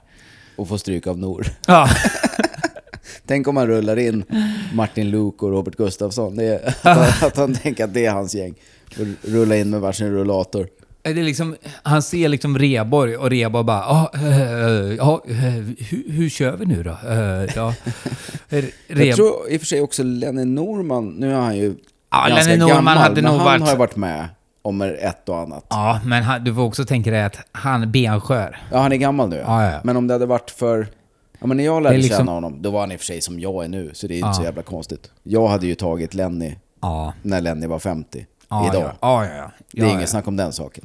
Och 0.56 0.68
får 0.68 0.76
stryk 0.78 1.06
av 1.06 1.18
Nor. 1.18 1.46
Ja, 1.66 1.88
Tänk 3.26 3.48
om 3.48 3.54
man 3.54 3.66
rullar 3.66 3.96
in 3.98 4.24
Martin 4.74 5.10
Luuk 5.10 5.42
och 5.42 5.50
Robert 5.50 5.76
Gustafsson. 5.76 6.36
Det 6.36 6.44
är, 6.44 6.68
att, 6.68 6.96
han, 6.96 7.28
att 7.28 7.36
han 7.36 7.54
tänker 7.54 7.84
att 7.84 7.94
det 7.94 8.06
är 8.06 8.12
hans 8.12 8.34
gäng. 8.34 8.54
Och 9.00 9.06
rulla 9.30 9.56
in 9.56 9.70
med 9.70 9.80
varsin 9.80 10.10
rullator. 10.10 10.68
Det 11.14 11.20
är 11.20 11.24
liksom, 11.24 11.56
han 11.82 12.02
ser 12.02 12.28
liksom 12.28 12.58
Reborg 12.58 13.16
och 13.16 13.30
Reborg 13.30 13.64
bara, 13.64 13.78
ja, 13.78 14.10
eh, 14.14 14.94
ja, 14.94 15.22
eh, 15.28 15.34
hur, 15.78 16.12
hur 16.12 16.28
kör 16.28 16.56
vi 16.56 16.66
nu 16.66 16.82
då? 16.82 16.90
Eh, 16.90 17.50
ja. 17.56 17.74
Jag 18.88 19.16
tror 19.16 19.48
i 19.50 19.56
och 19.56 19.60
för 19.60 19.66
sig 19.66 19.80
också 19.80 20.02
Lenny 20.02 20.44
Norman, 20.44 21.08
nu 21.08 21.32
är 21.32 21.40
han 21.40 21.56
ju 21.56 21.74
Ja, 22.10 22.26
ganska 22.28 22.44
Lenny 22.44 22.58
Norman 22.58 22.76
gammal, 22.76 22.96
hade 22.98 23.14
men 23.14 23.24
nog 23.24 23.34
han 23.40 23.44
varit- 23.44 23.60
har 23.62 23.70
ju 23.70 23.76
varit 23.76 23.96
med 23.96 24.28
om 24.62 24.82
ett 24.82 25.28
och 25.28 25.38
annat. 25.38 25.66
Ja, 25.70 26.00
men 26.04 26.22
han, 26.22 26.44
du 26.44 26.54
får 26.54 26.62
också 26.62 26.84
tänka 26.84 27.10
dig 27.10 27.22
att 27.24 27.36
han 27.52 27.92
benskör. 27.92 28.58
Ja, 28.72 28.78
han 28.78 28.92
är 28.92 28.96
gammal 28.96 29.28
nu 29.28 29.36
Ja, 29.36 29.64
ja, 29.64 29.70
ja. 29.72 29.80
Men 29.84 29.96
om 29.96 30.06
det 30.06 30.14
hade 30.14 30.26
varit 30.26 30.50
för... 30.50 30.86
Ja, 31.40 31.46
men 31.46 31.56
när 31.56 31.64
jag 31.64 31.82
lärde 31.82 31.96
liksom- 31.96 32.16
känna 32.16 32.32
honom, 32.32 32.62
då 32.62 32.70
var 32.70 32.80
han 32.80 32.92
i 32.92 32.96
och 32.96 33.00
för 33.00 33.06
sig 33.06 33.20
som 33.20 33.40
jag 33.40 33.64
är 33.64 33.68
nu, 33.68 33.90
så 33.94 34.06
det 34.06 34.14
är 34.14 34.16
inte 34.16 34.28
Ja. 34.28 34.32
så 34.34 34.42
jävla 34.42 34.62
konstigt. 34.62 35.10
Jag 35.22 35.48
hade 35.48 35.66
ju 35.66 35.74
tagit 35.74 36.14
Lenny 36.14 36.54
Ja. 36.82 37.12
när 37.22 37.40
Lenny 37.40 37.66
var 37.66 37.78
50, 37.78 38.26
ja 38.48 38.70
idag. 38.72 38.82
Ja, 38.82 39.24
ja, 39.24 39.24
ja. 39.30 39.36
ja. 39.36 39.50
Det 39.72 39.80
är 39.80 39.84
ja, 39.84 39.90
inget 39.90 40.00
ja. 40.00 40.06
snack 40.06 40.28
om 40.28 40.36
den 40.36 40.52
saken. 40.52 40.84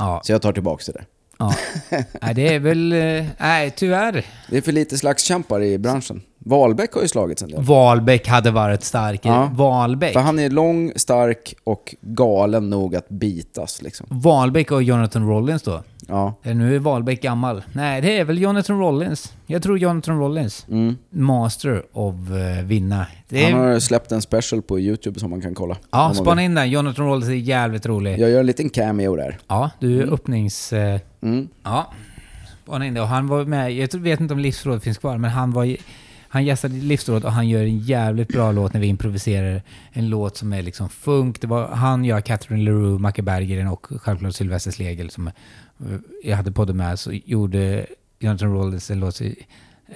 Ja, 0.00 0.20
Så 0.24 0.32
jag 0.32 0.42
tar 0.42 0.52
tillbaka 0.52 0.82
det 0.86 0.92
där. 0.92 1.06
ja. 1.38 1.54
Nej, 2.22 2.34
det 2.34 2.54
är 2.54 2.58
väl... 2.58 2.92
eh, 2.92 3.26
Nej, 3.38 3.70
tyvärr. 3.76 4.26
Det 4.50 4.56
är 4.56 4.60
för 4.60 4.72
lite 4.72 4.98
slagskämpar 4.98 5.62
i 5.62 5.78
branschen. 5.78 6.22
Wahlbeck 6.44 6.92
har 6.94 7.02
ju 7.02 7.08
slagits 7.08 7.42
en 7.42 7.48
del. 7.48 7.62
Wahlbeck 7.62 8.28
hade 8.28 8.50
varit 8.50 8.82
stark. 8.84 9.20
Ja. 9.24 9.50
Wahlbeck. 9.54 10.12
För 10.12 10.20
han 10.20 10.38
är 10.38 10.50
lång, 10.50 10.92
stark 10.96 11.54
och 11.64 11.94
galen 12.00 12.70
nog 12.70 12.96
att 12.96 13.08
bitas 13.08 13.82
liksom. 13.82 14.06
Wahlbeck 14.10 14.70
och 14.70 14.82
Jonathan 14.82 15.28
Rollins 15.28 15.62
då? 15.62 15.82
Ja. 16.08 16.34
Nu 16.42 16.74
är 16.74 16.78
Wahlbeck 16.78 17.22
gammal. 17.22 17.62
Nej, 17.72 18.00
det 18.00 18.18
är 18.18 18.24
väl 18.24 18.38
Jonathan 18.38 18.78
Rollins. 18.80 19.32
Jag 19.46 19.62
tror 19.62 19.78
Jonathan 19.78 20.18
Rollins. 20.18 20.66
Mm. 20.70 20.96
Master 21.10 21.82
of 21.92 22.14
uh, 22.14 22.64
vinna. 22.64 23.06
Är, 23.28 23.52
Han 23.52 23.60
har 23.60 23.78
släppt 23.80 24.12
en 24.12 24.22
special 24.22 24.62
på 24.62 24.80
YouTube 24.80 25.20
som 25.20 25.30
man 25.30 25.40
kan 25.40 25.54
kolla. 25.54 25.76
ja, 25.90 26.14
spana 26.14 26.42
in 26.42 26.54
den. 26.54 26.70
Jonathan 26.70 27.06
Rollins 27.06 27.28
är 27.28 27.34
jävligt 27.34 27.86
rolig. 27.86 28.18
Jag 28.18 28.30
gör 28.30 28.40
en 28.40 28.46
liten 28.46 28.70
cameo 28.70 29.16
där. 29.16 29.38
Ja, 29.48 29.70
du 29.80 30.02
är 30.02 30.12
öppnings... 30.12 30.72
eh, 30.72 31.00
Mm. 31.22 31.48
ja, 31.64 31.92
spana 32.64 32.86
in 32.86 32.94
det. 32.94 33.00
Och 33.00 33.08
han 33.08 33.26
var 33.26 33.44
med, 33.44 33.72
jag 33.72 33.94
vet 33.98 34.20
inte 34.20 34.34
om 34.34 34.40
Livsråd 34.40 34.82
finns 34.82 34.98
kvar, 34.98 35.18
men 35.18 35.30
han 35.30 35.50
var 35.52 35.76
han 36.32 36.44
gästade 36.44 36.74
Livsråd 36.74 37.24
och 37.24 37.32
han 37.32 37.48
gör 37.48 37.62
en 37.62 37.78
jävligt 37.78 38.28
bra 38.28 38.52
låt 38.52 38.72
när 38.72 38.80
vi 38.80 38.86
improviserar 38.86 39.62
en 39.92 40.08
låt 40.08 40.36
som 40.36 40.52
är 40.52 40.62
liksom 40.62 40.88
funk. 40.88 41.40
Det 41.40 41.46
var 41.46 41.68
han, 41.68 42.04
jag, 42.04 42.24
Catherine 42.24 42.64
LaRue, 42.64 42.98
Macke 42.98 43.22
Berggren 43.22 43.68
och 43.68 43.86
självklart 44.02 44.34
Sylvester 44.34 44.70
Slegel 44.70 45.10
som 45.10 45.26
eh, 45.26 45.32
jag 46.24 46.36
hade 46.36 46.52
podden 46.52 46.76
med. 46.76 46.98
Så 46.98 47.12
gjorde 47.12 47.86
Jonathan 48.18 48.52
Rollins 48.52 48.90
en 48.90 49.00
låt 49.00 49.16
som 49.16 49.34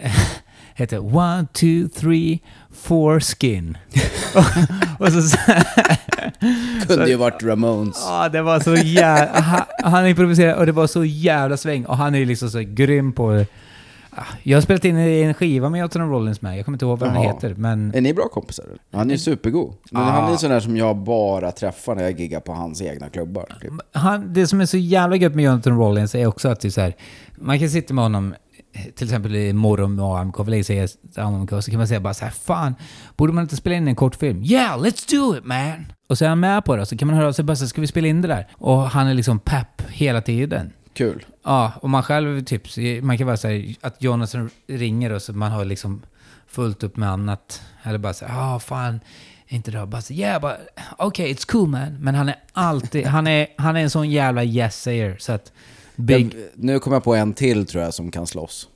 hette 0.74 0.98
One, 0.98 1.46
two, 1.52 1.88
three, 1.94 2.40
four 2.72 3.20
skin. 3.20 3.78
och, 4.98 5.12
så, 5.12 5.36
Kunde 6.86 7.08
ju 7.08 7.16
varit 7.16 7.42
Ramones. 7.42 7.96
Ja, 8.00 8.28
det 8.28 8.42
var 8.42 8.60
så 8.60 8.74
jävla... 8.74 9.40
Han, 9.40 9.62
han 9.92 10.06
improviserade 10.06 10.54
och 10.54 10.66
det 10.66 10.72
var 10.72 10.86
så 10.86 11.04
jävla 11.04 11.56
sväng. 11.56 11.84
Och 11.84 11.96
han 11.96 12.14
är 12.14 12.26
liksom 12.26 12.50
så 12.50 12.60
grym 12.60 13.12
på 13.12 13.32
det. 13.32 13.46
Jag 14.42 14.56
har 14.56 14.62
spelat 14.62 14.84
in 14.84 14.96
en 14.96 15.34
skiva 15.34 15.68
med 15.68 15.78
Jonathan 15.78 16.10
Rollins 16.10 16.42
med. 16.42 16.58
Jag 16.58 16.64
kommer 16.64 16.76
inte 16.76 16.84
ihåg 16.84 16.98
vad 16.98 17.08
den 17.08 17.22
Jaha. 17.22 17.32
heter, 17.34 17.54
men... 17.54 17.94
Är 17.94 18.00
ni 18.00 18.14
bra 18.14 18.28
kompisar? 18.28 18.64
eller? 18.64 18.78
Han 18.92 19.10
är 19.10 19.16
supergod. 19.16 19.74
Men 19.90 20.02
han 20.02 20.32
är 20.32 20.36
sån 20.36 20.50
där 20.50 20.60
som 20.60 20.76
jag 20.76 20.96
bara 20.96 21.52
träffar 21.52 21.94
när 21.94 22.02
jag 22.02 22.20
giggar 22.20 22.40
på 22.40 22.52
hans 22.52 22.82
egna 22.82 23.08
klubbar. 23.08 23.58
Typ. 23.60 23.72
Han, 23.92 24.32
det 24.32 24.46
som 24.46 24.60
är 24.60 24.66
så 24.66 24.76
jävla 24.76 25.16
gött 25.16 25.34
med 25.34 25.44
Jonathan 25.44 25.78
Rollins 25.78 26.14
är 26.14 26.26
också 26.26 26.48
att 26.48 26.60
det 26.60 26.68
är 26.68 26.70
så 26.70 26.80
här, 26.80 26.96
man 27.38 27.58
kan 27.58 27.70
sitta 27.70 27.94
med 27.94 28.04
honom 28.04 28.34
till 28.94 29.06
exempel 29.06 29.36
i 29.36 29.52
morgon 29.52 29.94
med 29.94 30.04
AMK, 30.04 30.40
vill 30.40 30.54
jag 30.54 30.66
säga 30.66 30.88
AMK, 31.16 31.50
så 31.50 31.70
kan 31.70 31.78
man 31.78 31.88
säga 31.88 32.00
bara 32.00 32.14
så 32.14 32.24
här, 32.24 32.32
fan, 32.32 32.74
borde 33.16 33.32
man 33.32 33.42
inte 33.42 33.56
spela 33.56 33.76
in 33.76 33.88
en 33.88 33.96
kortfilm? 33.96 34.42
Yeah, 34.42 34.78
let's 34.78 35.10
do 35.10 35.36
it 35.36 35.44
man! 35.44 35.86
Och 36.08 36.18
så 36.18 36.24
är 36.24 36.28
han 36.28 36.40
med 36.40 36.64
på 36.64 36.76
det, 36.76 36.86
så 36.86 36.96
kan 36.96 37.08
man 37.08 37.16
höra 37.16 37.28
av 37.28 37.32
sig 37.32 37.44
bara 37.44 37.56
så 37.56 37.64
här, 37.64 37.68
ska 37.68 37.80
vi 37.80 37.86
spela 37.86 38.08
in 38.08 38.22
det 38.22 38.28
där? 38.28 38.48
Och 38.52 38.82
han 38.82 39.06
är 39.06 39.14
liksom 39.14 39.38
pepp 39.38 39.82
hela 39.88 40.20
tiden. 40.20 40.72
Kul. 40.94 41.26
Ja, 41.42 41.72
och 41.82 41.90
man 41.90 42.02
själv 42.02 42.44
typ, 42.44 42.62
man 43.02 43.18
kan 43.18 43.26
bara 43.26 43.36
säga 43.36 43.74
att 43.80 44.02
Jonathan 44.02 44.50
ringer 44.66 45.12
och 45.12 45.22
så 45.22 45.32
man 45.32 45.52
har 45.52 45.64
liksom 45.64 46.02
fullt 46.46 46.82
upp 46.82 46.96
med 46.96 47.08
annat. 47.10 47.62
Eller 47.82 47.98
bara 47.98 48.14
säga, 48.14 48.30
ja 48.34 48.54
ah, 48.54 48.58
fan, 48.58 49.00
inte 49.46 49.70
det 49.70 49.86
Bara 49.86 50.02
så, 50.02 50.12
yeah, 50.12 50.40
but 50.40 50.52
okay, 50.98 51.32
it's 51.32 51.46
cool 51.50 51.68
man. 51.68 51.96
Men 52.00 52.14
han 52.14 52.28
är 52.28 52.36
alltid, 52.52 53.06
han 53.06 53.26
är, 53.26 53.46
han 53.58 53.76
är 53.76 53.80
en 53.80 53.90
sån 53.90 54.10
jävla 54.10 54.44
yes-sayer 54.44 55.16
så 55.18 55.32
att 55.32 55.52
Big... 55.96 56.34
Jag, 56.34 56.42
nu 56.54 56.78
kommer 56.78 56.96
jag 56.96 57.04
på 57.04 57.14
en 57.14 57.34
till 57.34 57.66
tror 57.66 57.84
jag 57.84 57.94
som 57.94 58.10
kan 58.10 58.26
slåss. 58.26 58.68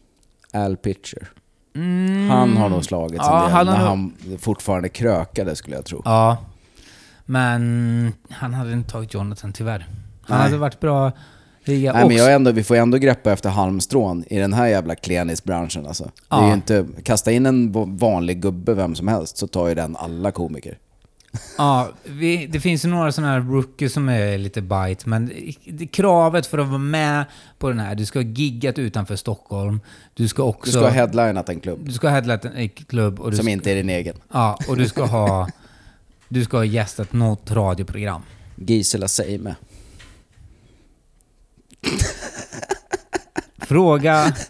Al 0.52 0.76
Pitcher. 0.76 1.28
Mm, 1.74 2.30
Han 2.30 2.56
har 2.56 2.68
nog 2.68 2.84
slagits 2.84 3.24
Ja, 3.26 3.38
en 3.40 3.44
del 3.44 3.52
han 3.52 3.66
när 3.66 3.78
nog- 3.78 3.88
han 3.88 4.38
fortfarande 4.38 4.88
krökade 4.88 5.56
skulle 5.56 5.76
jag 5.76 5.84
tro. 5.84 6.02
Ja. 6.04 6.36
Men 7.24 8.12
han 8.30 8.54
hade 8.54 8.72
inte 8.72 8.90
tagit 8.90 9.14
Jonathan 9.14 9.52
tyvärr. 9.52 9.86
Han 10.22 10.38
Nej. 10.38 10.46
hade 10.46 10.56
varit 10.58 10.80
bra 10.80 11.12
Nej, 11.68 12.08
men 12.08 12.16
jag 12.16 12.32
ändå, 12.32 12.52
vi 12.52 12.64
får 12.64 12.76
ändå 12.76 12.98
greppa 12.98 13.32
efter 13.32 13.50
halmstrån 13.50 14.24
i 14.28 14.38
den 14.38 14.52
här 14.52 14.66
jävla 14.66 14.94
klenisbranschen 14.94 15.86
alltså. 15.86 16.04
Det 16.04 16.36
är 16.36 16.40
Ja. 16.42 16.52
inte, 16.54 16.86
kasta 17.02 17.32
in 17.32 17.46
en 17.46 17.72
vanlig 17.96 18.42
gubbe 18.42 18.74
vem 18.74 18.94
som 18.94 19.08
helst 19.08 19.36
så 19.36 19.46
tar 19.46 19.68
ju 19.68 19.74
den 19.74 19.96
alla 19.96 20.30
komiker. 20.30 20.78
Ja, 21.58 21.88
vi, 22.04 22.46
det 22.46 22.60
finns 22.60 22.84
ju 22.84 22.88
några 22.88 23.12
sådana 23.12 23.32
här 23.32 23.40
rookies 23.40 23.92
som 23.92 24.08
är 24.08 24.38
lite 24.38 24.60
bite, 24.62 25.08
men 25.08 25.30
det, 25.66 25.86
kravet 25.86 26.46
för 26.46 26.58
att 26.58 26.68
vara 26.68 26.78
med 26.78 27.24
på 27.58 27.68
den 27.68 27.78
här, 27.78 27.94
du 27.94 28.06
ska 28.06 28.18
ha 28.18 28.24
giggat 28.24 28.78
utanför 28.78 29.16
Stockholm, 29.16 29.80
du 30.14 30.28
ska 30.28 30.42
också... 30.42 30.66
Du 30.66 30.72
ska 30.72 30.80
ha 30.80 30.90
headlinat 30.90 31.48
en 31.48 31.60
klubb 31.60 31.78
du 31.86 31.92
ska 31.92 32.06
ha 32.08 32.14
headlinat 32.14 32.44
en 32.44 32.68
klubb 32.68 33.20
och 33.20 33.30
du 33.30 33.36
som 33.36 33.44
ska, 33.44 33.52
inte 33.52 33.70
är 33.70 33.74
din 33.74 33.90
egen. 33.90 34.16
Ja, 34.32 34.58
och 34.68 34.76
du 34.76 34.88
ska 34.88 35.04
ha... 35.04 35.48
Du 36.28 36.44
ska 36.44 36.56
ha 36.56 36.64
gästat 36.64 37.12
något 37.12 37.50
radioprogram. 37.50 38.22
Gisela 38.56 39.08
Seime. 39.08 39.54
Fråga... 43.68 44.32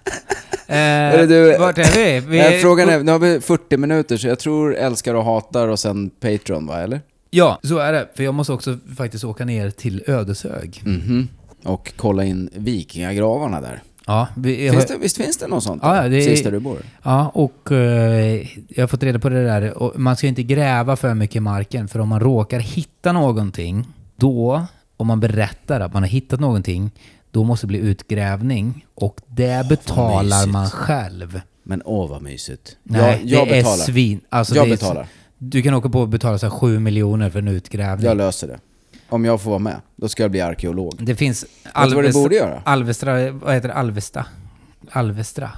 Eh, 0.71 1.27
du, 1.27 1.57
vart 1.59 1.79
är 1.79 1.97
vi? 1.97 2.21
vi 2.29 2.39
Eh, 2.39 2.61
Frågan 2.61 2.89
är, 2.89 3.03
nu 3.03 3.13
har 3.13 3.19
vi 3.19 3.41
40 3.41 3.77
minuter 3.77 4.17
så 4.17 4.29
jag 4.29 4.39
tror 4.39 4.77
älskar 4.77 5.15
och 5.15 5.25
hatar 5.25 5.69
och 5.69 5.79
sen 5.79 6.11
Patreon 6.11 6.67
va, 6.67 6.81
eller? 6.83 7.01
Ja, 7.31 7.61
så 7.63 7.79
är 7.79 7.93
det. 7.93 8.09
För 8.15 8.25
jag 8.25 8.35
måste 8.35 8.53
också 8.53 8.79
faktiskt 8.97 9.25
åka 9.25 9.45
ner 9.45 9.71
till 9.71 10.03
Ödeshög. 10.07 10.83
Mhm. 10.85 11.29
Och 11.65 11.93
kolla 11.97 12.25
in 12.25 12.51
vikingagravarna 12.55 13.61
där. 13.61 13.83
Ja, 14.07 14.29
vi, 14.37 14.71
Finns 14.71 14.87
det, 14.87 14.97
visst 14.97 15.17
finns 15.17 15.37
det 15.37 15.47
något 15.47 15.63
sånt? 15.63 15.83
Ja, 15.85 15.95
där? 15.95 16.09
det 16.09 16.17
är- 16.17 16.23
Sist 16.31 16.45
där 16.45 16.53
du 16.53 16.61
bor? 16.61 16.79
Ja, 17.03 17.29
och 17.35 17.73
eh, 17.73 18.47
jag 18.69 18.83
har 18.83 18.87
fått 18.87 19.03
reda 19.03 19.19
på 19.19 19.29
det 19.29 19.45
där. 19.45 19.83
Och 19.83 20.01
man 20.01 20.17
ska 20.17 20.27
inte 20.27 20.43
gräva 20.43 20.97
för 20.97 21.15
mycket 21.15 21.37
i 21.37 21.41
marken, 21.41 21.89
för 21.89 21.99
om 21.99 22.09
man 22.09 22.21
råkar 22.21 22.59
hitta 22.61 23.13
någonting, 23.13 23.87
då, 24.17 24.67
om 24.97 25.07
man 25.07 25.21
berättar 25.21 25.81
att 25.81 25.93
man 25.93 26.03
har 26.03 26.11
hittat 26.11 26.41
någonting, 26.41 26.91
då 27.31 27.45
måste 27.45 27.67
det 27.67 27.69
bli 27.69 27.79
utgrävning. 27.79 28.87
Och 28.95 29.21
det 29.27 29.69
betalar 29.69 30.23
mysigt. 30.23 30.53
man 30.53 30.71
själv. 30.71 31.41
Men 31.63 31.83
åh 31.85 32.11
vad 32.11 32.23
mysigt. 32.23 32.77
Nej, 32.83 33.01
jag 33.25 33.41
jag 33.41 33.49
det 33.49 33.53
betalar. 33.53 33.75
är 33.75 33.79
svin. 33.79 34.21
Alltså, 34.29 34.55
jag 34.55 34.67
är 34.67 34.71
betalar. 34.71 35.07
Du 35.39 35.63
kan 35.63 35.75
åka 35.75 35.89
på 35.89 36.01
och 36.01 36.09
betala 36.09 36.39
så 36.39 36.47
här 36.47 36.51
7 36.51 36.79
miljoner 36.79 37.31
för 37.31 37.39
en 37.39 37.49
utgrävning. 37.49 38.07
Jag 38.07 38.17
löser 38.17 38.49
det. 38.49 38.59
Om 39.09 39.25
jag 39.25 39.41
får 39.41 39.51
vara 39.51 39.59
med, 39.59 39.81
då 39.97 40.09
ska 40.09 40.23
jag 40.23 40.31
bli 40.31 40.41
arkeolog. 40.41 40.95
det 40.99 41.15
finns... 41.15 41.45
Göra? 42.31 42.63
Alvestra, 42.65 43.31
vad 43.31 43.55
heter 43.55 43.69
det? 43.69 43.75
Alvesta? 43.75 44.27
Alvestra? 44.91 45.51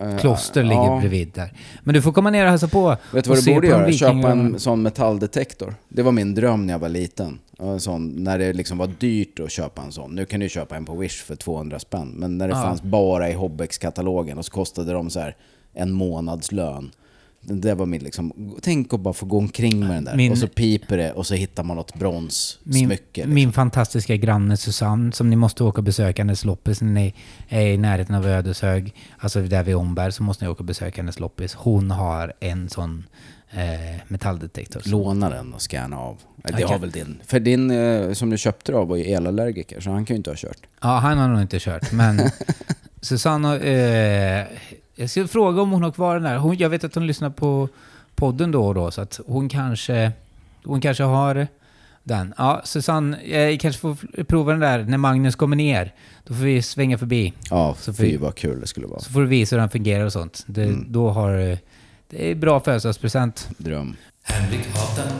Eh, 0.00 0.18
Kloster 0.18 0.62
ligger 0.62 0.82
ja. 0.82 0.98
bredvid 1.00 1.30
där. 1.34 1.52
Men 1.82 1.94
du 1.94 2.02
får 2.02 2.12
komma 2.12 2.30
ner 2.30 2.44
och 2.44 2.50
hälsa 2.50 2.68
på. 2.68 2.96
Vet 3.12 3.24
du 3.24 3.30
vad 3.30 3.44
du 3.44 3.54
borde 3.54 3.66
göra? 3.68 3.92
Köpa 3.92 4.12
vikingarna. 4.12 4.42
en 4.42 4.58
sån 4.60 4.82
metalldetektor. 4.82 5.74
Det 5.88 6.02
var 6.02 6.12
min 6.12 6.34
dröm 6.34 6.66
när 6.66 6.74
jag 6.74 6.78
var 6.78 6.88
liten. 6.88 7.38
En 7.58 7.80
sån, 7.80 8.08
när 8.24 8.38
det 8.38 8.52
liksom 8.52 8.78
var 8.78 8.86
dyrt 8.98 9.40
att 9.40 9.50
köpa 9.50 9.82
en 9.82 9.92
sån. 9.92 10.14
Nu 10.14 10.24
kan 10.24 10.40
du 10.40 10.48
köpa 10.48 10.76
en 10.76 10.84
på 10.84 10.96
Wish 10.96 11.24
för 11.24 11.36
200 11.36 11.78
spänn. 11.78 12.08
Men 12.16 12.38
när 12.38 12.48
det 12.48 12.54
Ja. 12.54 12.62
fanns 12.62 12.82
bara 12.82 13.30
i 13.30 13.32
Hobbex-katalogen 13.32 14.38
och 14.38 14.44
så 14.44 14.52
kostade 14.52 14.92
de 14.92 15.10
så 15.10 15.20
här 15.20 15.36
en 15.74 15.92
månads 15.92 16.52
lön. 16.52 16.90
Det 17.48 17.74
var 17.74 17.86
min 17.86 18.02
liksom, 18.02 18.54
tänk 18.62 18.94
att 18.94 19.00
bara 19.00 19.14
få 19.14 19.26
gå 19.26 19.38
omkring 19.38 19.80
med 19.80 19.90
den 19.90 20.04
där. 20.04 20.16
Min- 20.16 20.32
och 20.32 20.38
så 20.38 20.48
piper 20.48 20.96
det 20.96 21.12
och 21.12 21.26
så 21.26 21.34
hittar 21.34 21.62
man 21.64 21.76
något 21.76 21.94
min, 21.94 21.98
bronssmycke. 22.00 23.00
Liksom. 23.14 23.34
min 23.34 23.52
fantastiska 23.52 24.16
granne 24.16 24.56
Susanne, 24.56 25.12
som 25.12 25.30
ni 25.30 25.36
måste 25.36 25.64
åka 25.64 25.78
och 25.78 25.84
besöka 25.84 26.22
hennes 26.22 26.44
loppis 26.44 26.80
när 26.80 26.92
ni 26.92 27.14
är 27.48 27.66
i 27.66 27.76
närheten 27.76 28.14
av 28.14 28.26
Ödeshög, 28.26 28.94
alltså 29.18 29.40
där 29.40 29.62
vid 29.62 29.76
Omberg, 29.76 30.12
så 30.12 30.22
måste 30.22 30.44
ni 30.44 30.50
åka 30.50 30.58
och 30.58 30.64
besöka 30.64 31.02
hennes 31.02 31.20
loppis. 31.20 31.54
Hon 31.54 31.90
har 31.90 32.32
en 32.40 32.68
sån 32.68 33.04
eh, 33.50 34.00
metalldetektor. 34.08 34.82
Låna 34.84 35.30
den 35.30 35.54
och 35.54 35.62
scanna 35.62 35.98
av. 35.98 36.16
Det 36.36 36.54
Okej. 36.54 36.64
har 36.64 36.78
väl 36.78 36.90
din. 36.90 37.22
För 37.26 37.40
din 37.40 37.70
eh, 37.70 38.12
som 38.12 38.30
du 38.30 38.38
köpte 38.38 38.74
av 38.74 38.88
var 38.88 38.96
ju 38.96 39.04
elallergiker, 39.04 39.80
så 39.80 39.90
han 39.90 40.04
kan 40.04 40.14
ju 40.14 40.18
inte 40.18 40.30
ha 40.30 40.36
kört. 40.36 40.60
Ja, 40.80 40.88
han 40.98 41.18
har 41.18 41.28
nog 41.28 41.42
inte 41.42 41.58
kört, 41.60 41.92
men 41.92 42.20
Susanne, 43.00 43.56
eh, 43.56 44.46
jag 44.98 45.10
ska 45.10 45.26
fråga 45.28 45.62
om 45.62 45.70
hon 45.70 45.82
har 45.82 45.90
kvar 45.90 46.14
den 46.14 46.22
där. 46.22 46.36
Hon, 46.36 46.56
jag 46.56 46.68
vet 46.68 46.84
att 46.84 46.94
hon 46.94 47.06
lyssnar 47.06 47.30
på 47.30 47.68
podden 48.14 48.50
då 48.50 48.66
och 48.66 48.74
då, 48.74 48.90
så 48.90 49.00
att 49.00 49.20
hon 49.26 49.48
kanske, 49.48 50.12
hon 50.64 50.80
kanske 50.80 51.02
har 51.04 51.46
den. 52.02 52.34
Ja, 52.38 52.60
Susanne, 52.64 53.18
jag 53.26 53.60
kanske 53.60 53.80
får 53.80 54.24
prova 54.24 54.50
den 54.52 54.60
där 54.60 54.78
när 54.84 54.98
Magnus 54.98 55.36
kommer 55.36 55.56
ner. 55.56 55.94
Då 56.26 56.34
får 56.34 56.42
vi 56.44 56.62
svänga 56.62 56.98
förbi. 56.98 57.32
Ja, 57.50 57.76
Så 57.80 57.92
fy 57.94 58.16
vad 58.16 58.34
kul 58.34 58.60
det 58.60 58.66
skulle 58.66 58.86
vara. 58.86 59.00
Så 59.00 59.10
får 59.12 59.20
du 59.20 59.26
visa 59.26 59.56
hur 59.56 59.60
den 59.60 59.70
fungerar 59.70 60.04
och 60.04 60.12
sånt. 60.12 60.44
Det, 60.46 60.62
Mm. 60.64 60.84
Då 60.88 61.10
har 61.10 61.38
eh, 61.38 61.58
det 62.10 62.30
är 62.30 62.34
bra 62.34 62.60
födelsedagspresent. 62.60 63.48
Dröm. 63.58 63.96
Henrik 64.22 64.66
hatar, 64.74 65.12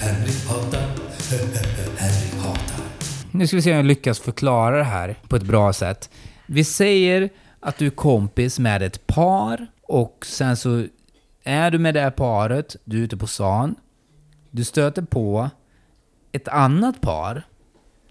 Henrik 0.00 0.46
hatar, 0.48 0.80
Henrik 1.98 2.34
hatar. 2.44 2.84
Nu 3.30 3.46
ska 3.46 3.56
vi 3.56 3.62
se 3.62 3.70
om 3.70 3.76
jag 3.76 3.86
lyckas 3.86 4.18
förklara 4.20 4.76
det 4.76 4.84
här 4.84 5.16
på 5.28 5.36
ett 5.36 5.42
bra 5.42 5.72
sätt. 5.72 6.10
Vi 6.46 6.64
säger 6.64 7.30
att 7.60 7.78
du 7.78 7.86
är 7.86 7.90
kompis 7.90 8.58
med 8.58 8.82
ett 8.82 9.06
par 9.06 9.66
och 9.82 10.26
sen 10.26 10.56
så 10.56 10.86
är 11.44 11.70
du 11.70 11.78
med 11.78 11.94
det 11.94 12.00
här 12.00 12.10
paret, 12.10 12.76
du 12.84 12.98
är 12.98 13.02
ute 13.02 13.16
på 13.16 13.26
stan, 13.26 13.74
du 14.50 14.64
stöter 14.64 15.02
på 15.02 15.50
ett 16.32 16.48
annat 16.48 17.00
par, 17.00 17.42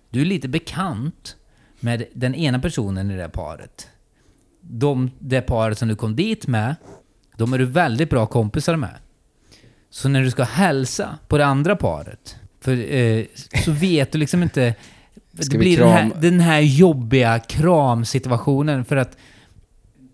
du 0.10 0.22
är 0.22 0.26
lite 0.26 0.48
bekant 0.48 1.36
med 1.80 2.04
den 2.14 2.36
ena 2.36 2.60
personen 2.60 3.12
i 3.12 3.16
det 3.16 3.22
här 3.22 3.30
paret. 3.30 3.88
De, 4.62 5.12
det 5.20 5.42
paret 5.42 5.78
som 5.78 5.88
du 5.88 5.96
kom 5.96 6.16
dit 6.16 6.48
med, 6.48 6.76
de 7.38 7.54
är 7.54 7.58
du 7.58 7.66
väldigt 7.66 8.10
bra 8.10 8.26
kompisar 8.26 8.76
med. 8.76 8.96
Så 9.90 10.10
när 10.10 10.22
du 10.22 10.32
ska 10.32 10.44
hälsa 10.44 11.18
på 11.28 11.38
det 11.38 11.46
andra 11.46 11.76
paret, 11.76 12.36
för, 12.62 12.94
eh, 12.96 13.26
så 13.66 13.72
vet 13.72 14.12
du 14.12 14.18
liksom 14.18 14.44
inte... 14.44 14.76
Ska 15.40 15.52
det 15.52 15.58
blir 15.58 15.78
den 15.78 15.90
här, 15.90 16.12
den 16.22 16.40
här 16.40 16.60
jobbiga 16.60 17.40
kramsituationen 17.40 18.86
för 18.86 18.96
att 18.96 19.18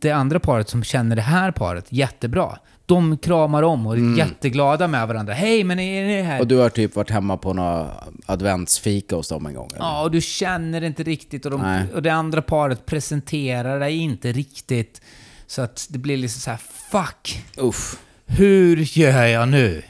det 0.04 0.12
andra 0.12 0.40
paret 0.40 0.70
som 0.70 0.84
känner 0.84 1.16
det 1.16 1.22
här 1.22 1.52
paret 1.52 1.86
jättebra, 1.90 2.58
de 2.86 3.18
kramar 3.18 3.64
om 3.64 3.88
och 3.88 3.98
är 3.98 4.18
jätteglada 4.18 4.88
med 4.88 5.08
varandra. 5.08 5.34
Hej, 5.34 5.64
men 5.64 5.80
är 5.80 6.06
ni 6.08 6.22
här? 6.22 6.30
Mm. 6.32 6.42
Och 6.42 6.48
du 6.48 6.58
har 6.58 6.70
typ 6.70 6.96
varit 6.96 7.10
hemma 7.10 7.38
på 7.38 7.54
några 7.54 7.90
adventsfika 8.26 9.16
hos 9.16 9.30
dem 9.30 9.46
en 9.46 9.54
gång? 9.54 9.70
Eller? 9.76 9.86
Ja, 9.86 10.04
och 10.04 10.12
du 10.12 10.22
känner 10.22 10.82
det 10.82 10.88
inte 10.88 11.04
riktigt 11.04 11.46
och, 11.46 11.52
de, 11.52 11.84
och 11.94 12.02
det 12.02 12.10
andra 12.10 12.42
paret 12.42 12.86
presenterar 12.86 13.80
dig 13.80 13.98
inte 13.98 14.32
riktigt. 14.32 15.02
Så 15.48 15.62
att 15.62 15.88
det 15.90 15.98
blir 16.00 16.18
liksom 16.18 16.42
så 16.42 16.50
här, 16.50 16.60
fuck! 16.92 17.44
Uff. 17.58 18.00
Hur 18.26 18.98
gör 18.98 19.26
jag 19.26 19.50
nu? 19.50 19.82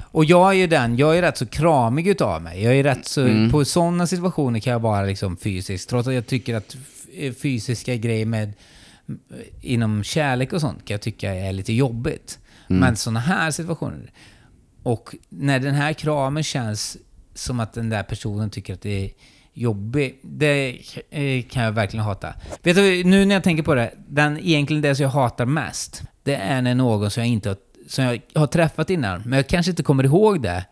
Och 0.00 0.24
jag 0.24 0.48
är 0.50 0.54
ju 0.54 0.66
den, 0.66 0.96
jag 0.96 1.18
är 1.18 1.22
rätt 1.22 1.38
så 1.38 1.46
kramig 1.46 2.06
utav 2.08 2.42
mig. 2.42 2.62
Jag 2.62 2.74
är 2.76 2.82
rätt 2.82 3.06
så, 3.06 3.20
Mm. 3.20 3.50
på 3.50 3.64
sådana 3.64 4.06
situationer 4.06 4.60
kan 4.60 4.72
jag 4.72 4.80
vara 4.80 5.02
liksom 5.02 5.36
fysisk. 5.36 5.88
Trots 5.88 6.08
att 6.08 6.14
jag 6.14 6.26
tycker 6.26 6.54
att 6.54 6.76
fysiska 7.42 7.96
grejer 7.96 8.26
med 8.26 8.52
inom 9.60 10.04
kärlek 10.04 10.52
och 10.52 10.60
sånt 10.60 10.84
kan 10.84 10.94
jag 10.94 11.00
tycka 11.00 11.34
är 11.34 11.52
lite 11.52 11.72
jobbigt. 11.72 12.38
Mm. 12.70 12.80
Men 12.80 12.96
sådana 12.96 13.20
här 13.20 13.50
situationer. 13.50 14.10
Och 14.82 15.14
när 15.28 15.58
den 15.58 15.74
här 15.74 15.92
kramen 15.92 16.42
känns 16.42 16.96
som 17.34 17.60
att 17.60 17.72
den 17.72 17.88
där 17.88 18.02
personen 18.02 18.50
tycker 18.50 18.74
att 18.74 18.82
det 18.82 19.04
är 19.04 19.10
jobbigt, 19.54 20.20
det 20.22 20.78
eh, 21.10 21.42
kan 21.50 21.62
jag 21.62 21.72
verkligen 21.72 22.04
hata. 22.04 22.34
Vet 22.62 22.76
du, 22.76 23.04
nu 23.04 23.24
när 23.24 23.34
jag 23.34 23.44
tänker 23.44 23.62
på 23.62 23.74
det, 23.74 23.92
den 24.08 24.38
egentligen 24.38 24.82
det 24.82 24.94
som 24.94 25.02
jag 25.02 25.10
hatar 25.10 25.46
mest, 25.46 26.02
det 26.22 26.34
är 26.34 26.62
när 26.62 26.74
någon 26.74 27.10
som 27.10 27.20
jag 27.22 27.28
inte 27.32 27.48
har, 27.48 27.56
som 27.88 28.04
jag 28.04 28.20
har 28.34 28.46
träffat 28.46 28.90
innan, 28.90 29.22
men 29.24 29.36
jag 29.36 29.46
kanske 29.48 29.70
inte 29.70 29.82
kommer 29.82 30.04
ihåg 30.04 30.42
det, 30.42 30.64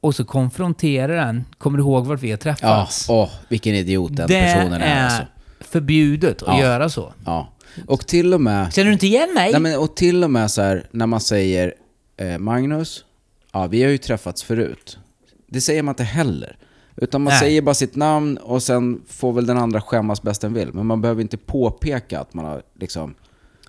och 0.00 0.14
så 0.14 0.24
konfronterar 0.24 1.16
den, 1.26 1.44
kommer 1.58 1.78
du 1.78 1.84
ihåg 1.84 2.06
vart 2.06 2.20
vi 2.20 2.30
har 2.30 2.32
Ja, 2.32 2.42
träffats? 2.42 3.06
åh, 3.10 3.30
vilken 3.48 3.74
idiot 3.74 4.16
den 4.16 4.28
det 4.28 4.54
personen 4.54 4.80
är, 4.82 4.96
är 4.96 5.04
alltså. 5.04 5.22
förbjudet 5.60 6.42
att 6.42 6.48
Ja. 6.48 6.60
göra 6.60 6.88
så. 6.88 7.12
Ja. 7.26 7.48
Och 7.86 8.06
till 8.06 8.34
och 8.34 8.40
med... 8.40 8.72
Känner 8.72 8.86
du 8.86 8.92
inte 8.92 9.06
igen 9.06 9.34
mig? 9.34 9.52
Nej, 9.52 9.60
men, 9.60 9.78
och 9.78 9.96
till 9.96 10.24
och 10.24 10.30
med 10.30 10.50
så 10.50 10.62
här, 10.62 10.86
när 10.90 11.06
man 11.06 11.20
säger 11.20 11.74
eh, 12.16 12.38
Magnus, 12.38 13.04
ja 13.52 13.66
vi 13.66 13.82
har 13.82 13.90
ju 13.90 13.98
träffats 13.98 14.42
förut. 14.42 14.98
Det 15.46 15.60
säger 15.60 15.82
man 15.82 15.92
inte 15.92 16.04
heller. 16.04 16.56
Utan 16.96 17.22
man 17.22 17.30
Nej. 17.30 17.40
säger 17.40 17.62
bara 17.62 17.74
sitt 17.74 17.96
namn 17.96 18.36
och 18.36 18.62
sen 18.62 19.02
får 19.08 19.32
väl 19.32 19.46
den 19.46 19.58
andra 19.58 19.80
skämmas 19.80 20.22
bäst 20.22 20.40
den 20.40 20.54
vill. 20.54 20.72
Men 20.72 20.86
man 20.86 21.00
behöver 21.00 21.22
inte 21.22 21.36
påpeka 21.36 22.20
att 22.20 22.34
man 22.34 22.44
har 22.44 22.62
liksom... 22.80 23.14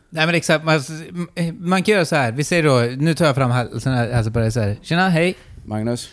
Nej 0.10 0.26
men 0.26 0.36
exakt, 0.36 0.66
man, 0.66 0.82
man 1.60 1.84
kan 1.84 1.94
göra 1.94 2.06
så 2.06 2.16
här. 2.16 2.32
Vi 2.32 2.44
säger 2.44 2.64
då, 2.64 3.04
nu 3.04 3.14
tar 3.14 3.26
jag 3.26 3.36
fram 3.36 3.52
hälsan 3.52 3.94
här, 3.94 4.12
hälsar 4.12 4.32
på 4.32 4.40
dig 4.40 4.52
så 4.52 4.60
här. 4.60 4.78
Tjena, 4.82 5.10
hej. 5.10 5.36
Magnus? 5.66 6.10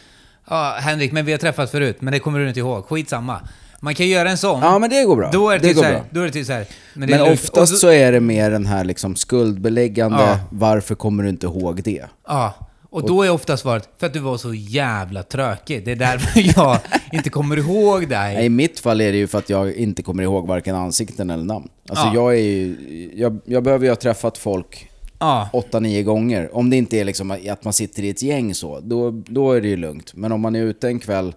Ja, 0.51 0.76
Henrik, 0.80 1.12
men 1.12 1.24
vi 1.24 1.32
har 1.32 1.39
träffats 1.39 1.72
förut, 1.72 1.97
men 2.01 2.12
det 2.12 2.18
kommer 2.18 2.39
du 2.39 2.49
inte 2.49 2.61
ihåg. 2.61 2.84
Skitsamma. 2.84 3.41
Man 3.80 3.94
kan 3.94 4.08
göra 4.08 4.30
en 4.30 4.38
sån. 4.38 4.60
Ja 4.62 4.78
men 4.78 4.90
det 4.90 5.04
går 5.04 5.16
bra. 5.16 5.30
Då 5.32 5.50
är 5.50 5.58
det, 5.58 5.62
det 5.62 5.68
typ 5.68 5.76
går 5.76 5.82
så 5.82 5.88
här, 5.88 5.94
bra. 5.94 6.04
då 6.10 6.20
är 6.20 6.24
det 6.24 6.30
typ 6.32 6.46
så 6.46 6.52
här. 6.52 6.66
Men 6.94 7.08
lugnt. 7.08 7.32
oftast 7.32 7.72
Och 7.72 7.78
så 7.78 7.88
är 7.90 8.12
det 8.12 8.20
mer 8.20 8.50
den 8.50 8.66
här 8.66 8.84
liksom 8.84 9.16
skuldbeläggande, 9.16 10.18
Ja. 10.22 10.38
varför 10.50 10.94
kommer 10.94 11.22
du 11.22 11.28
inte 11.28 11.46
ihåg 11.46 11.82
det? 11.82 12.04
Ja, 12.26 12.54
och 12.90 13.06
då 13.06 13.22
är 13.22 13.30
ofta 13.30 13.56
svaret 13.56 13.88
för 13.98 14.06
att 14.06 14.12
du 14.12 14.18
var 14.20 14.36
så 14.36 14.54
jävla 14.54 15.22
trökig. 15.22 15.84
Det 15.84 15.92
är 15.92 15.96
därför 15.96 16.40
jag 16.60 16.78
inte 17.12 17.30
kommer 17.30 17.56
ihåg 17.56 18.06
Nej, 18.08 18.34
dig. 18.36 18.44
I 18.46 18.48
mitt 18.48 18.80
fall 18.80 19.00
är 19.00 19.12
det 19.12 19.18
ju 19.18 19.26
för 19.26 19.38
att 19.38 19.50
jag 19.50 19.72
inte 19.74 20.02
kommer 20.02 20.22
ihåg 20.22 20.46
varken 20.46 20.76
ansikten 20.76 21.30
eller 21.30 21.44
namn. 21.44 21.68
Alltså 21.88 22.06
Ja. 22.06 22.14
jag 22.14 22.34
är 22.34 22.38
ju, 22.42 23.10
jag, 23.14 23.38
jag 23.44 23.62
behöver 23.62 23.84
ju 23.84 23.90
ha 23.90 23.96
träffat 23.96 24.38
folk 24.38 24.90
Ja, 25.20 25.48
8-9 25.52 26.02
gånger. 26.02 26.56
Om 26.56 26.70
det 26.70 26.76
inte 26.76 26.96
är 26.96 27.04
liksom 27.04 27.30
att 27.30 27.64
man 27.64 27.72
sitter 27.72 28.02
i 28.02 28.08
ett 28.10 28.22
gäng 28.22 28.54
så, 28.54 28.80
då, 28.80 29.10
då 29.10 29.52
är 29.52 29.60
det 29.60 29.68
ju 29.68 29.76
lugnt. 29.76 30.12
Men 30.14 30.32
om 30.32 30.40
man 30.40 30.56
är 30.56 30.62
ute 30.62 30.88
en 30.88 30.98
kväll, 30.98 31.34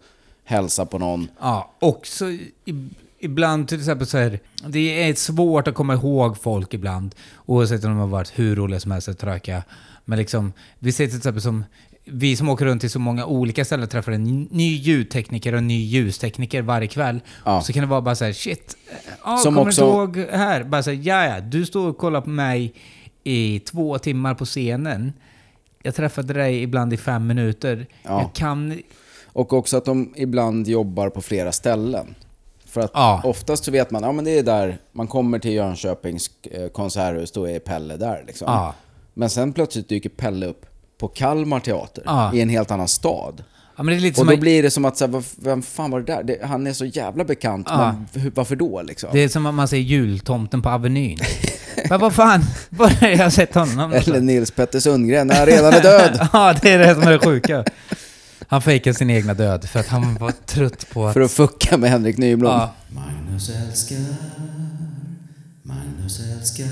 hälsar 0.52 0.86
på 0.86 1.00
någon. 1.00 1.28
ja. 1.40 1.72
Och 1.80 2.08
så 2.08 2.30
i- 2.30 2.90
ibland 3.20 3.68
till 3.68 3.80
exempel 3.80 4.08
så 4.08 4.18
här. 4.18 4.40
Det 4.68 5.04
är 5.10 5.14
svårt 5.14 5.68
att 5.68 5.76
komma 5.76 5.94
ihåg 5.94 6.38
folk 6.42 6.74
ibland. 6.74 7.16
Oavsett 7.46 7.84
om 7.84 7.90
de 7.90 7.98
har 8.00 8.08
varit 8.08 8.40
hur 8.40 8.56
roliga 8.56 8.80
som 8.80 8.92
helst 8.92 9.08
att 9.08 9.20
tröka. 9.20 9.64
Men 10.06 10.18
liksom, 10.18 10.54
vi 10.80 10.92
ser 10.92 11.08
till 11.08 11.18
exempel 11.18 11.42
som 11.42 11.64
vi 12.06 12.36
som 12.36 12.50
åker 12.50 12.66
runt 12.66 12.82
till 12.82 12.90
så 12.90 13.00
många 13.00 13.26
olika 13.26 13.66
ställen 13.66 13.88
träffar 13.88 14.12
en 14.12 14.42
ny 14.52 14.76
ljudtekniker 14.78 15.52
och 15.54 15.58
en 15.58 15.68
ny 15.68 15.86
ljustekniker 15.86 16.62
varje 16.62 16.88
kväll. 16.88 17.20
Ja. 17.46 17.62
Så 17.62 17.74
kan 17.74 17.82
det 17.84 17.88
vara 17.90 18.02
bara 18.02 18.16
så 18.16 18.26
här, 18.26 18.34
shit, 18.34 18.78
ja, 19.24 19.38
Som 19.38 19.54
kommer 19.54 19.68
också- 19.68 19.82
du 19.98 20.04
inte 20.04 20.20
ihåg 20.20 20.30
här? 20.40 20.64
Bara 20.64 20.84
så 20.84 20.90
här, 20.92 21.00
ja, 21.04 21.26
ja, 21.26 21.40
du 21.42 21.66
står 21.66 21.88
och 21.90 21.98
kollar 21.98 22.22
på 22.22 22.30
mig 22.30 22.74
i 23.24 23.60
två 23.60 23.98
timmar 24.00 24.34
på 24.36 24.46
scenen. 24.46 25.14
Jag 25.84 25.96
träffade 25.96 26.34
dig 26.34 26.62
ibland 26.64 26.94
i 26.94 26.98
fem 26.98 27.28
minuter. 27.28 27.88
Ja. 28.04 28.22
Jag 28.22 28.34
kan... 28.34 28.80
Och 29.34 29.54
också 29.54 29.78
att 29.78 29.86
de 29.86 30.14
ibland 30.16 30.68
jobbar 30.68 31.10
på 31.10 31.22
flera 31.22 31.52
ställen. 31.52 32.16
För 32.66 32.82
att 32.82 32.92
Ja. 32.94 33.22
oftast 33.24 33.64
så 33.66 33.72
vet 33.72 33.92
man, 33.92 34.04
ja 34.04 34.12
men 34.12 34.26
det 34.26 34.38
är 34.40 34.44
där, 34.44 34.78
man 34.92 35.08
kommer 35.08 35.40
till 35.40 35.52
Jönköpings 35.54 36.30
eh, 36.52 36.68
konserthus, 36.68 37.32
då 37.32 37.50
är 37.50 37.60
Pelle 37.60 37.98
där 37.98 38.24
liksom. 38.28 38.46
Ja. 38.54 38.74
Men 39.14 39.30
sen 39.30 39.54
plötsligt 39.54 39.90
dyker 39.90 40.10
Pelle 40.10 40.46
upp 40.46 40.66
på 40.98 41.08
Kalmar 41.08 41.60
teater, 41.60 42.04
Ja. 42.08 42.34
i 42.34 42.42
en 42.42 42.50
helt 42.50 42.72
annan 42.72 42.88
stad. 42.88 43.44
Ja, 43.76 43.84
Och 44.18 44.26
då 44.26 44.34
att- 44.34 44.40
blir 44.40 44.64
det 44.64 44.72
som 44.72 44.86
att, 44.86 44.98
så 44.98 45.08
här, 45.08 45.24
vem 45.44 45.62
fan 45.62 45.92
var 45.92 46.00
det 46.00 46.06
där? 46.16 46.24
Det, 46.24 46.38
han 46.46 46.68
är 46.68 46.74
så 46.74 46.86
jävla 46.86 47.24
bekant, 47.24 47.68
Ja. 47.70 47.96
men 48.14 48.32
varför 48.36 48.56
då 48.56 48.82
liksom? 48.82 49.10
Det 49.14 49.20
är 49.24 49.28
som 49.30 49.46
att 49.46 49.54
man 49.54 49.68
säger 49.68 49.84
jultomten 49.84 50.62
på 50.62 50.70
Avenyn. 50.70 51.18
Men 51.90 52.00
vad 52.00 52.14
fan, 52.14 52.42
var 52.70 53.04
är 53.04 53.10
jag 53.10 53.18
har 53.18 53.30
sett 53.30 53.56
honom? 53.56 53.94
Eller 53.94 54.22
Nils 54.22 54.52
Petter 54.52 54.80
Sundgren, 54.80 55.28
när 55.28 55.36
han 55.36 55.46
redan 55.46 55.74
är 55.74 55.82
död. 55.82 56.28
ja, 56.34 56.56
det 56.62 56.72
är 56.72 56.80
det 56.80 56.94
som 56.94 57.04
är 57.04 57.12
det 57.12 57.20
sjuka. 57.20 57.66
Han 58.52 58.62
fejkade 58.62 58.94
sin 58.94 59.10
egna 59.10 59.34
död 59.34 59.70
för 59.70 59.80
att 59.80 59.88
han 59.88 60.16
var 60.16 60.32
trött 60.46 60.90
på 60.94 61.08
att... 61.08 61.14
För 61.14 61.22
att 61.22 61.32
fucka 61.32 61.78
med 61.78 61.90
Henrik 61.90 62.18
Nyblom. 62.18 62.52
Ja, 62.52 62.74
Magnus 62.90 63.50
älskar, 63.50 63.98
Magnus 65.64 66.20
älskar. 66.20 66.66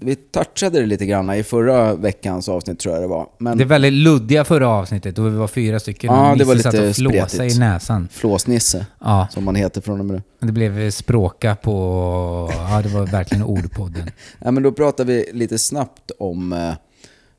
Vi 0.00 0.14
touchade 0.16 0.80
det 0.80 0.86
lite 0.86 1.06
grann 1.06 1.34
i 1.34 1.42
förra 1.42 1.94
veckans 1.94 2.48
avsnitt 2.48 2.78
tror 2.78 2.94
jag 2.94 3.02
det 3.04 3.08
var. 3.08 3.26
Men 3.38 3.58
det 3.58 3.64
är 3.64 3.66
väldigt 3.66 3.92
luddiga 3.92 4.44
förra 4.44 4.68
avsnittet 4.68 5.16
då 5.16 5.22
vi 5.22 5.36
var 5.36 5.48
fyra 5.48 5.80
stycken 5.80 6.14
Ja, 6.14 6.30
och 6.32 6.38
det 6.38 6.44
var 6.44 6.54
lite 6.54 6.88
och 6.88 6.94
flåsade 6.96 7.28
spretigt. 7.28 7.56
i 7.56 7.58
näsan. 7.58 8.08
Flåsnisse, 8.12 8.86
Ja, 9.00 9.28
som 9.30 9.44
man 9.44 9.54
heter 9.54 9.80
från 9.80 10.00
och 10.00 10.06
med 10.06 10.22
nu. 10.40 10.46
det 10.46 10.52
blev 10.52 10.90
språka 10.90 11.56
på... 11.56 11.72
Ja, 12.52 12.82
det 12.82 12.88
var 12.88 13.06
verkligen 13.06 13.44
ordpodden. 13.44 14.10
Ja, 14.44 14.50
men 14.50 14.62
då 14.62 14.72
pratar 14.72 15.04
vi 15.04 15.30
lite 15.32 15.58
snabbt 15.58 16.10
om 16.18 16.52
eh, 16.52 16.70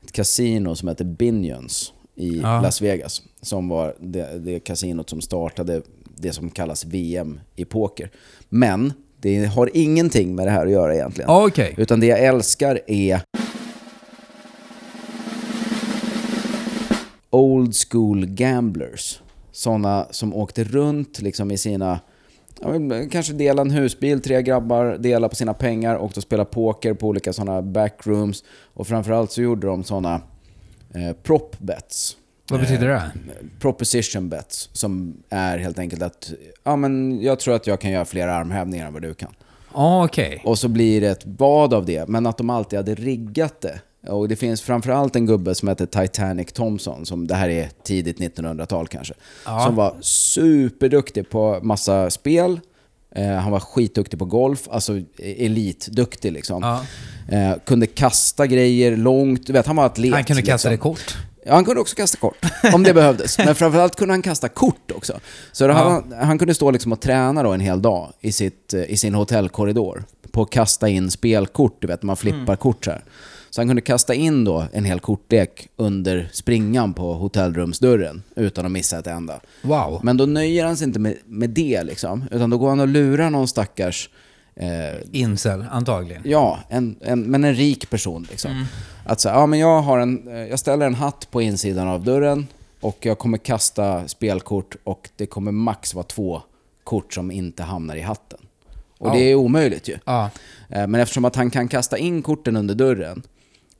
ett 0.03 0.11
kasino 0.11 0.75
som 0.75 0.87
heter 0.89 1.05
Binions 1.05 1.91
i 2.15 2.39
Ja. 2.39 2.61
Las 2.61 2.81
Vegas. 2.81 3.21
Som 3.41 3.69
var 3.69 3.95
det, 3.99 4.27
det 4.45 4.59
kasinot 4.59 5.09
som 5.09 5.21
startade 5.21 5.81
det 6.17 6.33
som 6.33 6.49
kallas 6.49 6.85
VM 6.85 7.39
i 7.55 7.65
poker. 7.65 8.11
Men 8.49 8.93
det 9.21 9.45
har 9.45 9.69
ingenting 9.73 10.35
med 10.35 10.47
det 10.47 10.51
här 10.51 10.65
att 10.65 10.71
göra 10.71 10.95
egentligen. 10.95 11.29
Okej. 11.29 11.73
Utan 11.77 11.99
det 11.99 12.07
jag 12.07 12.23
älskar 12.23 12.79
är 12.87 13.21
old 17.29 17.73
school 17.89 18.25
gamblers. 18.25 19.21
Sådana 19.51 20.07
som 20.11 20.33
åkte 20.33 20.63
runt 20.63 21.21
liksom 21.21 21.51
i 21.51 21.57
sina, 21.57 21.99
kanske 23.11 23.33
dela 23.33 23.61
en 23.61 23.71
husbil, 23.71 24.21
tre 24.21 24.41
grabbar, 24.41 24.97
dela 24.99 25.29
på 25.29 25.35
sina 25.35 25.53
pengar, 25.53 25.95
och 25.95 26.13
spela 26.13 26.45
poker 26.45 26.93
på 26.93 27.07
olika 27.07 27.33
sådana 27.33 27.61
backrooms. 27.61 28.43
Och 28.73 28.87
framförallt 28.87 29.31
så 29.31 29.41
gjorde 29.41 29.67
de 29.67 29.83
sådana 29.83 30.21
eh, 30.95 31.13
prop 31.23 31.55
bets. 31.59 32.17
Vad 32.49 32.59
betyder 32.59 32.87
det? 32.87 33.11
Proposition 33.59 34.29
bets, 34.29 34.69
som 34.73 35.17
är 35.29 35.57
helt 35.57 35.79
enkelt 35.79 36.01
att 36.01 36.33
ja, 36.63 36.75
men 36.75 37.21
jag 37.21 37.39
tror 37.39 37.55
att 37.55 37.67
jag 37.67 37.81
kan 37.81 37.91
göra 37.91 38.05
fler 38.05 38.27
armhävningar 38.27 38.87
än 38.87 38.93
vad 38.93 39.01
du 39.01 39.13
kan. 39.13 39.35
Ja, 39.73 40.05
Okej. 40.05 40.41
Och 40.45 40.59
så 40.59 40.67
blir 40.67 41.01
det 41.01 41.07
ett 41.07 41.25
bad 41.25 41.73
av 41.73 41.85
det, 41.85 42.07
men 42.07 42.25
att 42.25 42.37
de 42.37 42.49
alltid 42.49 42.79
hade 42.79 42.95
riggat 42.95 43.61
det. 43.61 43.79
Och 44.09 44.27
det 44.27 44.35
finns 44.35 44.61
framförallt 44.61 45.15
en 45.15 45.25
gubbe 45.25 45.55
som 45.55 45.67
heter 45.67 45.85
Titanic 45.85 46.51
Thompson, 46.53 47.05
som 47.05 47.27
det 47.27 47.35
här 47.35 47.49
är 47.49 47.69
tidigt 47.83 48.19
1900-tal 48.19 48.87
kanske. 48.87 49.13
Ja. 49.45 49.65
Som 49.65 49.75
var 49.75 49.95
superduktig 50.01 51.29
på 51.29 51.59
massa 51.61 52.09
spel. 52.09 52.59
Eh, 53.15 53.27
han 53.35 53.51
var 53.51 53.59
skitduktig 53.59 54.19
på 54.19 54.25
golf, 54.25 54.67
alltså 54.71 55.01
elitduktig 55.19 56.31
liksom. 56.31 56.61
Ja. 56.63 56.85
Eh, 57.37 57.55
kunde 57.65 57.87
kasta 57.87 58.47
grejer 58.47 58.97
långt, 58.97 59.47
du 59.47 59.53
vet 59.53 59.67
han 59.67 59.75
var 59.75 59.85
atlet. 59.85 60.13
Han 60.13 60.23
kunde 60.23 60.41
kasta 60.41 60.69
liksom. 60.69 60.71
det 60.71 60.77
kort. 60.77 61.17
Ja, 61.45 61.53
han 61.55 61.65
kunde 61.65 61.81
också 61.81 61.95
kasta 61.95 62.17
kort, 62.17 62.37
om 62.73 62.83
det 62.83 62.93
behövdes. 62.93 63.37
Men 63.45 63.55
framförallt 63.55 63.95
kunde 63.95 64.13
han 64.13 64.21
kasta 64.21 64.49
kort 64.49 64.91
också. 64.95 65.19
Så 65.51 65.63
Ja. 65.63 65.71
han, 65.73 66.13
han 66.27 66.37
kunde 66.39 66.53
stå 66.53 66.71
liksom 66.71 66.91
och 66.91 66.99
träna 67.01 67.43
då 67.43 67.51
en 67.53 67.59
hel 67.59 67.81
dag 67.81 68.13
i, 68.21 68.31
sitt, 68.31 68.73
eh, 68.73 68.83
i 68.83 68.97
sin 68.97 69.13
hotellkorridor. 69.15 70.03
På 70.31 70.41
att 70.41 70.49
kasta 70.49 70.89
in 70.89 71.11
spelkort, 71.11 71.77
du 71.81 71.87
vet, 71.87 72.03
man 72.03 72.17
flippar 72.17 72.37
Mm. 72.39 72.57
kort 72.57 72.85
så 72.85 72.91
här. 72.91 73.03
Så 73.55 73.61
han 73.61 73.67
kunde 73.67 73.81
kasta 73.81 74.13
in 74.13 74.43
då 74.43 74.65
en 74.73 74.85
hel 74.85 74.99
kortlek 74.99 75.67
under 75.75 76.29
springan 76.31 76.93
på 76.93 77.13
hotellrumsdörren 77.13 78.23
utan 78.35 78.65
att 78.65 78.71
missa 78.71 78.99
ett 78.99 79.07
enda. 79.07 79.39
Wow. 79.61 79.99
Men 80.03 80.17
då 80.17 80.25
nöjer 80.25 80.65
han 80.65 80.77
sig 80.77 80.87
inte 80.87 80.99
med, 80.99 81.15
med 81.25 81.49
det 81.49 81.83
liksom, 81.83 82.23
utan 82.31 82.49
då 82.49 82.57
går 82.57 82.69
han 82.69 82.79
och 82.79 82.87
lurar 82.87 83.29
någon 83.29 83.47
stackars 83.47 84.09
eh, 84.55 84.95
Incel, 85.11 85.65
antagligen. 85.71 86.21
Ja, 86.25 86.59
en, 86.69 86.95
en, 87.01 87.23
men 87.23 87.43
en 87.43 87.55
rik 87.55 87.89
person 87.89 88.27
liksom. 88.29 88.51
Mm. 88.51 88.65
Att 89.05 89.19
säga, 89.19 89.35
ja 89.35 89.45
men 89.45 89.59
jag 89.59 89.81
har 89.81 89.99
en, 89.99 90.27
eh, 90.27 90.35
jag 90.47 90.59
ställer 90.59 90.85
en 90.85 90.95
hatt 90.95 91.31
på 91.31 91.41
insidan 91.41 91.87
av 91.87 92.03
dörren 92.03 92.47
och 92.79 92.97
jag 93.05 93.19
kommer 93.19 93.37
kasta 93.37 94.07
spelkort 94.07 94.75
och 94.83 95.09
det 95.15 95.25
kommer 95.25 95.51
max 95.51 95.93
vara 95.93 96.03
två 96.05 96.41
kort 96.83 97.13
som 97.13 97.31
inte 97.31 97.63
hamnar 97.63 97.95
i 97.95 98.01
hatten. 98.01 98.39
Och 98.97 99.07
Ja. 99.09 99.13
det 99.13 99.19
är 99.31 99.35
omöjligt 99.35 99.87
ju. 99.89 99.97
Ja. 100.05 100.29
Eh, 100.69 100.87
Men 100.87 100.95
eftersom 101.01 101.25
att 101.25 101.35
han 101.35 101.49
kan 101.49 101.67
kasta 101.67 101.97
in 101.97 102.21
korten 102.21 102.55
under 102.55 102.75
dörren 102.75 103.23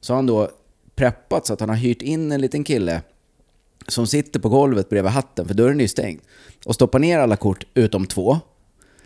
så 0.05 0.13
har 0.13 0.15
han 0.15 0.25
då 0.25 0.49
preppat 0.95 1.45
så 1.47 1.53
att 1.53 1.59
han 1.59 1.69
har 1.69 1.75
hyrt 1.75 2.01
in 2.01 2.31
en 2.31 2.41
liten 2.41 2.63
kille 2.63 3.01
som 3.87 4.07
sitter 4.07 4.39
på 4.39 4.49
golvet 4.49 4.89
bredvid 4.89 5.11
hatten, 5.11 5.47
för 5.47 5.53
dörren 5.53 5.77
är 5.79 5.83
ju 5.83 5.87
stängd, 5.87 6.19
och 6.65 6.75
stoppar 6.75 6.99
ner 6.99 7.19
alla 7.19 7.35
kort 7.35 7.63
utom 7.73 8.05
två 8.05 8.39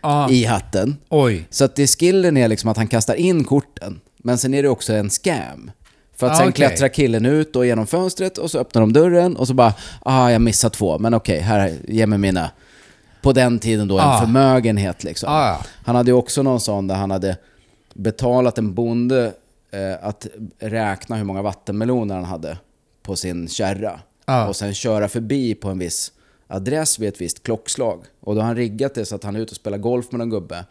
Ja. 0.01 0.29
i 0.29 0.43
hatten. 0.45 0.97
Oj. 1.09 1.47
Så 1.49 1.65
att 1.65 1.75
det 1.75 1.87
skillen 1.87 2.37
är 2.37 2.47
liksom 2.47 2.69
att 2.69 2.77
han 2.77 2.87
kastar 2.87 3.15
in 3.15 3.43
korten, 3.43 4.01
men 4.17 4.37
sen 4.37 4.53
är 4.53 4.63
det 4.63 4.69
också 4.69 4.93
en 4.93 5.09
scam. 5.09 5.71
För 6.15 6.27
att 6.27 6.33
Ah, 6.33 6.35
sen 6.35 6.43
okej. 6.49 6.53
klättrar 6.67 6.87
killen 6.87 7.25
ut 7.25 7.55
och 7.55 7.65
genom 7.65 7.87
fönstret 7.87 8.37
och 8.37 8.51
så 8.51 8.59
öppnar 8.59 8.81
de 8.81 8.93
dörren 8.93 9.35
och 9.35 9.47
så 9.47 9.53
bara 9.53 9.73
ah 10.01 10.29
jag 10.31 10.41
missade 10.41 10.75
två, 10.75 10.99
men 10.99 11.13
okej, 11.13 11.39
här, 11.39 11.75
ge 11.87 12.07
mig 12.07 12.19
mina. 12.19 12.51
På 13.21 13.31
den 13.33 13.59
tiden 13.59 13.87
då 13.87 13.99
en 13.99 14.05
Ah. 14.07 14.19
förmögenhet 14.21 15.03
liksom. 15.03 15.29
Ah. 15.31 15.57
Han 15.85 15.95
hade 15.95 16.11
ju 16.11 16.15
också 16.17 16.43
någon 16.43 16.59
sån 16.59 16.87
där 16.87 16.95
han 16.95 17.11
hade 17.11 17.37
betalat 17.93 18.57
en 18.57 18.73
bonde 18.73 19.33
att 20.01 20.27
räkna 20.59 21.15
hur 21.15 21.23
många 21.23 21.41
vattenmeloner 21.41 22.15
han 22.15 22.23
hade 22.23 22.57
på 23.03 23.15
sin 23.15 23.47
kärra. 23.47 23.99
Ah. 24.25 24.47
Och 24.47 24.55
sen 24.55 24.73
köra 24.73 25.07
förbi 25.07 25.55
på 25.55 25.69
en 25.69 25.79
viss 25.79 26.11
adress 26.47 26.99
vid 26.99 27.09
ett 27.09 27.21
visst 27.21 27.43
klockslag. 27.43 28.03
Och 28.19 28.35
då 28.35 28.41
har 28.41 28.47
han 28.47 28.55
riggat 28.55 28.95
det 28.95 29.05
så 29.05 29.15
att 29.15 29.23
han 29.23 29.35
är 29.35 29.39
ute 29.39 29.51
och 29.51 29.55
spelar 29.55 29.77
golf 29.77 30.11
med 30.11 30.21
en 30.21 30.29
gubbe. 30.29 30.65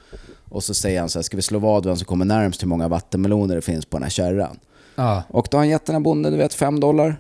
Och 0.48 0.64
så 0.64 0.74
säger 0.74 1.00
han 1.00 1.08
så 1.08 1.18
här, 1.18 1.22
ska 1.22 1.36
vi 1.36 1.42
slå 1.42 1.58
vad 1.58 1.86
vem 1.86 1.96
som 1.96 2.04
kommer 2.04 2.24
närmst 2.24 2.62
hur 2.62 2.68
många 2.68 2.88
vattenmeloner 2.88 3.54
det 3.54 3.62
finns 3.62 3.86
på 3.86 3.96
den 3.96 4.02
här 4.02 4.10
kärran. 4.10 4.58
Ja. 4.94 5.22
Och 5.28 5.48
då 5.50 5.56
har 5.56 5.60
han 5.60 5.68
gett 5.68 5.86
den 5.86 5.94
här 5.94 6.00
bonden, 6.00 6.32
du 6.32 6.38
vet, 6.38 6.54
fem 6.54 6.80
dollar. 6.80 7.16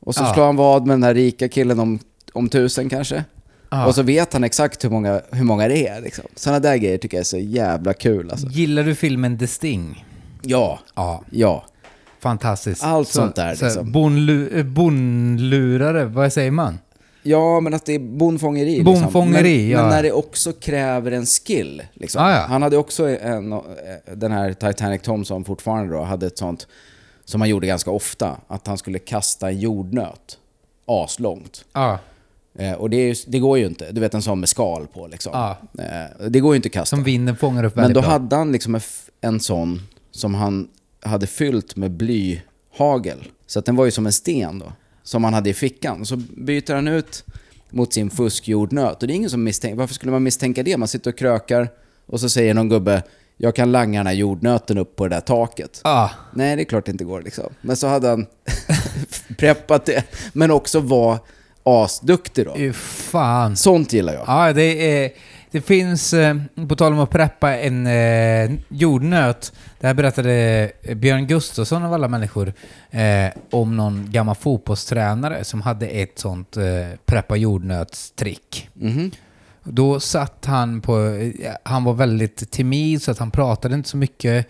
Och 0.00 0.14
så 0.14 0.22
Ja. 0.22 0.34
slår 0.34 0.44
han 0.44 0.56
vad 0.56 0.86
med 0.86 0.94
den 0.94 1.02
här 1.02 1.14
rika 1.14 1.48
killen 1.48 1.80
om, 1.80 1.98
om 2.32 2.48
tusen 2.48 2.88
kanske. 2.88 3.24
Ja. 3.70 3.86
Och 3.86 3.94
så 3.94 4.02
vet 4.02 4.32
han 4.32 4.44
exakt 4.44 4.84
hur 4.84 4.90
många, 4.90 5.20
hur 5.30 5.44
många 5.44 5.68
det 5.68 5.88
är. 5.88 6.00
Liksom. 6.00 6.24
Sådana 6.34 6.60
där 6.60 6.76
grejer 6.76 6.98
tycker 6.98 7.16
jag 7.16 7.20
är 7.20 7.24
så 7.24 7.38
jävla 7.38 7.94
kul. 7.94 8.30
Alltså. 8.30 8.46
Gillar 8.46 8.82
du 8.82 8.94
filmen 8.94 9.38
The 9.38 9.46
Sting? 9.46 10.04
Ja, 10.42 10.80
Ja, 10.94 11.22
ja. 11.30 11.64
fantastiskt. 12.20 12.84
Allt 12.84 13.08
sånt 13.08 13.36
där, 13.36 13.54
så, 13.54 13.64
liksom. 13.64 13.92
bonlu, 13.92 14.48
eh, 14.58 14.64
bonlurare, 14.64 16.04
vad 16.04 16.32
säger 16.32 16.50
man? 16.50 16.78
Ja, 17.22 17.60
men 17.60 17.74
att 17.74 17.86
det 17.86 17.92
är 17.92 17.98
bondfångeri. 17.98 18.82
Bondfångeri, 18.82 19.56
liksom. 19.56 19.68
men, 19.68 19.70
ja. 19.70 19.80
men 19.80 19.90
när 19.90 20.02
det 20.02 20.12
också 20.12 20.52
kräver 20.52 21.12
en 21.12 21.26
skill. 21.26 21.82
Liksom. 21.94 22.22
Ah, 22.22 22.30
ja. 22.30 22.40
Han 22.48 22.62
hade 22.62 22.76
också 22.76 23.08
en, 23.08 23.60
den 24.14 24.32
här 24.32 24.52
Titanic 24.52 25.02
Thompson 25.02 25.44
fortfarande 25.44 25.94
då, 25.94 26.02
hade 26.02 26.26
ett 26.26 26.38
sånt 26.38 26.66
som 27.24 27.40
han 27.40 27.50
gjorde 27.50 27.66
ganska 27.66 27.90
ofta. 27.90 28.36
Att 28.48 28.66
han 28.66 28.78
skulle 28.78 28.98
kasta 28.98 29.48
en 29.48 29.60
jordnöt 29.60 30.38
aslångt. 30.86 31.64
Ja, 31.72 31.98
Eh, 32.58 32.72
och 32.72 32.90
det, 32.90 32.96
är, 32.96 33.30
det 33.30 33.38
går 33.38 33.58
ju 33.58 33.66
inte. 33.66 33.92
Du 33.92 34.00
vet 34.00 34.14
en 34.14 34.22
sån 34.22 34.40
med 34.40 34.48
skal 34.48 34.86
på 34.86 35.06
liksom. 35.06 35.32
Ja. 35.34 35.56
Eh, 35.78 36.28
det 36.28 36.40
går 36.40 36.54
ju 36.54 36.56
inte 36.56 36.66
att 36.66 36.72
kasta. 36.72 36.96
som 36.96 37.04
vinden 37.04 37.36
fångar 37.36 37.64
upp 37.64 37.76
Men 37.76 37.82
väldigt 37.82 37.94
då 37.94 38.00
bra. 38.00 38.10
hade 38.10 38.36
han 38.36 38.52
liksom 38.52 38.74
en 38.74 38.80
en 39.20 39.40
sån 39.40 39.82
som 40.12 40.34
han 40.34 40.68
hade 41.00 41.26
fyllt 41.26 41.76
med 41.76 41.90
blyhagel. 41.90 43.18
Så 43.46 43.58
att 43.58 43.64
den 43.64 43.76
var 43.76 43.84
ju 43.84 43.90
som 43.90 44.06
en 44.06 44.12
sten 44.12 44.58
då. 44.58 44.72
Som 45.02 45.24
han 45.24 45.34
hade 45.34 45.50
i 45.50 45.54
fickan. 45.54 46.06
Så 46.06 46.16
byter 46.16 46.74
han 46.74 46.88
ut 46.88 47.24
mot 47.70 47.92
sin 47.92 48.10
fuskjordnöt. 48.10 49.02
Och 49.02 49.06
det 49.08 49.14
är 49.14 49.16
ingen 49.16 49.30
som 49.30 49.44
misstänker. 49.44 49.76
Varför 49.76 49.94
skulle 49.94 50.12
man 50.12 50.22
misstänka 50.22 50.62
det? 50.62 50.76
Man 50.76 50.88
sitter 50.88 51.10
och 51.10 51.18
krökar 51.18 51.68
och 52.06 52.20
så 52.20 52.28
säger 52.28 52.54
någon 52.54 52.68
gubbe 52.68 53.02
jag 53.36 53.54
kan 53.54 53.72
langa 53.72 53.98
den 53.98 54.06
här 54.06 54.14
jordnöten 54.14 54.78
upp 54.78 54.96
på 54.96 55.08
det 55.08 55.14
där 55.14 55.20
taket. 55.20 55.80
Ja, 55.84 56.10
Nej, 56.34 56.56
det 56.56 56.62
är 56.62 56.64
klart 56.64 56.84
det 56.86 56.92
inte 56.92 57.04
går 57.04 57.22
liksom. 57.22 57.54
Men 57.60 57.76
så 57.76 57.86
hade 57.86 58.08
han 58.08 58.26
preppat 59.38 59.86
det. 59.86 60.04
Men 60.32 60.50
också 60.50 60.80
var 60.80 61.18
asduktig 61.62 62.46
då. 62.46 62.56
uh, 62.56 62.72
fan. 62.72 63.56
Sånt 63.56 63.92
gillar 63.92 64.14
jag. 64.14 64.24
Ja, 64.26 64.52
det, 64.52 65.02
är, 65.04 65.10
det 65.52 65.60
finns, 65.60 66.12
eh, 66.12 66.36
på 66.68 66.76
tal 66.76 66.92
om 66.92 67.00
att 67.00 67.10
preppa 67.10 67.56
en 67.56 67.86
eh, 67.86 68.50
jordnöt. 68.68 69.52
Det 69.80 69.86
här 69.86 69.94
berättade 69.94 70.72
Björn 70.96 71.26
Gustafsson 71.26 71.84
av 71.84 71.94
alla 71.94 72.08
människor 72.08 72.52
eh, 72.90 73.30
om 73.50 73.76
någon 73.76 74.10
gammal 74.10 74.34
fotbollstränare 74.34 75.44
som 75.44 75.62
hade 75.62 75.86
ett 75.86 76.18
sånt 76.18 76.56
eh, 76.56 76.64
preppa 77.06 77.36
jordnötstrick. 77.36 78.68
Mhm. 78.74 79.10
Då 79.64 80.00
satt 80.00 80.44
han 80.44 80.80
på, 80.80 81.00
eh, 81.00 81.52
han 81.62 81.84
var 81.84 81.94
väldigt 81.94 82.50
timid 82.50 83.02
så 83.02 83.10
att 83.10 83.18
han 83.18 83.30
pratade 83.30 83.74
inte 83.74 83.88
så 83.88 83.96
mycket. 83.96 84.46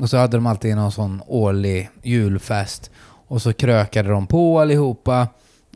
Och 0.00 0.10
så 0.10 0.16
hade 0.16 0.36
de 0.36 0.46
alltid 0.46 0.76
någon 0.76 0.92
sån 0.92 1.22
årlig 1.26 1.88
julfest. 2.02 2.90
Och 3.26 3.42
så 3.42 3.52
krökade 3.52 4.08
de 4.08 4.26
på 4.26 4.60
allihopa. 4.60 5.28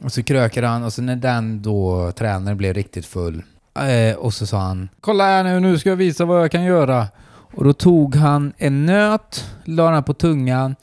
Och 0.02 0.12
så 0.12 0.22
krökade 0.22 0.66
han 0.66 0.84
och 0.84 0.92
så 0.92 1.02
när 1.02 1.16
den 1.16 1.62
då 1.62 2.12
tränaren 2.12 2.56
blev 2.56 2.74
riktigt 2.74 3.06
full. 3.06 3.42
Eh, 3.84 4.16
och 4.16 4.34
så 4.34 4.46
sa 4.46 4.58
han 4.58 4.88
Kolla 5.00 5.24
här 5.24 5.44
nu, 5.44 5.60
nu 5.60 5.78
ska 5.78 5.88
jag 5.88 5.96
visa 5.96 6.24
vad 6.24 6.42
jag 6.42 6.50
kan 6.50 6.64
göra. 6.64 7.06
Och 7.54 7.64
då 7.64 7.72
tog 7.72 8.16
han 8.16 8.52
en 8.56 8.86
nöt, 8.86 9.50
la 9.64 9.90
den 9.90 10.02
på 10.02 10.14
tungan, 10.14 10.76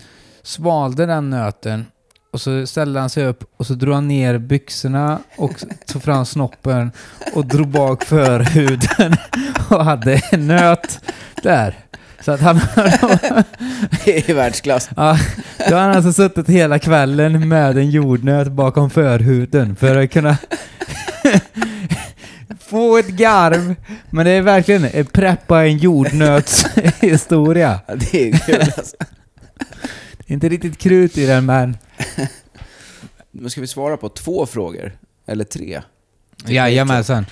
svalde 0.43 1.05
den 1.05 1.29
nöten 1.29 1.85
och 2.33 2.41
så 2.41 2.67
ställde 2.67 2.99
han 2.99 3.09
sig 3.09 3.25
upp 3.25 3.43
och 3.57 3.67
så 3.67 3.73
drog 3.73 3.95
han 3.95 4.07
ner 4.07 4.37
byxorna 4.37 5.19
och 5.37 5.51
tog 5.87 6.03
fram 6.03 6.25
snoppen 6.25 6.91
och 7.33 7.45
drog 7.45 7.67
bak 7.67 8.03
förhuden 8.03 9.15
och 9.69 9.85
hade 9.85 10.21
en 10.31 10.47
nöt 10.47 10.99
där. 11.43 11.75
Så 12.21 12.31
att 12.31 12.41
han... 12.41 12.55
Det 14.05 14.29
är 14.29 14.33
världsklass. 14.33 14.89
Ja, 14.95 15.17
då 15.69 15.75
har 15.75 15.81
han 15.81 15.95
alltså 15.95 16.13
suttit 16.13 16.49
hela 16.49 16.79
kvällen 16.79 17.49
med 17.49 17.77
en 17.77 17.89
jordnöt 17.89 18.51
bakom 18.51 18.89
förhuden 18.89 19.75
för 19.75 20.03
att 20.03 20.11
kunna 20.11 20.37
få 22.73 22.97
ett 22.97 23.07
garv. 23.07 23.75
Men 24.09 24.25
det 24.25 24.31
är 24.31 24.41
verkligen 24.41 24.85
ett 24.85 25.13
preppa 25.13 25.63
en 25.63 25.77
jordnötshistoria. 25.77 27.79
Ja, 27.87 27.95
det 27.95 28.29
är 28.29 28.37
kul 28.37 28.61
alltså. 28.61 28.95
Inte 30.25 30.49
riktigt 30.49 30.77
krut 30.77 31.17
i 31.17 31.25
den 31.25 31.45
men... 31.45 31.77
Nu 33.31 33.49
ska 33.49 33.61
vi 33.61 33.67
svara 33.67 33.97
på 33.97 34.09
två 34.09 34.45
frågor. 34.45 34.91
Eller 35.25 35.43
tre. 35.43 35.81
Jajamensan. 36.47 37.25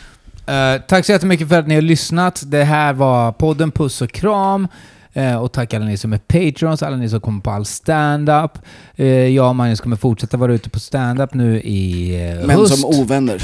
Uh, 0.49 0.81
tack 0.87 1.05
så 1.05 1.11
jättemycket 1.11 1.49
för 1.49 1.59
att 1.59 1.67
ni 1.67 1.75
har 1.75 1.81
lyssnat. 1.81 2.43
Det 2.45 2.63
här 2.63 2.93
var 2.93 3.31
podden 3.31 3.71
Puss 3.71 4.01
och 4.01 4.11
Kram. 4.11 4.67
Eh, 5.13 5.35
och 5.35 5.51
tack 5.51 5.73
alla 5.73 5.85
ni 5.85 5.97
som 5.97 6.13
är 6.13 6.17
patrons, 6.17 6.83
alla 6.83 6.97
ni 6.97 7.09
som 7.09 7.21
kommer 7.21 7.41
på 7.41 7.51
all 7.51 7.65
stand-up. 7.65 8.51
Eh, 8.95 9.07
jag 9.07 9.49
och 9.49 9.55
Magnus 9.55 9.81
kommer 9.81 9.95
fortsätta 9.95 10.37
vara 10.37 10.53
ute 10.53 10.69
på 10.69 10.79
stand-up 10.79 11.33
nu 11.33 11.61
i 11.61 12.15
uh, 12.39 12.47
Men 12.47 12.57
höst. 12.57 12.79
som 12.79 12.99
ovänner. 12.99 13.41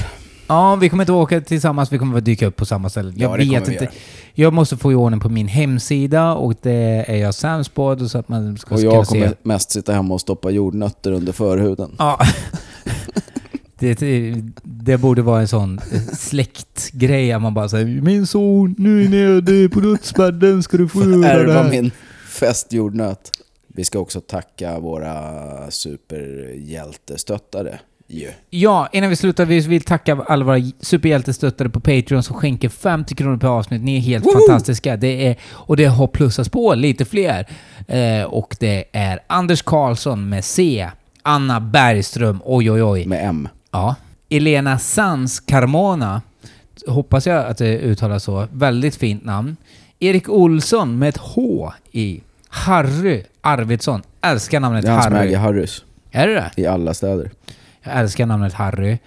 Ja, 0.47 0.75
vi 0.75 0.89
kommer 0.89 1.03
inte 1.03 1.11
åka 1.13 1.41
tillsammans, 1.41 1.91
vi 1.93 1.97
kommer 1.97 2.17
att 2.17 2.25
dyka 2.25 2.47
upp 2.47 2.55
på 2.55 2.65
samma 2.65 2.89
ställe. 2.89 3.13
Ja, 3.15 3.29
Jag 3.29 3.39
det 3.39 3.45
kommer 3.45 3.59
vet 3.59 3.69
vi 3.69 3.73
inte. 3.73 3.83
göra. 3.83 3.93
Jag 4.33 4.53
måste 4.53 4.77
få 4.77 4.91
i 4.91 4.95
ordning 4.95 5.19
på 5.19 5.29
min 5.29 5.47
hemsida 5.47 6.33
och 6.33 6.53
det 6.61 7.05
är 7.07 7.15
jag 7.17 7.33
sämst 7.33 7.73
på, 7.73 8.07
så 8.07 8.17
att 8.17 8.29
man 8.29 8.57
ska 8.57 8.75
Och 8.75 8.81
kunna 8.81 8.93
jag 8.93 9.07
se. 9.07 9.13
kommer 9.19 9.35
mest 9.43 9.71
sitta 9.71 9.93
hemma 9.93 10.13
och 10.13 10.21
stoppa 10.21 10.49
jordnötter 10.49 11.11
under 11.11 11.33
förhuden. 11.33 11.95
Ja. 11.99 12.19
Det, 13.79 13.99
det 14.63 14.97
borde 14.97 15.21
vara 15.21 15.41
en 15.41 15.47
sån 15.47 15.79
släktgrej, 16.13 17.31
att 17.31 17.41
man 17.41 17.53
bara 17.53 17.69
säger 17.69 18.01
Min 18.01 18.27
son, 18.27 18.75
nu 18.77 19.03
är 19.05 19.09
ni 19.09 19.41
nere 19.41 19.69
på 19.69 19.79
dödsbädden, 19.79 20.63
ska 20.63 20.77
du 20.77 20.87
få 20.87 20.99
göra 20.99 21.17
det 21.17 21.27
Ärva 21.27 21.53
här." 21.63 21.69
min 21.69 21.91
festjordnöt. 22.27 23.31
Vi 23.67 23.83
ska 23.85 23.99
också 23.99 24.21
tacka 24.21 24.79
våra 24.79 25.21
superhjältestöttare. 25.71 27.79
Ju. 28.07 28.29
Ja, 28.49 28.89
innan 28.91 29.09
vi 29.09 29.15
slutar, 29.15 29.45
vi 29.45 29.59
vill 29.59 29.81
tacka 29.81 30.17
alla 30.27 30.45
våra 30.45 30.61
superhjältestöttare 30.79 31.69
på 31.69 31.79
Patreon 31.79 32.23
som 32.23 32.35
skänker 32.35 32.69
50 32.69 33.15
kronor 33.15 33.37
per 33.37 33.47
avsnitt. 33.47 33.81
Ni 33.83 33.95
är 33.97 34.01
helt 34.01 34.25
fantastiska. 34.33 34.97
Det 34.97 35.27
är, 35.27 35.35
och 35.51 35.77
det 35.77 35.85
har 35.85 36.07
plussats 36.07 36.49
på 36.49 36.75
lite 36.75 37.05
fler. 37.05 37.47
Eh, 37.87 38.23
och 38.23 38.55
det 38.59 38.83
är 38.91 39.19
Anders 39.27 39.61
Karlsson 39.61 40.29
med 40.29 40.45
C. 40.45 40.89
Anna 41.21 41.59
Bergström, 41.59 42.39
oj 42.45 42.71
oj 42.71 42.83
oj. 42.83 43.05
Med 43.05 43.25
M. 43.29 43.49
Ja. 43.71 43.95
Elena 44.29 44.79
Sans 44.79 45.39
Carmona, 45.39 46.21
hoppas 46.87 47.27
jag 47.27 47.45
att 47.45 47.57
det 47.57 47.79
uttalas 47.79 48.23
så. 48.23 48.47
Väldigt 48.51 48.95
fint 48.95 49.25
namn. 49.25 49.57
Erik 49.99 50.29
Olsson 50.29 50.99
med 50.99 51.09
ett 51.09 51.17
H 51.17 51.73
i. 51.91 52.21
Harry 52.49 53.23
Arvidsson. 53.41 54.01
Älskar 54.21 54.59
namnet 54.59 54.81
Det 54.85 54.87
är 54.87 54.93
han 54.93 55.03
som 55.03 55.13
Harry. 55.13 55.27
äger 55.27 55.37
Harrys. 55.37 55.83
Är 56.11 56.27
det 56.27 56.33
det? 56.33 56.51
I 56.61 56.65
alla 56.65 56.93
städer. 56.93 57.31
Jag 57.83 57.99
älskar 57.99 58.25
namnet 58.25 58.53
Harry. 58.53 58.97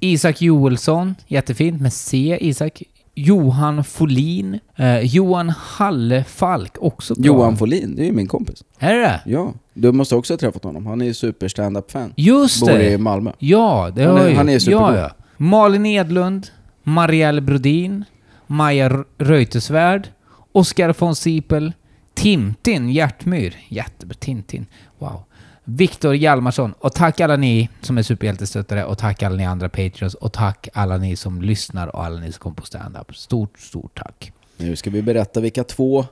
Isak 0.00 0.42
Joelsson, 0.42 1.14
jättefint 1.26 1.80
med 1.80 1.92
C, 1.92 2.38
Isak. 2.40 2.82
Johan 3.14 3.84
Folin. 3.84 4.58
Eh, 4.76 4.98
Johan 5.00 5.50
Hallefalk, 5.50 6.72
också 6.80 7.14
bra. 7.14 7.26
Johan 7.26 7.56
Folin, 7.56 7.96
det 7.96 8.02
är 8.02 8.06
ju 8.06 8.12
min 8.12 8.26
kompis. 8.26 8.64
Är 8.78 8.94
det 8.94 9.00
det? 9.00 9.20
Ja, 9.26 9.52
du 9.74 9.92
måste 9.92 10.16
också 10.16 10.32
ha 10.32 10.38
träffat 10.38 10.64
honom. 10.64 10.86
Han 10.86 11.00
är 11.00 11.06
ju 11.06 11.14
super 11.14 11.48
stand-up-fan. 11.48 12.12
Just 12.16 12.60
Bor 12.60 12.70
i 12.80 12.90
det! 12.90 12.98
Malmö. 12.98 13.32
Ja, 13.38 13.90
det 13.94 14.04
har 14.04 14.28
jag 14.28 14.36
han 14.36 14.48
är 14.48 14.52
ju. 14.52 14.60
superbra. 14.60 14.96
ja, 14.96 15.00
ja. 15.00 15.10
Malin 15.36 15.86
Edlund, 15.86 16.46
Marielle 16.82 17.40
Brodin, 17.40 18.04
Maja 18.46 19.04
Reuterswärd, 19.18 20.08
Oskar 20.52 20.94
von 20.98 21.16
Sipel, 21.16 21.72
Tintin 22.14 22.90
Hjärtmyr. 22.90 23.56
Jättebra, 23.68 24.14
Tintin. 24.20 24.66
Wow. 24.98 25.22
Viktor 25.70 26.14
Hjalmarsson. 26.14 26.74
Och 26.78 26.94
tack 26.94 27.20
alla 27.20 27.36
ni 27.36 27.68
som 27.80 27.98
är 27.98 28.02
superhjältestöttare 28.02 28.84
och 28.84 28.98
tack 28.98 29.22
alla 29.22 29.36
ni 29.36 29.44
andra 29.46 29.68
patreons 29.68 30.14
och 30.14 30.32
tack 30.32 30.68
alla 30.72 30.96
ni 30.96 31.16
som 31.16 31.42
lyssnar 31.42 31.96
och 31.96 32.04
alla 32.04 32.20
ni 32.20 32.32
som 32.32 32.38
kommer 32.40 32.56
på 32.56 32.66
stand-up. 32.66 33.16
Stort, 33.16 33.58
stort 33.58 33.98
tack. 33.98 34.32
Nu 34.56 34.76
ska 34.76 34.90
vi 34.90 35.02
berätta 35.02 35.40
vilka 35.40 35.64
två, 35.64 36.04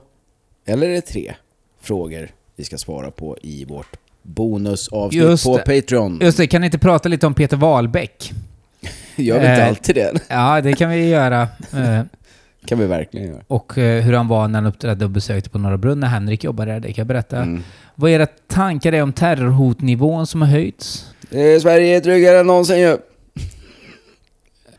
eller 0.65 0.89
är 0.89 0.93
det 0.93 1.01
tre, 1.01 1.33
frågor 1.81 2.29
vi 2.55 2.63
ska 2.63 2.77
svara 2.77 3.11
på 3.11 3.37
i 3.41 3.65
vårt 3.65 3.95
bonusavsnitt 4.21 5.23
Just 5.23 5.43
på 5.45 5.57
det. 5.57 5.81
Patreon. 5.81 6.19
Just 6.21 6.37
det, 6.37 6.47
kan 6.47 6.61
ni 6.61 6.65
inte 6.67 6.79
prata 6.79 7.09
lite 7.09 7.27
om 7.27 7.33
Peter 7.33 7.57
Wahlbeck? 7.57 8.33
Gör 9.15 9.39
vi 9.39 9.47
inte 9.47 9.61
Eh, 9.61 9.67
alltid 9.67 9.95
det? 9.95 10.13
Ja, 10.27 10.61
det 10.61 10.73
kan 10.73 10.89
vi 10.89 11.09
göra. 11.09 11.47
Kan 12.67 12.79
vi 12.79 12.85
verkligen 12.85 13.27
göra. 13.27 13.41
Och 13.47 13.77
eh, 13.77 14.03
hur 14.03 14.13
han 14.13 14.27
var 14.27 14.47
när 14.47 14.61
han 14.61 14.65
uppträdde 14.65 15.05
och 15.05 15.11
besökte 15.11 15.49
på 15.49 15.57
Norra 15.57 15.77
Brunn 15.77 15.99
när 15.99 16.07
Henrik 16.07 16.43
jobbade 16.43 16.71
där, 16.71 16.79
det 16.79 16.87
kan 16.93 17.01
jag 17.01 17.07
berätta. 17.07 17.37
Mm. 17.37 17.63
Vad 17.95 18.11
era 18.11 18.25
tankar 18.47 18.93
är 18.93 19.01
om 19.03 19.13
terrorhotnivån 19.13 20.27
som 20.27 20.41
har 20.41 20.49
höjts? 20.49 21.05
Eh, 21.31 21.59
Sverige 21.61 21.95
är 21.97 21.99
tryggare 21.99 22.39
än 22.39 22.47
någonsin 22.47 22.79
ju. 22.79 22.97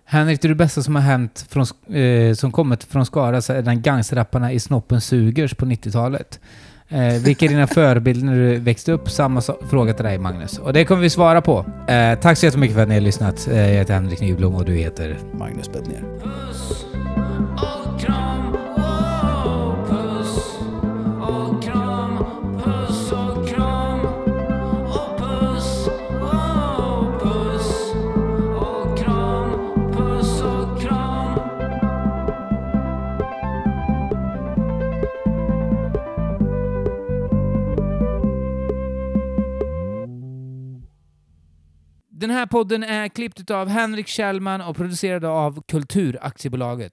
Henrik, 0.04 0.42
det 0.42 0.46
är 0.46 0.48
det 0.48 0.54
bästa 0.54 0.82
som 0.82 0.94
har 0.94 1.02
hänt 1.02 1.46
från, 1.48 1.66
eh, 1.96 2.34
som 2.34 2.52
kommit 2.52 2.84
från 2.84 3.06
Skara 3.06 3.40
sedan 3.42 3.82
gangsterrapparna 3.82 4.52
i 4.52 4.60
Snoppen 4.60 5.00
Sugers 5.00 5.54
på 5.54 5.66
90-talet. 5.66 6.40
Eh, 6.88 7.14
vilka 7.24 7.44
är 7.44 7.48
dina 7.48 7.66
förebilder 7.74 8.26
när 8.26 8.36
du 8.36 8.56
växte 8.58 8.92
upp? 8.92 9.10
Samma 9.10 9.40
so- 9.40 9.66
fråga 9.70 9.94
till 9.94 10.04
dig 10.04 10.18
Magnus. 10.18 10.58
Och 10.58 10.72
det 10.72 10.84
kommer 10.84 11.02
vi 11.02 11.10
svara 11.10 11.40
på. 11.40 11.66
Eh, 11.88 12.18
tack 12.18 12.38
så 12.38 12.46
jättemycket 12.46 12.74
för 12.74 12.82
att 12.82 12.88
ni 12.88 12.94
har 12.94 13.00
lyssnat. 13.00 13.48
Eh, 13.48 13.58
jag 13.60 13.74
heter 13.74 13.94
Henrik 13.94 14.20
Nyblom 14.20 14.54
och 14.54 14.64
du 14.64 14.74
heter... 14.74 15.18
Magnus 15.32 15.72
Bednér. 15.72 16.02
Den 42.20 42.30
här 42.30 42.46
podden 42.46 42.82
är 42.84 43.08
klippt 43.08 43.50
av 43.50 43.68
Henrik 43.68 44.06
Kjellman 44.08 44.60
och 44.60 44.76
producerad 44.76 45.24
av 45.24 45.62
Kulturaktiebolaget. 45.62 46.92